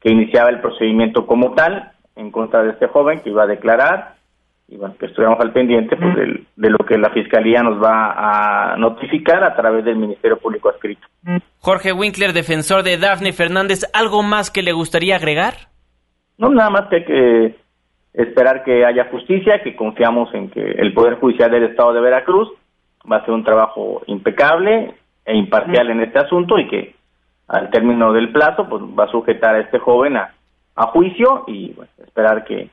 que 0.00 0.10
iniciaba 0.10 0.48
el 0.48 0.60
procedimiento 0.60 1.26
como 1.26 1.52
tal 1.52 1.92
en 2.16 2.30
contra 2.30 2.62
de 2.62 2.70
este 2.70 2.86
joven 2.86 3.20
que 3.20 3.30
iba 3.30 3.42
a 3.42 3.46
declarar 3.46 4.14
y 4.68 4.76
bueno, 4.76 4.94
que 4.98 5.06
estuviéramos 5.06 5.38
al 5.44 5.52
pendiente 5.52 5.96
pues, 5.96 6.14
de 6.56 6.70
lo 6.70 6.78
que 6.78 6.96
la 6.96 7.10
fiscalía 7.10 7.62
nos 7.62 7.82
va 7.82 8.72
a 8.72 8.76
notificar 8.78 9.44
a 9.44 9.54
través 9.54 9.84
del 9.84 9.96
Ministerio 9.96 10.38
Público 10.38 10.70
adscrito. 10.70 11.06
Jorge 11.58 11.92
Winkler, 11.92 12.32
defensor 12.32 12.82
de 12.82 12.96
Dafne 12.96 13.34
Fernández, 13.34 13.82
¿algo 13.92 14.22
más 14.22 14.50
que 14.50 14.62
le 14.62 14.72
gustaría 14.72 15.16
agregar? 15.16 15.54
No, 16.38 16.48
nada 16.48 16.70
más 16.70 16.88
que 16.88 17.04
que 17.04 17.54
esperar 18.14 18.64
que 18.64 18.86
haya 18.86 19.10
justicia, 19.10 19.62
que 19.62 19.76
confiamos 19.76 20.32
en 20.32 20.48
que 20.50 20.60
el 20.60 20.94
Poder 20.94 21.16
Judicial 21.16 21.50
del 21.50 21.64
Estado 21.64 21.92
de 21.92 22.00
Veracruz 22.00 22.48
va 23.10 23.16
a 23.16 23.18
hacer 23.20 23.34
un 23.34 23.44
trabajo 23.44 24.02
impecable 24.06 24.94
e 25.24 25.36
imparcial 25.36 25.90
en 25.90 26.00
este 26.00 26.18
asunto 26.18 26.58
y 26.58 26.68
que 26.68 26.94
al 27.48 27.70
término 27.70 28.12
del 28.12 28.32
plazo 28.32 28.68
pues 28.68 28.82
va 28.82 29.04
a 29.04 29.10
sujetar 29.10 29.54
a 29.54 29.60
este 29.60 29.78
joven 29.78 30.16
a, 30.16 30.34
a 30.74 30.86
juicio 30.88 31.44
y 31.46 31.72
bueno, 31.72 31.90
esperar 31.98 32.44
que 32.44 32.70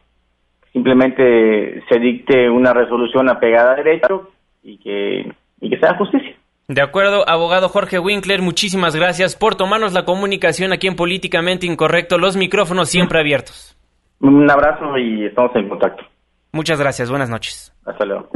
simplemente 0.71 1.83
se 1.89 1.99
dicte 1.99 2.49
una 2.49 2.73
resolución 2.73 3.29
apegada 3.29 3.73
a 3.73 3.75
derecho 3.75 4.29
y 4.63 4.77
que, 4.77 5.33
y 5.61 5.69
que 5.69 5.79
sea 5.79 5.97
justicia. 5.97 6.35
De 6.67 6.81
acuerdo, 6.81 7.27
abogado 7.27 7.67
Jorge 7.67 7.97
Winkler, 7.97 8.41
muchísimas 8.43 8.95
gracias 8.95 9.35
por 9.35 9.55
tomarnos 9.55 9.93
la 9.93 10.05
comunicación 10.05 10.71
aquí 10.71 10.87
en 10.87 10.95
Políticamente 10.95 11.65
Incorrecto, 11.65 12.19
los 12.19 12.37
micrófonos 12.37 12.89
siempre 12.89 13.19
abiertos. 13.19 13.75
Un 14.19 14.49
abrazo 14.49 14.95
y 14.97 15.25
estamos 15.25 15.55
en 15.55 15.67
contacto. 15.67 16.03
Muchas 16.51 16.79
gracias, 16.79 17.09
buenas 17.09 17.29
noches. 17.29 17.73
Hasta 17.85 18.05
luego. 18.05 18.29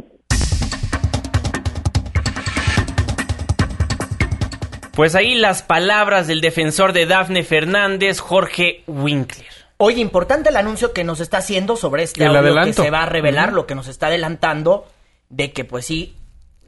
Pues 4.93 5.15
ahí 5.15 5.35
las 5.35 5.63
palabras 5.63 6.27
del 6.27 6.39
defensor 6.41 6.93
de 6.93 7.05
Dafne 7.05 7.43
Fernández, 7.43 8.19
Jorge 8.19 8.83
Winkler. 8.87 9.47
Oye, 9.77 9.99
importante 10.01 10.49
el 10.49 10.55
anuncio 10.57 10.93
que 10.93 11.03
nos 11.03 11.19
está 11.19 11.37
haciendo 11.39 11.75
sobre 11.75 12.03
este 12.03 12.23
El 12.23 12.35
audio 12.35 12.63
que 12.63 12.73
se 12.73 12.89
va 12.91 13.03
a 13.03 13.05
revelar, 13.07 13.53
lo 13.53 13.65
que 13.65 13.75
nos 13.75 13.87
está 13.87 14.07
adelantando 14.07 14.87
de 15.29 15.51
que 15.51 15.65
pues 15.65 15.85
sí, 15.85 16.15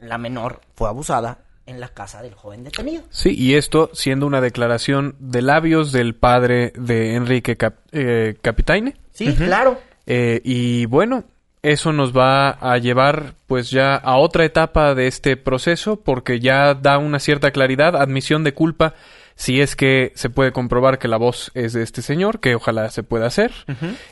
la 0.00 0.18
menor 0.18 0.60
fue 0.74 0.88
abusada 0.88 1.38
en 1.66 1.80
la 1.80 1.88
casa 1.88 2.20
del 2.20 2.34
joven 2.34 2.64
detenido. 2.64 3.04
Sí, 3.10 3.30
y 3.36 3.54
esto 3.54 3.90
siendo 3.92 4.26
una 4.26 4.40
declaración 4.40 5.14
de 5.18 5.42
labios 5.42 5.92
del 5.92 6.14
padre 6.14 6.72
de 6.76 7.14
Enrique 7.14 7.56
Cap- 7.56 7.78
eh, 7.92 8.36
Capitaine. 8.42 8.96
Sí, 9.12 9.32
claro. 9.34 9.80
Eh, 10.06 10.40
y 10.44 10.86
bueno, 10.86 11.24
eso 11.66 11.92
nos 11.92 12.16
va 12.16 12.50
a 12.50 12.78
llevar 12.78 13.34
pues 13.48 13.70
ya 13.70 13.96
a 13.96 14.18
otra 14.18 14.44
etapa 14.44 14.94
de 14.94 15.08
este 15.08 15.36
proceso 15.36 15.96
porque 16.00 16.38
ya 16.38 16.74
da 16.74 16.98
una 16.98 17.18
cierta 17.18 17.50
claridad, 17.50 17.96
admisión 17.96 18.44
de 18.44 18.54
culpa 18.54 18.94
si 19.34 19.60
es 19.60 19.74
que 19.74 20.12
se 20.14 20.30
puede 20.30 20.52
comprobar 20.52 21.00
que 21.00 21.08
la 21.08 21.16
voz 21.16 21.50
es 21.54 21.72
de 21.72 21.82
este 21.82 22.02
señor, 22.02 22.38
que 22.38 22.54
ojalá 22.54 22.88
se 22.90 23.02
pueda 23.02 23.26
hacer. 23.26 23.52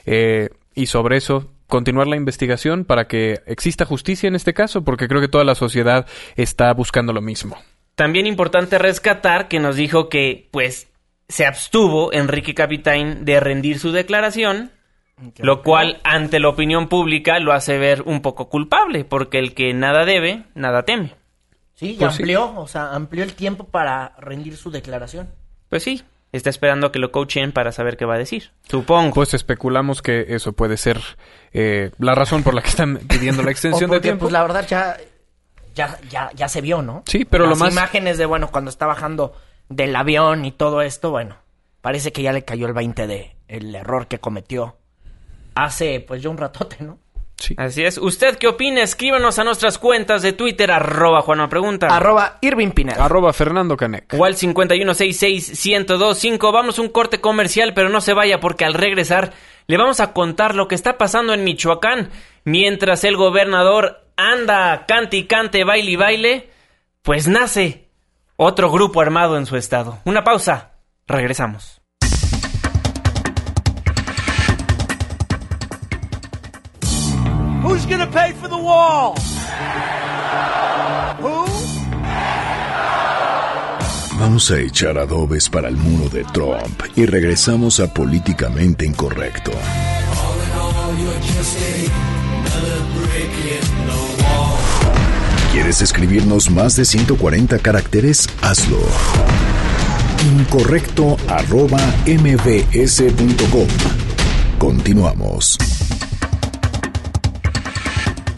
Eh, 0.05 0.51
y 0.75 0.87
sobre 0.87 1.17
eso 1.17 1.49
continuar 1.69 2.09
la 2.09 2.17
investigación 2.17 2.85
para 2.85 3.07
que 3.07 3.41
exista 3.47 3.85
justicia 3.85 4.27
en 4.27 4.35
este 4.35 4.53
caso, 4.53 4.85
porque 4.85 5.07
creo 5.07 5.21
que 5.21 5.29
toda 5.29 5.45
la 5.45 5.55
sociedad 5.55 6.07
está 6.37 6.73
buscando 6.75 7.13
lo 7.13 7.23
mismo. 7.23 7.57
También 7.95 8.27
importante 8.27 8.79
rescatar 8.79 9.47
que 9.47 9.61
nos 9.61 9.77
dijo 9.77 10.09
que, 10.09 10.49
pues, 10.51 10.89
se 11.29 11.47
abstuvo 11.47 12.13
Enrique 12.13 12.53
Capitán 12.53 13.25
de 13.25 13.39
rendir 13.39 13.79
su 13.79 13.93
declaración, 13.93 14.73
lo 15.39 15.63
cual 15.63 16.01
ante 16.05 16.41
la 16.41 16.49
opinión 16.49 16.89
pública 16.89 17.39
lo 17.39 17.53
hace 17.53 17.79
ver 17.79 18.03
un 18.03 18.21
poco 18.21 18.49
culpable, 18.49 19.05
porque 19.05 19.39
el 19.39 19.55
que 19.55 19.73
nada 19.75 20.05
debe, 20.05 20.45
nada 20.55 20.83
teme. 20.85 21.15
Sí, 21.75 21.93
y 21.93 21.95
Pues 21.99 22.15
sí. 22.15 22.23
amplió, 22.23 22.55
o 22.59 22.67
sea, 22.69 22.93
amplió 22.93 23.25
el 23.25 23.35
tiempo 23.35 23.65
para 23.65 24.15
rendir 24.19 24.57
su 24.57 24.71
declaración. 24.71 25.29
Pues 25.69 25.83
sí, 25.83 26.03
está 26.33 26.51
esperando 26.51 26.87
a 26.89 26.93
que 26.93 26.99
lo 26.99 27.11
coachen 27.11 27.53
para 27.53 27.73
saber 27.73 27.97
qué 27.97 28.05
va 28.05 28.15
a 28.15 28.19
decir. 28.19 28.51
Supongo. 28.69 29.15
Pues 29.15 29.35
especulamos 29.35 30.01
que 30.03 30.27
eso 30.29 30.53
puede 30.53 30.77
ser 30.77 31.01
eh, 31.53 31.91
la 31.99 32.15
razón 32.15 32.43
por 32.43 32.55
la 32.55 32.63
que 32.63 32.69
están 32.69 32.99
pidiendo 32.99 33.43
la 33.43 33.51
extensión 33.53 33.91
de 33.91 33.97
porque, 33.97 34.09
tiempo. 34.09 34.23
pues 34.23 34.33
la 34.33 34.43
verdad 34.43 34.67
ya, 34.69 34.97
ya, 35.75 35.99
ya, 36.11 36.31
ya 36.35 36.49
se 36.49 36.61
vio, 36.61 36.83
¿no? 36.83 37.03
Sí, 37.07 37.25
pero 37.25 37.45
lo 37.45 37.51
Las 37.51 37.59
más- 37.61 37.73
imágenes 37.73 38.19
de, 38.19 38.27
bueno, 38.27 38.51
cuando 38.51 38.71
está 38.71 38.87
bajando 38.87 39.35
del 39.69 39.95
avión 39.97 40.45
y 40.45 40.53
todo 40.53 40.83
esto, 40.83 41.11
bueno, 41.11 41.37
parece 41.81 42.13
que 42.13 42.23
ya 42.23 42.33
le 42.33 42.45
cayó 42.45 42.67
el 42.67 42.73
20 42.73 43.07
de 43.07 43.37
el 43.49 43.75
error 43.75 44.07
que 44.07 44.19
cometió 44.21 44.77
hace, 45.55 46.01
pues, 46.01 46.23
ya 46.23 46.31
un 46.31 46.39
ratote, 46.39 46.77
¿no? 46.81 46.99
Sí. 47.37 47.55
Así 47.59 47.83
es. 47.83 47.99
¿Usted 47.99 48.39
qué 48.39 48.47
opina? 48.47 48.83
Escríbanos 48.83 49.39
a 49.39 49.45
nuestras 49.45 49.79
cuentas 49.79 50.23
de 50.23 50.33
Twitter, 50.33 50.71
arroba 50.71 51.21
Juana 51.23 51.49
Pregunta. 51.49 51.89
Arroba 51.89 52.39
Irving 52.41 52.71
Pineda. 52.71 53.05
Arroba 53.05 53.33
Fernando 53.33 53.77
Canek. 53.77 54.15
O 54.17 54.25
al 54.25 54.37
5166-1025. 54.37 56.53
Vamos 56.53 56.79
a 56.79 56.83
un 56.83 56.89
corte 56.89 57.21
comercial, 57.21 57.75
pero 57.75 57.89
no 57.89 58.01
se 58.01 58.15
vaya 58.15 58.41
porque 58.41 58.65
al 58.65 58.75
regresar 58.75 59.33
le 59.67 59.77
vamos 59.77 60.01
a 60.01 60.13
contar 60.13 60.55
lo 60.55 60.69
que 60.69 60.77
está 60.77 60.97
pasando 60.97 61.35
en 61.35 61.45
Michoacán. 61.45 62.11
Mientras 62.45 63.05
el 63.05 63.17
gobernador 63.17 64.07
anda, 64.17 64.87
cante 64.87 65.17
y 65.17 65.25
cante, 65.25 65.65
baile 65.65 65.91
y 65.91 65.97
baile, 65.97 66.51
pues 67.03 67.27
nace 67.27 67.89
otro 68.37 68.71
grupo 68.71 69.01
armado 69.01 69.37
en 69.37 69.47
su 69.47 69.57
estado. 69.57 69.99
Una 70.05 70.25
pausa. 70.25 70.73
Regresamos. 71.07 71.84
Who's 77.65 77.87
gonna 77.87 78.07
pay 78.07 78.33
for 78.35 78.47
the 78.47 78.59
wall? 78.59 79.15
Who? 81.19 81.47
Vamos 84.19 84.51
a 84.51 84.61
echar 84.61 84.99
adobes 84.99 85.49
para 85.49 85.69
el 85.69 85.77
muro 85.79 86.11
de 86.11 86.25
Trump 86.25 86.83
y 86.95 87.07
regresamos 87.07 87.81
a 87.81 87.93
Políticamente 87.93 88.85
Incorrecto. 88.85 89.53
¿Quieres 95.53 95.81
escribirnos 95.81 96.51
más 96.51 96.77
de 96.77 96.85
140 96.85 97.59
caracteres? 97.61 98.29
Hazlo. 98.43 98.81
Incorrecto 100.39 101.17
arroba 101.29 101.81
mbs.com. 102.07 103.69
Continuamos. 104.59 105.57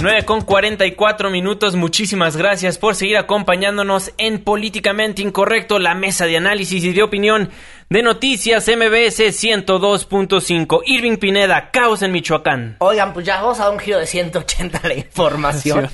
9 0.07 0.24
con 0.24 0.42
44 0.42 1.30
minutos. 1.30 1.74
Muchísimas 1.74 2.36
gracias 2.36 2.78
por 2.78 2.94
seguir 2.94 3.16
acompañándonos 3.16 4.12
en 4.18 4.40
Políticamente 4.40 5.20
Incorrecto, 5.20 5.80
la 5.80 5.96
mesa 5.96 6.26
de 6.26 6.36
análisis 6.36 6.84
y 6.84 6.92
de 6.92 7.02
opinión 7.02 7.50
de 7.90 8.04
noticias 8.04 8.68
MBS 8.68 9.18
102.5. 9.18 10.82
Irving 10.86 11.16
Pineda, 11.16 11.72
caos 11.72 12.02
en 12.02 12.12
Michoacán. 12.12 12.76
Oigan, 12.78 13.12
pues 13.12 13.26
ya 13.26 13.40
vamos 13.40 13.59
a 13.59 13.64
dar 13.64 13.72
un 13.72 13.80
giro 13.80 13.98
de 13.98 14.07
180 14.07 14.78
a 14.78 14.86
la 14.86 14.94
información. 14.94 15.90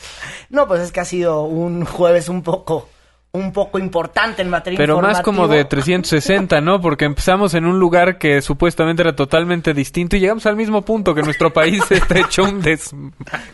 no, 0.48 0.66
pues 0.66 0.80
es 0.80 0.90
que 0.90 0.98
ha 0.98 1.04
sido 1.04 1.42
un 1.42 1.84
jueves 1.84 2.28
un 2.28 2.42
poco, 2.42 2.88
un 3.34 3.50
poco 3.50 3.78
importante 3.78 4.42
en 4.42 4.50
materia 4.50 4.76
Pero 4.76 5.00
más 5.00 5.22
como 5.22 5.48
de 5.48 5.60
informativa. 5.60 5.68
360, 5.70 6.60
¿no? 6.60 6.80
Porque 6.82 7.06
empezamos 7.06 7.54
en 7.54 7.64
un 7.64 7.78
lugar 7.78 8.18
que 8.18 8.42
supuestamente 8.42 9.02
era 9.02 9.16
totalmente 9.16 9.72
distinto 9.72 10.16
y 10.16 10.20
llegamos 10.20 10.44
al 10.44 10.56
mismo 10.56 10.82
punto 10.82 11.14
que 11.14 11.22
nuestro 11.22 11.50
país 11.50 11.82
está 11.90 12.18
hecho 12.18 12.44
un 12.44 12.60
des... 12.60 12.92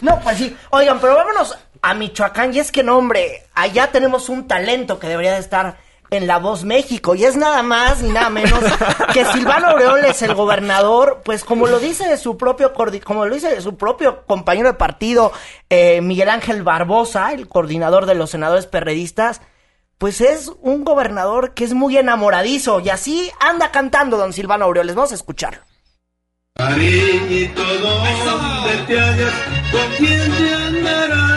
No, 0.00 0.18
pues 0.20 0.38
sí. 0.38 0.56
Oigan, 0.70 0.98
pero 1.00 1.14
vámonos 1.14 1.56
a 1.80 1.94
Michoacán. 1.94 2.52
Y 2.52 2.58
es 2.58 2.72
que, 2.72 2.82
no, 2.82 2.98
hombre, 2.98 3.44
allá 3.54 3.92
tenemos 3.92 4.28
un 4.28 4.48
talento 4.48 4.98
que 4.98 5.06
debería 5.06 5.34
de 5.34 5.38
estar 5.38 5.76
en 6.10 6.26
La 6.26 6.38
Voz 6.38 6.64
México. 6.64 7.14
Y 7.14 7.24
es 7.24 7.36
nada 7.36 7.62
más 7.62 8.02
ni 8.02 8.10
nada 8.10 8.30
menos 8.30 8.58
que 9.12 9.24
Silvano 9.26 9.68
Aureoles, 9.68 10.20
el 10.22 10.34
gobernador, 10.34 11.20
pues 11.24 11.44
como 11.44 11.68
lo 11.68 11.78
dice 11.78 12.08
de 12.08 12.16
su 12.16 12.36
propio, 12.36 12.72
como 13.04 13.26
lo 13.26 13.34
dice 13.34 13.54
de 13.54 13.60
su 13.60 13.76
propio 13.76 14.24
compañero 14.26 14.68
de 14.68 14.74
partido, 14.74 15.30
eh, 15.70 16.00
Miguel 16.00 16.30
Ángel 16.30 16.64
Barbosa, 16.64 17.32
el 17.32 17.48
coordinador 17.48 18.06
de 18.06 18.16
los 18.16 18.30
senadores 18.30 18.66
perredistas, 18.66 19.40
pues 19.98 20.20
es 20.20 20.50
un 20.62 20.84
gobernador 20.84 21.54
que 21.54 21.64
es 21.64 21.74
muy 21.74 21.98
enamoradizo. 21.98 22.80
Y 22.80 22.88
así 22.88 23.30
anda 23.40 23.70
cantando 23.70 24.16
don 24.16 24.32
Silvano 24.32 24.64
Aureoles. 24.64 24.94
Vamos 24.94 25.12
a 25.12 25.16
escucharlo. 25.16 25.62
Cariñito, 26.56 27.62
¿dónde 27.62 28.84
te 28.86 28.98
hallas? 28.98 29.34
¿Con 29.70 29.90
quién 29.96 30.32
te 30.32 30.54
andarás 30.54 31.27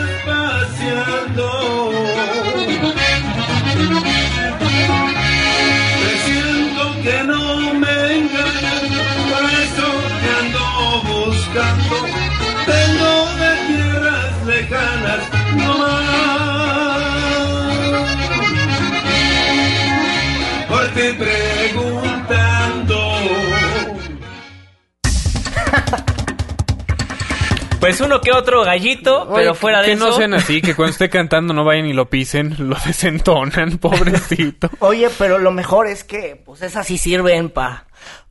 Pues 27.91 28.01
uno 28.01 28.21
que 28.21 28.31
otro 28.31 28.63
gallito, 28.63 29.29
pero 29.33 29.51
Oye, 29.51 29.59
fuera 29.59 29.81
de 29.81 29.87
que 29.87 29.93
eso. 29.93 30.07
no 30.07 30.13
sean 30.13 30.33
así, 30.33 30.61
que 30.61 30.75
cuando 30.75 30.91
esté 30.91 31.09
cantando 31.09 31.53
no 31.53 31.63
vayan 31.63 31.85
y 31.85 31.93
lo 31.93 32.09
pisen, 32.09 32.55
lo 32.69 32.75
desentonan, 32.85 33.77
pobrecito. 33.79 34.69
Oye, 34.79 35.09
pero 35.17 35.37
lo 35.37 35.51
mejor 35.51 35.87
es 35.87 36.03
que, 36.03 36.41
pues 36.43 36.61
esas 36.61 36.87
sí 36.87 36.97
sirven 36.97 37.49
pa, 37.49 37.85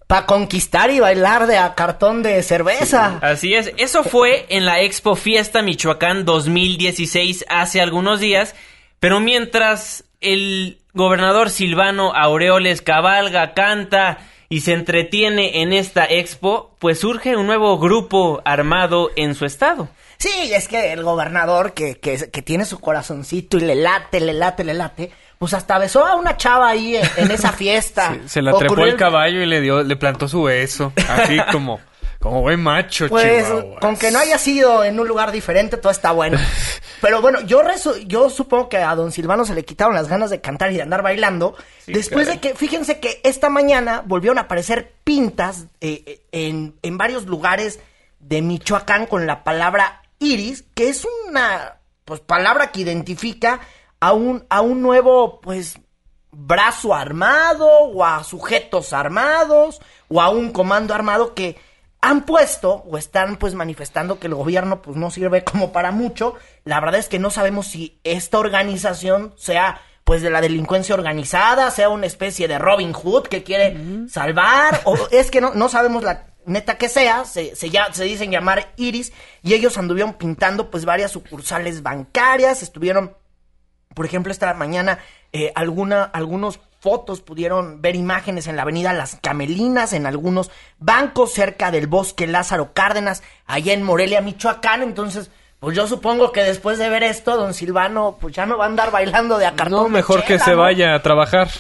pa 0.07 0.27
conquistar 0.27 0.91
y 0.91 1.01
bailar 1.01 1.47
de 1.47 1.59
a 1.59 1.75
cartón 1.75 2.23
de 2.23 2.43
cerveza. 2.43 3.19
Así 3.23 3.55
es, 3.55 3.73
eso 3.77 4.03
fue 4.03 4.47
en 4.49 4.67
la 4.67 4.81
Expo 4.81 5.15
Fiesta 5.17 5.63
Michoacán 5.63 6.25
2016 6.25 7.45
hace 7.49 7.81
algunos 7.81 8.21
días, 8.21 8.55
pero 8.99 9.21
mientras 9.21 10.05
el 10.21 10.79
gobernador 10.93 11.51
Silvano 11.51 12.13
Aureoles 12.15 12.83
cabalga, 12.83 13.55
canta 13.55 14.19
y 14.53 14.63
se 14.63 14.73
entretiene 14.73 15.63
en 15.63 15.73
esta 15.73 16.05
expo, 16.05 16.75
pues 16.81 16.99
surge 16.99 17.37
un 17.37 17.47
nuevo 17.47 17.79
grupo 17.79 18.43
armado 18.45 19.11
en 19.15 19.37
su 19.37 19.47
estado. 19.47 19.89
Sí, 20.19 20.53
es 20.53 20.67
que 20.67 20.93
el 20.93 21.05
gobernador 21.05 21.73
que, 21.73 21.99
que, 22.01 22.31
que 22.31 22.43
tiene 22.43 22.65
su 22.65 22.81
corazoncito 22.81 23.59
y 23.59 23.61
le 23.61 23.77
late, 23.77 24.21
le 24.21 24.33
late, 24.33 24.65
le 24.65 24.75
late, 24.75 25.13
pues 25.39 25.55
hasta 25.55 25.79
besó 25.79 26.05
a 26.05 26.17
una 26.17 26.37
chava 26.37 26.69
ahí 26.69 26.97
en, 26.97 27.09
en 27.17 27.31
esa 27.31 27.53
fiesta. 27.53 28.13
Se, 28.23 28.29
se 28.29 28.43
la 28.43 28.53
trepó 28.53 28.85
el 28.85 28.97
caballo 28.97 29.41
y 29.41 29.47
le 29.47 29.61
dio, 29.61 29.85
le 29.85 29.95
plantó 29.95 30.27
su 30.27 30.43
beso, 30.43 30.93
así 31.09 31.39
como, 31.53 31.79
como 32.21 32.43
buen 32.43 32.63
macho, 32.63 33.09
Pues 33.09 33.47
Chihuahua. 33.47 33.81
con 33.81 33.97
que 33.97 34.11
no 34.11 34.19
haya 34.19 34.37
sido 34.39 34.85
en 34.85 35.01
un 35.01 35.09
lugar 35.09 35.33
diferente, 35.33 35.79
todo 35.79 35.91
está 35.91 36.13
bueno. 36.13 36.39
Pero 37.01 37.23
bueno, 37.23 37.41
yo 37.41 37.63
yo 38.07 38.29
supongo 38.29 38.69
que 38.69 38.77
a 38.77 38.95
don 38.95 39.11
Silvano 39.11 39.47
se 39.47 39.55
le 39.55 39.65
quitaron 39.65 39.95
las 39.95 40.07
ganas 40.07 40.29
de 40.29 40.43
cantar 40.43 40.71
y 40.71 40.77
de 40.77 40.83
andar 40.83 41.03
bailando. 41.03 41.57
después 41.87 42.29
de 42.29 42.39
que, 42.39 42.55
fíjense 42.55 43.01
que 43.01 43.23
esta 43.25 43.49
mañana 43.49 44.03
volvieron 44.05 44.37
a 44.37 44.43
aparecer 44.43 44.93
pintas 45.03 45.65
eh, 45.81 46.23
en, 46.31 46.75
en 46.83 46.99
varios 46.99 47.25
lugares 47.25 47.81
de 48.19 48.43
Michoacán 48.43 49.07
con 49.07 49.27
la 49.27 49.43
palabra 49.43 50.03
iris, 50.19 50.65
que 50.75 50.91
es 50.91 51.07
una 51.27 51.79
pues 52.05 52.21
palabra 52.21 52.71
que 52.71 52.83
identifica 52.83 53.61
a 53.99 54.13
un, 54.13 54.45
a 54.51 54.61
un 54.61 54.83
nuevo, 54.83 55.41
pues, 55.41 55.79
brazo 56.33 56.95
armado 56.95 57.67
o 57.67 58.05
a 58.05 58.23
sujetos 58.25 58.93
armados 58.93 59.81
o 60.09 60.21
a 60.21 60.29
un 60.29 60.53
comando 60.53 60.95
armado 60.95 61.35
que 61.35 61.57
han 62.03 62.25
puesto 62.25 62.85
o 62.87 62.97
están 62.97 63.37
pues 63.37 63.55
manifestando 63.55 64.19
que 64.19 64.27
el 64.27 64.35
gobierno 64.35 64.83
pues 64.83 64.97
no 64.97 65.11
sirve 65.11 65.45
como 65.45 65.73
para 65.73 65.91
mucho. 65.91 66.35
La 66.65 66.81
verdad 66.81 67.01
es 67.01 67.09
que 67.09 67.19
no 67.19 67.31
sabemos 67.31 67.67
si 67.67 68.01
esta 68.05 68.39
organización 68.39 69.35
sea 69.37 69.81
pues 70.05 70.23
de 70.23 70.31
la 70.31 70.41
delincuencia 70.41 70.95
organizada, 70.95 71.71
sea 71.71 71.89
una 71.89 72.07
especie 72.07 72.49
de 72.49 72.59
Robin 72.59 72.93
Hood 72.93 73.29
que 73.29 73.45
quiere 73.45 73.77
salvar 74.09 74.81
o 74.85 74.97
es 75.11 75.31
que 75.31 75.41
no, 75.41 75.55
no 75.55 75.69
sabemos 75.69 76.03
la 76.03 76.31
neta 76.47 76.79
que 76.79 76.89
sea, 76.89 77.25
se, 77.25 77.55
se, 77.55 77.71
ya, 77.71 77.93
se 77.93 78.05
dicen 78.05 78.31
llamar 78.31 78.73
Iris, 78.77 79.13
y 79.43 79.55
ellos 79.55 79.79
anduvieron 79.79 80.15
pintando 80.15 80.71
pues 80.71 80.85
varias 80.85 81.13
sucursales 81.13 81.83
bancarias, 81.83 82.63
estuvieron, 82.63 83.17
por 83.95 84.07
ejemplo, 84.07 84.33
esta 84.33 84.53
mañana, 84.55 84.99
eh, 85.33 85.53
alguna, 85.55 86.05
algunos 86.05 86.61
fotos 86.81 87.21
pudieron 87.21 87.81
ver 87.83 87.95
imágenes 87.97 88.47
en 88.47 88.57
la 88.57 88.63
avenida 88.63 88.93
Las 88.93 89.19
Camelinas, 89.23 89.93
en 89.93 90.07
algunos 90.07 90.51
bancos 90.79 91.33
cerca 91.33 91.71
del 91.71 91.87
bosque 91.87 92.27
Lázaro 92.27 92.73
Cárdenas, 92.73 93.23
allá 93.47 93.73
en 93.73 93.83
Morelia, 93.83 94.21
Michoacán, 94.21 94.83
entonces... 94.83 95.31
Pues 95.61 95.77
yo 95.77 95.87
supongo 95.87 96.33
que 96.33 96.43
después 96.43 96.79
de 96.79 96.89
ver 96.89 97.03
esto, 97.03 97.37
don 97.37 97.53
Silvano, 97.53 98.17
pues 98.19 98.35
ya 98.35 98.47
no 98.47 98.57
va 98.57 98.65
a 98.65 98.67
andar 98.69 98.91
bailando 98.91 99.37
de 99.37 99.45
a 99.45 99.51
cartón 99.53 99.71
No, 99.79 99.85
de 99.85 99.91
mejor 99.91 100.25
que 100.25 100.39
se 100.39 100.53
¿no? 100.53 100.57
vaya 100.63 100.95
a 100.95 101.03
trabajar. 101.03 101.51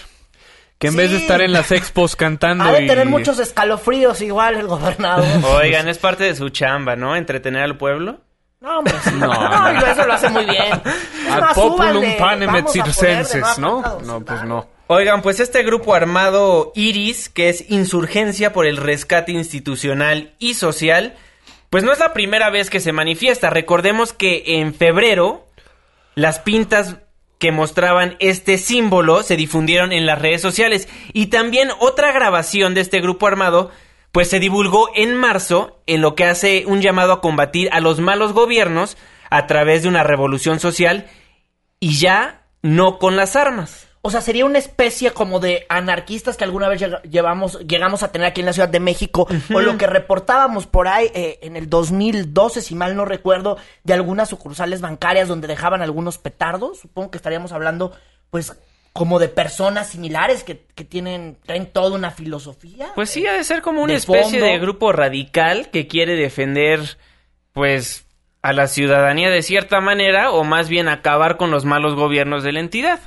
Que 0.78 0.86
en 0.86 0.96
vez 0.96 1.10
de 1.10 1.18
estar 1.18 1.42
en 1.42 1.52
las 1.52 1.70
expos 1.70 2.16
cantando 2.16 2.64
Ha 2.68 2.72
de 2.72 2.84
y... 2.84 2.86
tener 2.86 3.06
muchos 3.06 3.38
escalofríos 3.38 4.22
igual 4.22 4.54
el 4.54 4.68
gobernador. 4.68 5.26
Oigan, 5.62 5.86
es 5.86 5.98
parte 5.98 6.24
de 6.24 6.34
su 6.34 6.48
chamba, 6.48 6.96
¿no? 6.96 7.14
Entretener 7.14 7.62
al 7.62 7.76
pueblo. 7.76 8.20
No, 8.62 8.78
hombre, 8.78 8.94
sí. 9.04 9.10
No, 9.18 9.26
No, 9.34 9.70
no. 9.70 9.80
y 9.80 9.84
eso 9.90 10.06
lo 10.06 10.12
hace 10.14 10.28
muy 10.30 10.46
bien. 10.46 10.80
Es 11.26 11.30
Ad 11.34 11.54
populum 11.54 12.16
panem 12.18 12.56
et 12.56 12.68
circenses, 12.68 13.58
¿no? 13.58 13.82
No, 14.06 14.20
pues 14.24 14.42
no. 14.44 14.66
Oigan, 14.92 15.22
pues 15.22 15.38
este 15.38 15.62
grupo 15.62 15.94
armado 15.94 16.72
Iris, 16.74 17.28
que 17.28 17.48
es 17.48 17.70
Insurgencia 17.70 18.52
por 18.52 18.66
el 18.66 18.76
Rescate 18.76 19.30
Institucional 19.30 20.34
y 20.40 20.54
Social, 20.54 21.14
pues 21.70 21.84
no 21.84 21.92
es 21.92 22.00
la 22.00 22.12
primera 22.12 22.50
vez 22.50 22.70
que 22.70 22.80
se 22.80 22.90
manifiesta. 22.90 23.50
Recordemos 23.50 24.12
que 24.12 24.42
en 24.58 24.74
febrero 24.74 25.46
las 26.16 26.40
pintas 26.40 26.96
que 27.38 27.52
mostraban 27.52 28.16
este 28.18 28.58
símbolo 28.58 29.22
se 29.22 29.36
difundieron 29.36 29.92
en 29.92 30.06
las 30.06 30.20
redes 30.20 30.42
sociales 30.42 30.88
y 31.12 31.26
también 31.26 31.68
otra 31.78 32.10
grabación 32.10 32.74
de 32.74 32.80
este 32.80 33.00
grupo 33.00 33.28
armado 33.28 33.70
pues 34.10 34.28
se 34.28 34.40
divulgó 34.40 34.90
en 34.96 35.14
marzo 35.14 35.80
en 35.86 36.00
lo 36.00 36.16
que 36.16 36.24
hace 36.24 36.64
un 36.66 36.80
llamado 36.82 37.12
a 37.12 37.20
combatir 37.20 37.68
a 37.70 37.78
los 37.78 38.00
malos 38.00 38.32
gobiernos 38.32 38.96
a 39.30 39.46
través 39.46 39.84
de 39.84 39.88
una 39.88 40.02
revolución 40.02 40.58
social 40.58 41.08
y 41.78 41.96
ya 41.96 42.42
no 42.60 42.98
con 42.98 43.14
las 43.14 43.36
armas. 43.36 43.89
O 44.02 44.10
sea, 44.10 44.22
sería 44.22 44.46
una 44.46 44.58
especie 44.58 45.10
como 45.10 45.40
de 45.40 45.66
anarquistas 45.68 46.38
que 46.38 46.44
alguna 46.44 46.68
vez 46.68 46.82
llevamos, 47.10 47.58
llegamos 47.68 48.02
a 48.02 48.10
tener 48.10 48.26
aquí 48.28 48.40
en 48.40 48.46
la 48.46 48.54
Ciudad 48.54 48.68
de 48.70 48.80
México, 48.80 49.28
o 49.54 49.60
lo 49.60 49.76
que 49.76 49.86
reportábamos 49.86 50.66
por 50.66 50.88
ahí 50.88 51.10
eh, 51.14 51.38
en 51.42 51.54
el 51.56 51.68
2012, 51.68 52.62
si 52.62 52.74
mal 52.74 52.96
no 52.96 53.04
recuerdo, 53.04 53.58
de 53.84 53.92
algunas 53.92 54.30
sucursales 54.30 54.80
bancarias 54.80 55.28
donde 55.28 55.48
dejaban 55.48 55.82
algunos 55.82 56.16
petardos. 56.16 56.78
Supongo 56.80 57.10
que 57.10 57.18
estaríamos 57.18 57.52
hablando, 57.52 57.92
pues, 58.30 58.54
como 58.94 59.18
de 59.18 59.28
personas 59.28 59.88
similares 59.88 60.44
que, 60.44 60.64
que 60.74 60.84
tienen, 60.84 61.36
traen 61.44 61.66
toda 61.66 61.94
una 61.94 62.10
filosofía. 62.10 62.92
Pues 62.94 63.10
sí, 63.10 63.26
ha 63.26 63.34
de 63.34 63.44
ser 63.44 63.60
como 63.60 63.82
una 63.82 63.92
De 63.92 63.98
especie 63.98 64.40
fondo. 64.40 64.46
de 64.46 64.58
grupo 64.58 64.92
radical 64.92 65.68
que 65.70 65.86
quiere 65.86 66.16
defender, 66.16 66.96
pues, 67.52 68.06
a 68.40 68.54
la 68.54 68.66
ciudadanía 68.66 69.28
de 69.28 69.42
cierta 69.42 69.82
manera, 69.82 70.30
o 70.30 70.42
más 70.42 70.70
bien 70.70 70.88
acabar 70.88 71.36
con 71.36 71.50
los 71.50 71.66
malos 71.66 71.94
gobiernos 71.94 72.42
de 72.42 72.52
la 72.52 72.60
entidad. 72.60 72.98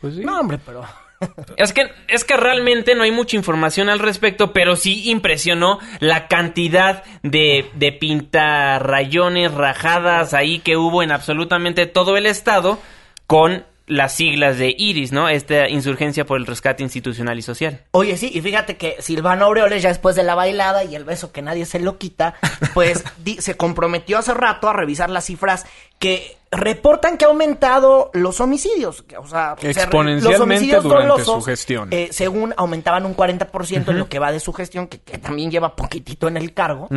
Pues 0.00 0.14
sí. 0.14 0.20
No, 0.22 0.40
hombre, 0.40 0.58
pero... 0.64 0.84
Es 1.56 1.72
que, 1.72 1.90
es 2.08 2.24
que 2.24 2.36
realmente 2.36 2.94
no 2.94 3.02
hay 3.02 3.10
mucha 3.10 3.36
información 3.36 3.88
al 3.88 4.00
respecto, 4.00 4.52
pero 4.52 4.76
sí 4.76 5.08
impresionó 5.08 5.78
la 5.98 6.28
cantidad 6.28 7.04
de, 7.22 7.70
de 7.72 7.90
pintarrayones, 7.92 9.52
rajadas 9.54 10.34
ahí 10.34 10.58
que 10.58 10.76
hubo 10.76 11.02
en 11.02 11.12
absolutamente 11.12 11.86
todo 11.86 12.16
el 12.18 12.26
estado 12.26 12.78
con 13.26 13.64
las 13.86 14.14
siglas 14.16 14.58
de 14.58 14.74
IRIS, 14.76 15.12
¿no? 15.12 15.28
Esta 15.28 15.68
insurgencia 15.68 16.26
por 16.26 16.38
el 16.40 16.46
rescate 16.46 16.82
institucional 16.82 17.38
y 17.38 17.42
social. 17.42 17.82
Oye, 17.92 18.16
sí, 18.16 18.32
y 18.34 18.40
fíjate 18.40 18.76
que 18.76 18.96
Silvano 18.98 19.44
Aureoles, 19.44 19.80
ya 19.80 19.90
después 19.90 20.16
de 20.16 20.24
la 20.24 20.34
bailada 20.34 20.82
y 20.82 20.96
el 20.96 21.04
beso 21.04 21.30
que 21.30 21.40
nadie 21.40 21.66
se 21.66 21.78
lo 21.78 21.96
quita, 21.96 22.34
pues 22.74 23.04
di- 23.24 23.40
se 23.40 23.56
comprometió 23.56 24.18
hace 24.18 24.34
rato 24.34 24.68
a 24.68 24.72
revisar 24.72 25.08
las 25.08 25.26
cifras 25.26 25.66
que 25.98 26.36
reportan 26.50 27.18
que 27.18 27.24
ha 27.24 27.28
aumentado 27.28 28.10
los 28.14 28.40
homicidios. 28.40 29.04
O 29.18 29.26
sea, 29.26 29.56
Exponencialmente 29.60 30.30
los 30.30 30.40
homicidios 30.40 30.82
durante 30.84 31.08
dolosos, 31.08 31.34
su 31.34 31.42
gestión. 31.42 31.88
eh, 31.90 32.08
según 32.12 32.54
aumentaban 32.56 33.04
un 33.04 33.16
40% 33.16 33.88
en 33.88 33.98
lo 33.98 34.08
que 34.08 34.18
va 34.18 34.30
de 34.32 34.40
su 34.40 34.52
gestión, 34.52 34.86
que, 34.86 35.00
que 35.00 35.18
también 35.18 35.50
lleva 35.50 35.74
poquitito 35.74 36.28
en 36.28 36.36
el 36.36 36.54
cargo. 36.54 36.88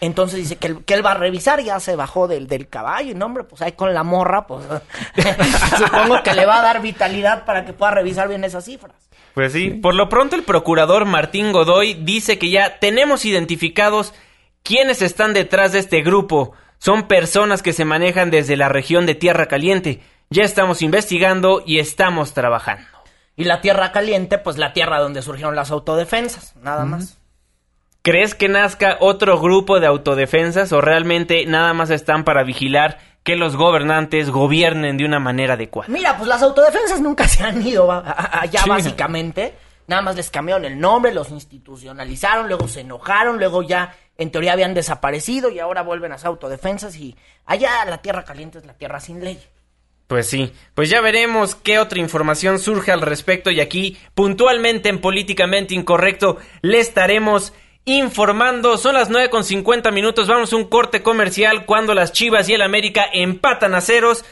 Entonces 0.00 0.38
dice 0.40 0.56
que 0.56 0.66
él, 0.68 0.84
que 0.84 0.94
él 0.94 1.04
va 1.04 1.12
a 1.12 1.14
revisar, 1.14 1.62
ya 1.62 1.80
se 1.80 1.96
bajó 1.96 2.28
del, 2.28 2.46
del 2.46 2.68
caballo, 2.68 3.12
y 3.12 3.14
no, 3.14 3.26
hombre, 3.26 3.44
pues 3.44 3.62
ahí 3.62 3.72
con 3.72 3.94
la 3.94 4.02
morra, 4.02 4.46
pues 4.46 4.64
supongo 5.78 6.22
que 6.22 6.34
le 6.34 6.46
va 6.46 6.58
a 6.58 6.62
dar 6.62 6.82
vitalidad 6.82 7.44
para 7.44 7.64
que 7.64 7.72
pueda 7.72 7.92
revisar 7.92 8.28
bien 8.28 8.44
esas 8.44 8.64
cifras. 8.64 8.94
Pues 9.34 9.52
sí. 9.52 9.70
Por 9.70 9.94
lo 9.94 10.08
pronto, 10.08 10.36
el 10.36 10.44
procurador 10.44 11.06
Martín 11.06 11.52
Godoy 11.52 11.94
dice 11.94 12.38
que 12.38 12.50
ya 12.50 12.78
tenemos 12.78 13.24
identificados 13.24 14.12
quiénes 14.62 15.02
están 15.02 15.32
detrás 15.32 15.72
de 15.72 15.80
este 15.80 16.02
grupo. 16.02 16.52
Son 16.84 17.04
personas 17.08 17.62
que 17.62 17.72
se 17.72 17.86
manejan 17.86 18.30
desde 18.30 18.58
la 18.58 18.68
región 18.68 19.06
de 19.06 19.14
Tierra 19.14 19.46
Caliente. 19.46 20.02
Ya 20.28 20.42
estamos 20.44 20.82
investigando 20.82 21.62
y 21.64 21.78
estamos 21.78 22.34
trabajando. 22.34 22.86
Y 23.36 23.44
la 23.44 23.62
tierra 23.62 23.90
caliente, 23.90 24.36
pues 24.36 24.58
la 24.58 24.74
tierra 24.74 25.00
donde 25.00 25.22
surgieron 25.22 25.56
las 25.56 25.70
autodefensas, 25.70 26.54
nada 26.56 26.84
más. 26.84 27.16
¿Crees 28.02 28.34
que 28.34 28.50
nazca 28.50 28.98
otro 29.00 29.40
grupo 29.40 29.80
de 29.80 29.86
autodefensas 29.86 30.74
o 30.74 30.82
realmente 30.82 31.46
nada 31.46 31.72
más 31.72 31.88
están 31.88 32.22
para 32.22 32.42
vigilar 32.44 32.98
que 33.22 33.34
los 33.34 33.56
gobernantes 33.56 34.28
gobiernen 34.28 34.98
de 34.98 35.06
una 35.06 35.20
manera 35.20 35.54
adecuada? 35.54 35.90
Mira, 35.90 36.18
pues 36.18 36.28
las 36.28 36.42
autodefensas 36.42 37.00
nunca 37.00 37.26
se 37.28 37.44
han 37.44 37.66
ido 37.66 37.90
allá 37.90 38.60
Sí. 38.62 38.68
básicamente. 38.68 39.54
Nada 39.86 40.02
más 40.02 40.16
les 40.16 40.28
cambiaron 40.30 40.66
el 40.66 40.78
nombre, 40.78 41.14
los 41.14 41.30
institucionalizaron, 41.30 42.48
luego 42.48 42.68
se 42.68 42.80
enojaron, 42.80 43.38
luego 43.38 43.62
ya 43.62 43.94
en 44.16 44.30
teoría 44.30 44.52
habían 44.52 44.74
desaparecido 44.74 45.50
y 45.50 45.58
ahora 45.58 45.82
vuelven 45.82 46.12
a 46.12 46.18
ser 46.18 46.28
autodefensas 46.28 46.96
y 46.96 47.16
allá 47.46 47.84
la 47.84 48.02
tierra 48.02 48.24
caliente 48.24 48.58
es 48.58 48.66
la 48.66 48.74
tierra 48.74 49.00
sin 49.00 49.22
ley. 49.24 49.40
Pues 50.06 50.28
sí, 50.28 50.52
pues 50.74 50.90
ya 50.90 51.00
veremos 51.00 51.54
qué 51.54 51.78
otra 51.78 51.98
información 51.98 52.58
surge 52.58 52.92
al 52.92 53.00
respecto 53.00 53.50
y 53.50 53.60
aquí 53.60 53.96
puntualmente 54.14 54.90
en 54.90 55.00
Políticamente 55.00 55.74
Incorrecto 55.74 56.36
le 56.60 56.78
estaremos 56.78 57.54
informando. 57.86 58.76
Son 58.76 58.94
las 58.94 59.08
9 59.08 59.30
con 59.30 59.44
50 59.44 59.90
minutos, 59.90 60.28
vamos 60.28 60.52
a 60.52 60.56
un 60.56 60.64
corte 60.64 61.02
comercial 61.02 61.64
cuando 61.64 61.94
las 61.94 62.12
Chivas 62.12 62.48
y 62.48 62.54
el 62.54 62.62
América 62.62 63.06
empatan 63.12 63.74
a 63.74 63.80
ceros. 63.80 64.24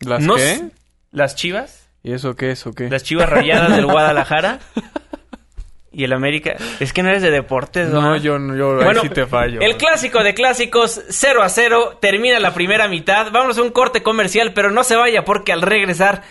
¿Las 0.00 0.20
No 0.20 0.34
qué? 0.34 0.70
¿Las 1.12 1.36
Chivas? 1.36 1.88
¿Y 2.02 2.12
eso 2.12 2.34
qué 2.34 2.50
es 2.50 2.66
o 2.66 2.72
qué? 2.72 2.90
¿Las 2.90 3.04
Chivas 3.04 3.28
rayadas 3.28 3.76
del 3.76 3.86
Guadalajara? 3.86 4.58
¿Y 5.92 6.04
el 6.04 6.12
América? 6.14 6.54
Es 6.80 6.92
que 6.92 7.02
no 7.02 7.10
eres 7.10 7.20
de 7.22 7.30
deportes, 7.30 7.88
No, 7.88 8.00
no- 8.00 8.16
yo 8.16 8.36
ahí 8.80 8.96
sí 9.02 9.08
te 9.10 9.26
fallo. 9.26 9.60
El 9.60 9.76
clásico 9.76 10.22
de 10.24 10.32
clásicos, 10.34 11.02
0 11.10 11.42
a 11.42 11.48
0, 11.50 11.98
termina 12.00 12.40
la 12.40 12.54
primera 12.54 12.88
mitad. 12.88 13.30
Vamos 13.30 13.58
a 13.58 13.62
un 13.62 13.70
corte 13.70 14.02
comercial, 14.02 14.52
pero 14.54 14.70
no 14.70 14.84
se 14.84 14.96
vaya 14.96 15.24
porque 15.24 15.52
al 15.52 15.60
regresar 15.62 16.22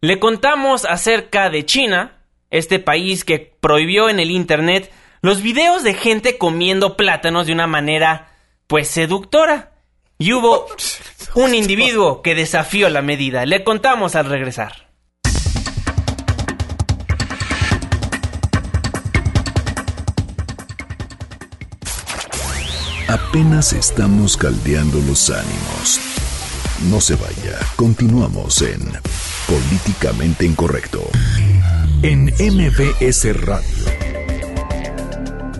le 0.00 0.18
contamos 0.18 0.86
acerca 0.86 1.50
de 1.50 1.66
China, 1.66 2.16
este 2.50 2.78
país 2.78 3.24
que 3.24 3.54
prohibió 3.60 4.08
en 4.08 4.20
el 4.20 4.30
internet 4.30 4.90
los 5.20 5.42
videos 5.42 5.82
de 5.84 5.92
gente 5.92 6.38
comiendo 6.38 6.96
plátanos 6.96 7.46
de 7.46 7.52
una 7.52 7.66
manera, 7.66 8.28
pues, 8.66 8.88
seductora. 8.88 9.72
Y 10.18 10.32
hubo 10.32 10.66
un 11.34 11.54
individuo 11.54 12.22
que 12.22 12.34
desafió 12.34 12.88
la 12.88 13.02
medida. 13.02 13.44
Le 13.44 13.62
contamos 13.64 14.14
al 14.16 14.26
regresar. 14.26 14.89
Apenas 23.10 23.72
estamos 23.72 24.36
caldeando 24.36 25.00
los 25.00 25.30
ánimos. 25.30 25.98
No 26.88 27.00
se 27.00 27.16
vaya, 27.16 27.58
continuamos 27.74 28.62
en 28.62 28.78
Políticamente 29.48 30.46
Incorrecto. 30.46 31.02
En 32.02 32.26
MBS 32.26 33.36
Radio. 33.44 33.84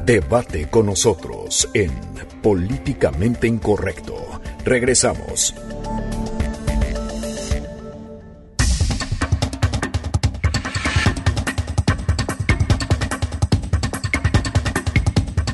Debate 0.07 0.69
con 0.71 0.87
nosotros 0.87 1.69
en 1.75 1.91
Políticamente 2.41 3.49
Incorrecto. 3.49 4.15
Regresamos. 4.65 5.53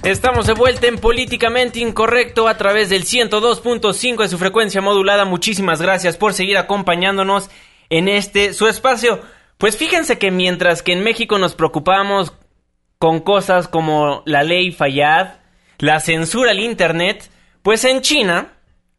Estamos 0.06 0.46
de 0.46 0.52
vuelta 0.52 0.86
en 0.86 0.98
Políticamente 0.98 1.80
Incorrecto 1.80 2.46
a 2.46 2.56
través 2.56 2.90
del 2.90 3.02
102.5 3.02 4.22
de 4.22 4.28
su 4.28 4.38
frecuencia 4.38 4.80
modulada. 4.80 5.24
Muchísimas 5.24 5.82
gracias 5.82 6.16
por 6.16 6.32
seguir 6.32 6.58
acompañándonos 6.58 7.50
en 7.90 8.06
este 8.06 8.52
su 8.52 8.68
espacio. 8.68 9.20
Pues 9.58 9.76
fíjense 9.76 10.16
que 10.16 10.30
mientras 10.30 10.84
que 10.84 10.92
en 10.92 11.02
México 11.02 11.38
nos 11.38 11.56
preocupamos 11.56 12.34
con 13.00 13.18
cosas 13.18 13.66
como 13.66 14.22
la 14.26 14.44
ley 14.44 14.70
Fayad, 14.70 15.40
la 15.78 15.98
censura 15.98 16.52
al 16.52 16.60
Internet, 16.60 17.28
pues 17.62 17.84
en 17.84 18.00
China 18.00 18.52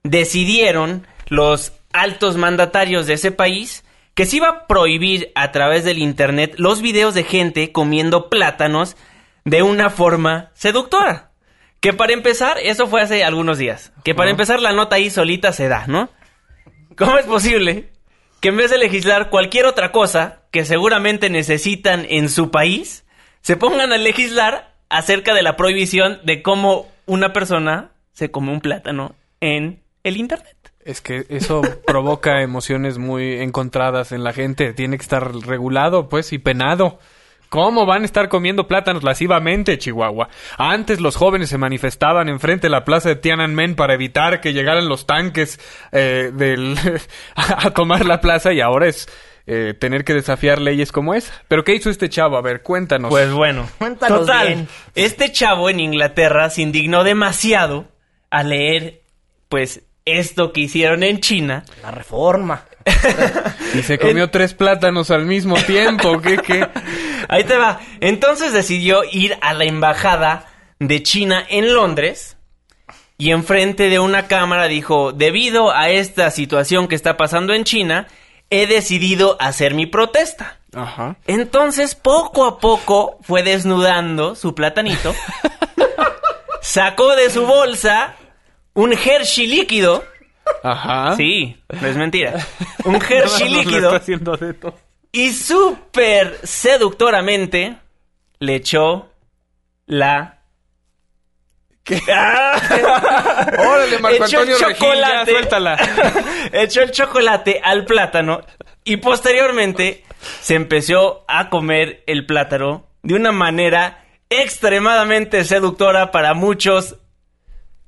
decidieron 0.04 1.08
los 1.28 1.72
altos 1.94 2.36
mandatarios 2.36 3.08
de 3.08 3.14
ese 3.14 3.32
país 3.32 3.86
que 4.14 4.26
se 4.26 4.36
iba 4.36 4.50
a 4.50 4.68
prohibir 4.68 5.32
a 5.36 5.54
través 5.54 5.86
del 5.86 6.00
Internet 6.00 6.56
los 6.58 6.82
videos 6.82 7.14
de 7.14 7.24
gente 7.24 7.72
comiendo 7.72 8.30
plátanos 8.30 8.98
de 9.48 9.64
una 9.64 9.90
forma 9.90 10.52
seductora. 10.54 11.32
Que 11.80 11.94
para 11.94 12.14
empezar, 12.14 12.58
eso 12.62 12.88
fue 12.88 13.02
hace 13.02 13.24
algunos 13.24 13.58
días. 13.58 13.94
Que 14.04 14.14
para 14.14 14.30
empezar 14.30 14.60
la 14.60 14.74
nota 14.74 14.98
ahí 14.98 15.10
solita 15.10 15.54
se 15.54 15.70
da, 15.70 15.88
¿no? 15.88 16.10
¿Cómo 16.98 17.18
es 17.18 17.26
posible 17.26 17.90
que 18.42 18.50
en 18.50 18.58
vez 18.58 18.72
de 18.72 18.78
legislar 18.78 19.30
cualquier 19.30 19.66
otra 19.66 19.92
cosa 19.92 20.42
que 20.52 20.66
seguramente 20.66 21.30
necesitan 21.30 22.06
en 22.10 22.30
su 22.30 22.52
país, 22.52 23.06
se 23.42 23.56
pongan 23.56 23.94
a 23.94 23.98
legislar 23.98 24.74
acerca 24.90 25.34
de 25.34 25.44
la 25.44 25.56
prohibición 25.56 26.20
de 26.24 26.42
cómo 26.42 26.88
una 27.06 27.32
persona 27.32 27.92
se 28.14 28.32
come 28.32 28.52
un 28.52 28.62
plátano 28.62 29.16
en 29.40 29.80
el 30.04 30.18
Internet? 30.18 30.56
Es 30.84 31.00
que 31.02 31.26
eso 31.30 31.62
provoca 31.86 32.42
emociones 32.42 32.98
muy 32.98 33.40
encontradas 33.40 34.12
en 34.12 34.24
la 34.24 34.34
gente. 34.34 34.74
Tiene 34.74 34.98
que 34.98 35.04
estar 35.04 35.34
regulado, 35.34 36.10
pues, 36.10 36.34
y 36.34 36.38
penado. 36.38 37.00
¿Cómo 37.50 37.86
van 37.86 38.02
a 38.02 38.06
estar 38.06 38.28
comiendo 38.30 38.68
plátanos 38.68 39.04
lascivamente, 39.04 39.78
Chihuahua? 39.78 40.30
Antes 40.58 41.00
los 41.00 41.16
jóvenes 41.16 41.50
se 41.50 41.58
manifestaban 41.58 42.28
enfrente 42.30 42.68
de 42.68 42.72
la 42.72 42.84
plaza 42.84 43.10
de 43.10 43.16
Tiananmen 43.16 43.76
para 43.76 43.94
evitar 43.94 44.42
que 44.42 44.54
llegaran 44.54 44.90
los 44.90 45.06
tanques 45.06 45.60
eh, 45.92 46.32
del 46.34 46.78
a 47.36 47.72
tomar 47.72 48.06
la 48.06 48.20
plaza 48.20 48.52
y 48.54 48.60
ahora 48.60 48.88
es 48.88 49.08
eh, 49.50 49.74
tener 49.80 50.04
que 50.04 50.14
desafiar 50.14 50.60
leyes 50.60 50.92
como 50.92 51.14
esa. 51.14 51.34
Pero 51.48 51.64
¿qué 51.64 51.74
hizo 51.74 51.90
este 51.90 52.10
chavo? 52.10 52.36
A 52.36 52.42
ver, 52.42 52.62
cuéntanos. 52.64 53.10
Pues 53.10 53.32
bueno, 53.32 53.66
Cuéntanos 53.78 54.20
total, 54.22 54.48
bien. 54.48 54.68
este 54.96 55.32
chavo 55.32 55.70
en 55.70 55.80
Inglaterra 55.80 56.50
se 56.50 56.64
indignó 56.64 57.06
demasiado 57.06 57.88
a 58.30 58.44
leer, 58.44 59.04
pues, 59.48 59.84
esto 60.04 60.52
que 60.52 60.62
hicieron 60.62 61.02
en 61.04 61.22
China. 61.22 61.64
La 61.82 61.92
reforma. 61.92 62.66
y 63.74 63.84
se 63.84 63.98
comió 63.98 64.30
tres 64.30 64.54
plátanos 64.54 65.12
al 65.12 65.26
mismo 65.26 65.56
tiempo. 65.56 66.22
¿Qué, 66.22 66.38
qué? 66.38 66.68
Ahí 67.28 67.44
te 67.44 67.58
va. 67.58 67.80
Entonces 68.00 68.54
decidió 68.54 69.04
ir 69.12 69.38
a 69.42 69.54
la 69.54 69.66
embajada 69.66 70.46
de 70.80 71.04
China 71.04 71.46
en 71.50 71.74
Londres 71.74 72.38
y 73.18 73.32
enfrente 73.32 73.90
de 73.90 74.00
una 74.00 74.28
cámara 74.28 74.68
dijo, 74.68 75.12
debido 75.12 75.72
a 75.72 75.90
esta 75.90 76.30
situación 76.30 76.88
que 76.88 76.96
está 76.96 77.18
pasando 77.18 77.54
en 77.54 77.64
China, 77.64 78.08
he 78.50 78.68
decidido 78.68 79.38
hacer 79.40 79.74
mi 79.74 79.88
protesta. 79.88 80.60
Ajá. 80.76 81.16
Entonces, 81.26 81.96
poco 81.96 82.46
a 82.46 82.60
poco 82.60 83.18
fue 83.24 83.42
desnudando 83.42 84.36
su 84.36 84.54
platanito, 84.54 85.16
sacó 86.62 87.16
de 87.16 87.30
su 87.32 87.46
bolsa 87.48 88.16
un 88.74 88.94
Hershey 88.94 89.48
líquido. 89.48 90.04
Ajá. 90.64 91.16
Sí, 91.16 91.58
no 91.82 91.88
es 91.88 91.98
mentira. 91.98 92.46
Un 92.86 92.96
Hershey 93.10 93.50
más 93.50 93.52
lo 93.52 93.58
líquido. 93.58 93.88
está 93.88 93.98
haciendo 93.98 94.38
de 94.38 94.54
todo. 94.54 94.76
Y 95.18 95.34
súper 95.34 96.38
seductoramente 96.44 97.76
le 98.38 98.56
echó 98.56 99.10
la... 99.88 100.44
Ah. 102.08 102.62
Órale, 103.58 103.98
Marco 103.98 104.26
Echó 104.26 104.44
el 104.44 104.50
Antonio 104.52 104.58
ya, 104.60 104.74
chocolate. 104.76 105.32
suéltala. 105.32 105.78
echó 106.52 106.82
el 106.84 106.92
chocolate 106.92 107.62
al 107.64 107.86
plátano 107.86 108.42
y 108.84 108.98
posteriormente 108.98 110.04
se 110.42 110.54
empezó 110.54 111.26
a 111.28 111.50
comer 111.50 112.04
el 112.06 112.28
plátano 112.28 112.86
de 113.02 113.16
una 113.16 113.32
manera 113.32 114.06
extremadamente 114.30 115.44
seductora 115.46 116.12
para 116.12 116.36
muchos 116.36 116.98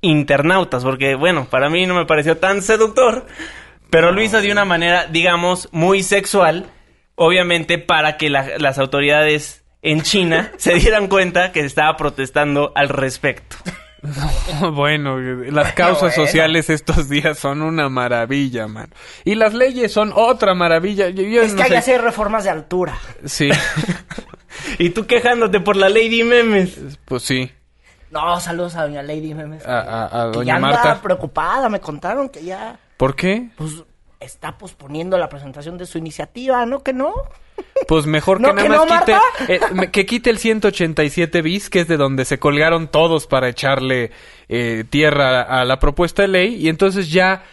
internautas, 0.02 0.84
porque 0.84 1.14
bueno, 1.14 1.48
para 1.48 1.70
mí 1.70 1.86
no 1.86 1.94
me 1.94 2.08
pareció 2.08 2.38
tan 2.38 2.64
seductor, 2.64 3.28
pero 3.92 4.12
lo 4.14 4.20
hizo 4.20 4.42
de 4.42 4.52
una 4.52 4.66
manera, 4.66 5.06
digamos, 5.06 5.70
muy 5.72 6.02
sexual, 6.02 6.72
obviamente 7.20 7.78
para 7.78 8.18
que 8.18 8.30
la- 8.30 8.58
las 8.58 8.80
autoridades 8.80 9.64
en 9.82 10.02
China 10.02 10.52
se 10.58 10.74
dieran 10.76 11.08
cuenta 11.08 11.52
que 11.52 11.60
se 11.62 11.68
estaba 11.68 11.96
protestando 11.98 12.72
al 12.76 12.90
respecto. 12.90 13.56
Bueno, 14.74 15.18
las 15.20 15.74
causas 15.74 16.16
sociales 16.16 16.70
estos 16.70 17.10
días 17.10 17.38
son 17.38 17.62
una 17.62 17.90
maravilla, 17.90 18.66
man. 18.66 18.90
Y 19.26 19.36
las 19.36 19.54
leyes 19.54 19.92
son 19.92 20.14
otra 20.16 20.54
maravilla. 20.54 21.10
Yo- 21.10 21.24
yo 21.24 21.42
Es 21.42 21.52
no 21.52 21.58
que 21.58 21.64
hay 21.64 21.70
que 21.72 21.78
hacer 21.78 22.02
reformas 22.02 22.46
de 22.46 22.50
altura. 22.50 22.98
Sí, 23.26 23.50
Y 24.80 24.92
tú 24.92 25.06
quejándote 25.06 25.60
por 25.60 25.76
la 25.76 25.90
Lady 25.90 26.24
Memes. 26.24 26.80
pues 27.04 27.24
sí. 27.24 27.52
No, 28.12 28.40
saludos 28.40 28.76
a 28.76 28.84
doña 28.84 29.04
Lady 29.04 29.34
Memes. 29.34 29.66
A, 29.66 29.82
a- 29.82 30.06
a 30.24 30.32
que 30.32 30.38
doña 30.38 30.54
ya 30.56 30.60
Marta. 30.60 31.02
preocupada, 31.02 31.68
me 31.70 31.82
contaron 31.82 32.30
que 32.30 32.44
ya 32.44 32.80
¿Por 32.98 33.16
qué? 33.16 33.50
pues 33.58 33.84
está 34.20 34.58
posponiendo 34.58 35.18
la 35.18 35.30
presentación 35.30 35.78
de 35.78 35.86
su 35.86 35.98
iniciativa, 35.98 36.66
¿no? 36.66 36.84
Que 36.84 36.94
no. 36.94 37.14
Pues 37.88 38.06
mejor 38.06 38.40
¿No 38.40 38.50
que 38.50 38.54
nada 38.56 38.64
que 38.64 38.70
más 38.70 38.88
no, 38.88 39.00
quite, 39.00 39.54
eh, 39.54 39.90
que 39.92 40.06
quite 40.06 40.30
el 40.30 40.38
187 40.38 41.42
bis, 41.42 41.70
que 41.70 41.82
es 41.82 41.88
de 41.88 41.98
donde 41.98 42.26
se 42.26 42.40
colgaron 42.40 42.88
todos 42.88 43.28
para 43.28 43.50
echarle 43.50 44.12
eh, 44.48 44.84
tierra 44.90 45.42
a 45.42 45.66
la 45.66 45.80
propuesta 45.80 46.22
de 46.22 46.28
ley, 46.30 46.56
y 46.56 46.70
entonces 46.70 47.12
ya 47.12 47.44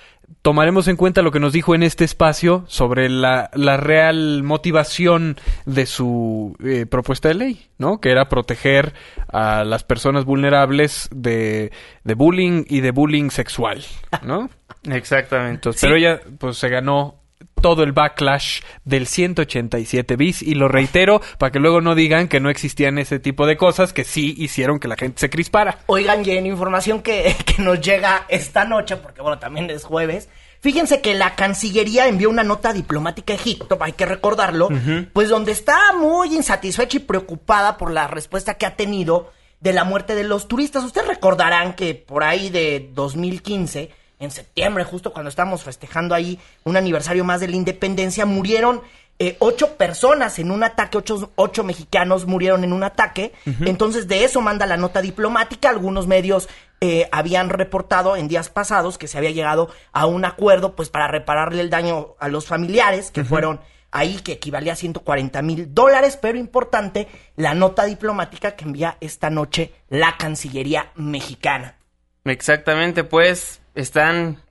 tomaremos 0.43 0.89
en 0.89 0.97
cuenta 0.97 1.23
lo 1.23 1.33
que 1.33 1.41
nos 1.41 1.53
dijo 1.53 1.75
en 1.75 1.83
este 1.83 2.05
espacio 2.05 2.65
sobre 2.69 3.09
la, 3.09 3.51
la 3.55 3.77
real 3.77 4.43
motivación 4.43 5.37
de 5.65 5.87
su 5.87 6.57
eh, 6.65 6.87
propuesta 6.87 7.29
de 7.29 7.35
ley, 7.35 7.67
¿no? 7.79 8.01
Que 8.01 8.11
era 8.11 8.29
proteger 8.29 8.95
a 9.29 9.65
las 9.65 9.85
personas 9.85 10.25
vulnerables 10.25 11.09
de, 11.13 11.73
de 12.05 12.15
bullying 12.15 12.65
y 12.69 12.81
de 12.81 12.91
bullying 12.93 13.31
sexual, 13.31 13.85
¿no? 14.23 14.51
Exactamente. 14.85 15.55
Entonces, 15.55 15.83
Pero 15.83 15.97
ella, 15.97 16.21
pues, 16.39 16.57
se 16.59 16.69
ganó 16.69 17.26
todo 17.67 17.83
el 17.83 17.91
backlash 17.91 18.61
del 18.85 19.09
187 19.09 20.15
bis 20.15 20.41
y 20.41 20.55
lo 20.55 20.69
reitero 20.69 21.21
para 21.37 21.51
que 21.51 21.59
luego 21.59 21.81
no 21.81 21.97
digan 21.97 22.29
que 22.29 22.39
no 22.39 22.49
existían 22.49 22.97
ese 22.97 23.19
tipo 23.19 23.45
de 23.45 23.57
cosas 23.57 23.93
que 23.93 24.05
sí 24.05 24.37
hicieron 24.39 24.79
que 24.79 24.87
la 24.87 24.95
gente 24.95 25.19
se 25.19 25.31
crispara. 25.31 25.81
Oigan, 25.87 26.25
y 26.25 26.31
en 26.31 26.47
información 26.47 27.03
que, 27.03 27.35
que 27.45 27.61
nos 27.61 27.81
llega 27.81 28.25
esta 28.29 28.65
noche, 28.65 28.95
porque 28.99 29.21
bueno, 29.21 29.41
también 29.41 29.69
es 29.69 29.83
jueves. 29.83 30.29
Fíjense 30.61 31.01
que 31.01 31.15
la 31.15 31.35
Cancillería 31.35 32.07
envió 32.07 32.31
una 32.31 32.45
nota 32.45 32.73
diplomática 32.73 33.33
a 33.33 33.37
Egipto, 33.37 33.77
hay 33.81 33.95
que 33.95 34.07
recordarlo, 34.07 34.69
pues 35.13 35.29
donde 35.29 35.51
está 35.51 35.93
muy 35.93 36.37
insatisfecha 36.37 36.99
y 36.99 37.01
preocupada 37.01 37.77
por 37.79 37.91
la 37.91 38.07
respuesta 38.07 38.55
que 38.55 38.67
ha 38.67 38.77
tenido 38.77 39.33
de 39.59 39.73
la 39.73 39.83
muerte 39.83 40.15
de 40.15 40.23
los 40.23 40.47
turistas. 40.47 40.85
Ustedes 40.85 41.09
recordarán 41.09 41.75
que 41.75 41.97
por 41.97 42.23
ahí 42.23 42.49
de 42.49 42.91
2015, 42.95 43.91
en 44.19 44.31
septiembre, 44.31 44.85
justo 44.85 45.13
cuando 45.13 45.29
estábamos 45.29 45.63
festejando 45.63 46.15
ahí 46.15 46.39
un 46.65 46.77
aniversario 46.77 47.25
más 47.25 47.41
de 47.41 47.49
la 47.49 47.57
independencia, 47.57 48.27
murieron 48.27 48.83
eh, 49.19 49.37
ocho 49.39 49.77
personas 49.77 50.39
en 50.39 50.51
un 50.51 50.63
ataque, 50.63 50.99
ocho, 50.99 51.33
ocho 51.37 51.65
mexicanos 51.65 52.27
murieron 52.27 52.65
en 52.65 52.73
un 52.73 52.83
ataque. 52.83 53.33
Entonces 53.63 54.09
de 54.09 54.25
eso 54.25 54.41
manda 54.43 54.67
la 54.67 54.77
nota 54.77 55.01
diplomática. 55.01 55.71
Algunos 55.71 56.07
medios 56.07 56.49
eh, 56.83 57.09
habían 57.13 57.49
reportado 57.49 58.17
en 58.17 58.29
días 58.29 58.51
pasados 58.51 58.99
que 58.99 59.09
se 59.09 59.17
había 59.17 59.31
llegado 59.31 59.71
a 59.93 60.07
un 60.07 60.27
acuerdo 60.27 60.77
pues 60.77 60.91
para 60.91 61.09
repararle 61.09 61.63
el 61.63 61.71
daño 61.71 62.15
a 62.19 62.29
los 62.29 62.47
familiares 62.47 63.11
que 63.11 63.25
fueron 63.25 63.61
ahí 63.91 64.17
que 64.17 64.33
equivalía 64.33 64.75
a 64.75 64.77
140 64.77 65.41
mil 65.41 65.75
dólares, 65.75 66.19
pero 66.21 66.37
importante, 66.37 67.09
la 67.37 67.55
nota 67.55 67.85
diplomática 67.85 68.55
que 68.55 68.67
envía 68.67 68.99
esta 69.01 69.31
noche 69.31 69.73
la 69.89 70.19
Cancillería 70.19 70.93
mexicana. 70.97 71.77
Exactamente, 72.25 73.05
pues 73.05 73.63
están... 73.77 74.43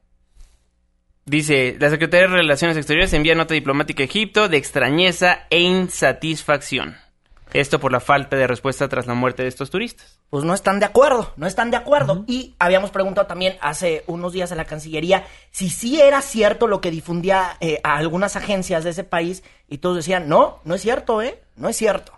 Dice, 1.26 1.76
la 1.80 1.89
Secretaría 1.89 2.28
de 2.28 2.36
Relaciones 2.36 2.78
Exteriores 2.78 3.11
envía 3.13 3.34
nota 3.34 3.55
diplomática 3.55 4.03
a 4.03 4.05
Egipto 4.05 4.47
de 4.47 4.57
extrañeza 4.57 5.39
e 5.49 5.59
insatisfacción. 5.59 6.97
Esto 7.51 7.80
por 7.80 7.91
la 7.91 7.99
falta 7.99 8.36
de 8.36 8.47
respuesta 8.47 8.88
tras 8.89 9.07
la 9.07 9.13
muerte 9.13 9.41
de 9.41 9.49
estos 9.49 9.69
turistas. 9.69 10.19
pues 10.30 10.43
no 10.43 10.53
están 10.53 10.80
de 10.80 10.86
acuerdo, 10.86 11.32
no 11.38 11.47
están 11.47 11.71
de 11.71 11.78
acuerdo. 11.78 12.26
Y 12.28 12.55
habíamos 12.59 12.91
preguntado 12.91 13.26
también 13.26 13.55
hace 13.61 14.03
unos 14.07 14.34
días 14.34 14.51
a 14.51 14.55
la 14.55 14.65
Cancillería 14.65 15.26
si 15.51 15.69
sí 15.69 16.01
era 16.01 16.21
cierto 16.21 16.67
lo 16.67 16.82
que 16.82 16.91
difundía 16.91 17.57
eh, 17.61 17.80
a 17.84 17.95
algunas 17.95 18.36
agencias 18.36 18.84
de 18.84 18.89
ese 18.89 19.03
país 19.03 19.43
y 19.67 19.78
todos 19.78 19.95
decían, 19.95 20.28
no, 20.28 20.59
no 20.63 20.76
es 20.76 20.82
cierto, 20.82 21.21
¿eh? 21.21 21.41
No 21.55 21.69
es 21.69 21.78
cierto. 21.78 22.11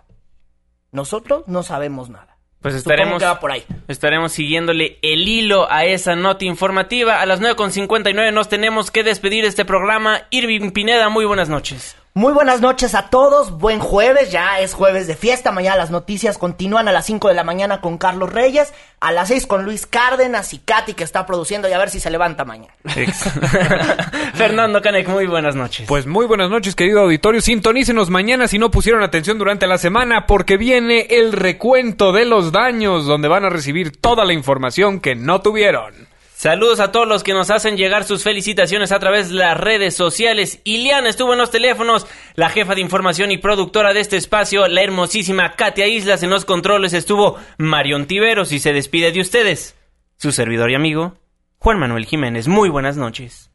Nosotros 0.90 1.44
no 1.46 1.62
sabemos 1.62 2.10
nada. 2.10 2.27
Pues 2.60 2.74
estaremos, 2.74 3.18
que 3.18 3.24
va 3.24 3.38
por 3.38 3.52
ahí. 3.52 3.64
estaremos 3.86 4.32
siguiéndole 4.32 4.98
el 5.02 5.28
hilo 5.28 5.70
a 5.70 5.84
esa 5.84 6.16
nota 6.16 6.44
informativa. 6.44 7.20
A 7.20 7.26
las 7.26 7.40
9.59 7.40 8.32
nos 8.32 8.48
tenemos 8.48 8.90
que 8.90 9.04
despedir 9.04 9.42
de 9.44 9.48
este 9.48 9.64
programa. 9.64 10.22
Irving 10.30 10.70
Pineda, 10.72 11.08
muy 11.08 11.24
buenas 11.24 11.48
noches. 11.48 11.96
Muy 12.18 12.32
buenas 12.32 12.60
noches 12.60 12.96
a 12.96 13.10
todos, 13.10 13.60
buen 13.60 13.78
jueves, 13.78 14.32
ya 14.32 14.58
es 14.58 14.74
jueves 14.74 15.06
de 15.06 15.14
fiesta, 15.14 15.52
mañana 15.52 15.76
las 15.76 15.92
noticias 15.92 16.36
continúan 16.36 16.88
a 16.88 16.92
las 16.92 17.06
5 17.06 17.28
de 17.28 17.34
la 17.34 17.44
mañana 17.44 17.80
con 17.80 17.96
Carlos 17.96 18.32
Reyes, 18.32 18.74
a 18.98 19.12
las 19.12 19.28
6 19.28 19.46
con 19.46 19.64
Luis 19.64 19.86
Cárdenas 19.86 20.52
y 20.52 20.58
Katy 20.58 20.94
que 20.94 21.04
está 21.04 21.26
produciendo 21.26 21.68
y 21.68 21.72
a 21.74 21.78
ver 21.78 21.90
si 21.90 22.00
se 22.00 22.10
levanta 22.10 22.44
mañana. 22.44 22.74
Fernando 24.34 24.82
Canek, 24.82 25.08
muy 25.08 25.28
buenas 25.28 25.54
noches. 25.54 25.86
Pues 25.86 26.08
muy 26.08 26.26
buenas 26.26 26.50
noches, 26.50 26.74
querido 26.74 27.02
auditorio. 27.02 27.40
Sintonícenos 27.40 28.10
mañana 28.10 28.48
si 28.48 28.58
no 28.58 28.72
pusieron 28.72 29.04
atención 29.04 29.38
durante 29.38 29.68
la 29.68 29.78
semana, 29.78 30.26
porque 30.26 30.56
viene 30.56 31.06
el 31.10 31.30
recuento 31.30 32.10
de 32.10 32.24
los 32.24 32.50
daños, 32.50 33.06
donde 33.06 33.28
van 33.28 33.44
a 33.44 33.48
recibir 33.48 33.96
toda 33.96 34.24
la 34.24 34.32
información 34.32 34.98
que 34.98 35.14
no 35.14 35.40
tuvieron. 35.40 36.08
Saludos 36.38 36.78
a 36.78 36.92
todos 36.92 37.08
los 37.08 37.24
que 37.24 37.32
nos 37.32 37.50
hacen 37.50 37.76
llegar 37.76 38.04
sus 38.04 38.22
felicitaciones 38.22 38.92
a 38.92 39.00
través 39.00 39.28
de 39.28 39.34
las 39.34 39.58
redes 39.58 39.96
sociales. 39.96 40.60
Iliana 40.62 41.08
estuvo 41.08 41.32
en 41.32 41.40
los 41.40 41.50
teléfonos, 41.50 42.06
la 42.36 42.48
jefa 42.48 42.76
de 42.76 42.80
información 42.80 43.32
y 43.32 43.38
productora 43.38 43.92
de 43.92 43.98
este 43.98 44.16
espacio, 44.16 44.68
la 44.68 44.82
hermosísima 44.82 45.56
Katia 45.56 45.88
Islas 45.88 46.22
en 46.22 46.30
los 46.30 46.44
controles 46.44 46.92
estuvo 46.92 47.38
Marion 47.56 48.06
Tiveros 48.06 48.52
y 48.52 48.60
se 48.60 48.72
despide 48.72 49.10
de 49.10 49.20
ustedes. 49.20 49.74
Su 50.16 50.30
servidor 50.30 50.70
y 50.70 50.76
amigo, 50.76 51.16
Juan 51.58 51.80
Manuel 51.80 52.06
Jiménez. 52.06 52.46
Muy 52.46 52.68
buenas 52.68 52.96
noches. 52.96 53.50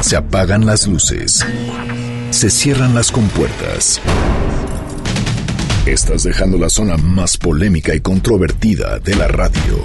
Se 0.00 0.16
apagan 0.16 0.66
las 0.66 0.88
luces. 0.88 1.46
Se 2.30 2.50
cierran 2.50 2.92
las 2.92 3.12
compuertas. 3.12 4.02
Estás 5.86 6.24
dejando 6.24 6.58
la 6.58 6.68
zona 6.68 6.96
más 6.96 7.36
polémica 7.36 7.94
y 7.94 8.00
controvertida 8.00 8.98
de 8.98 9.14
la 9.14 9.28
radio. 9.28 9.84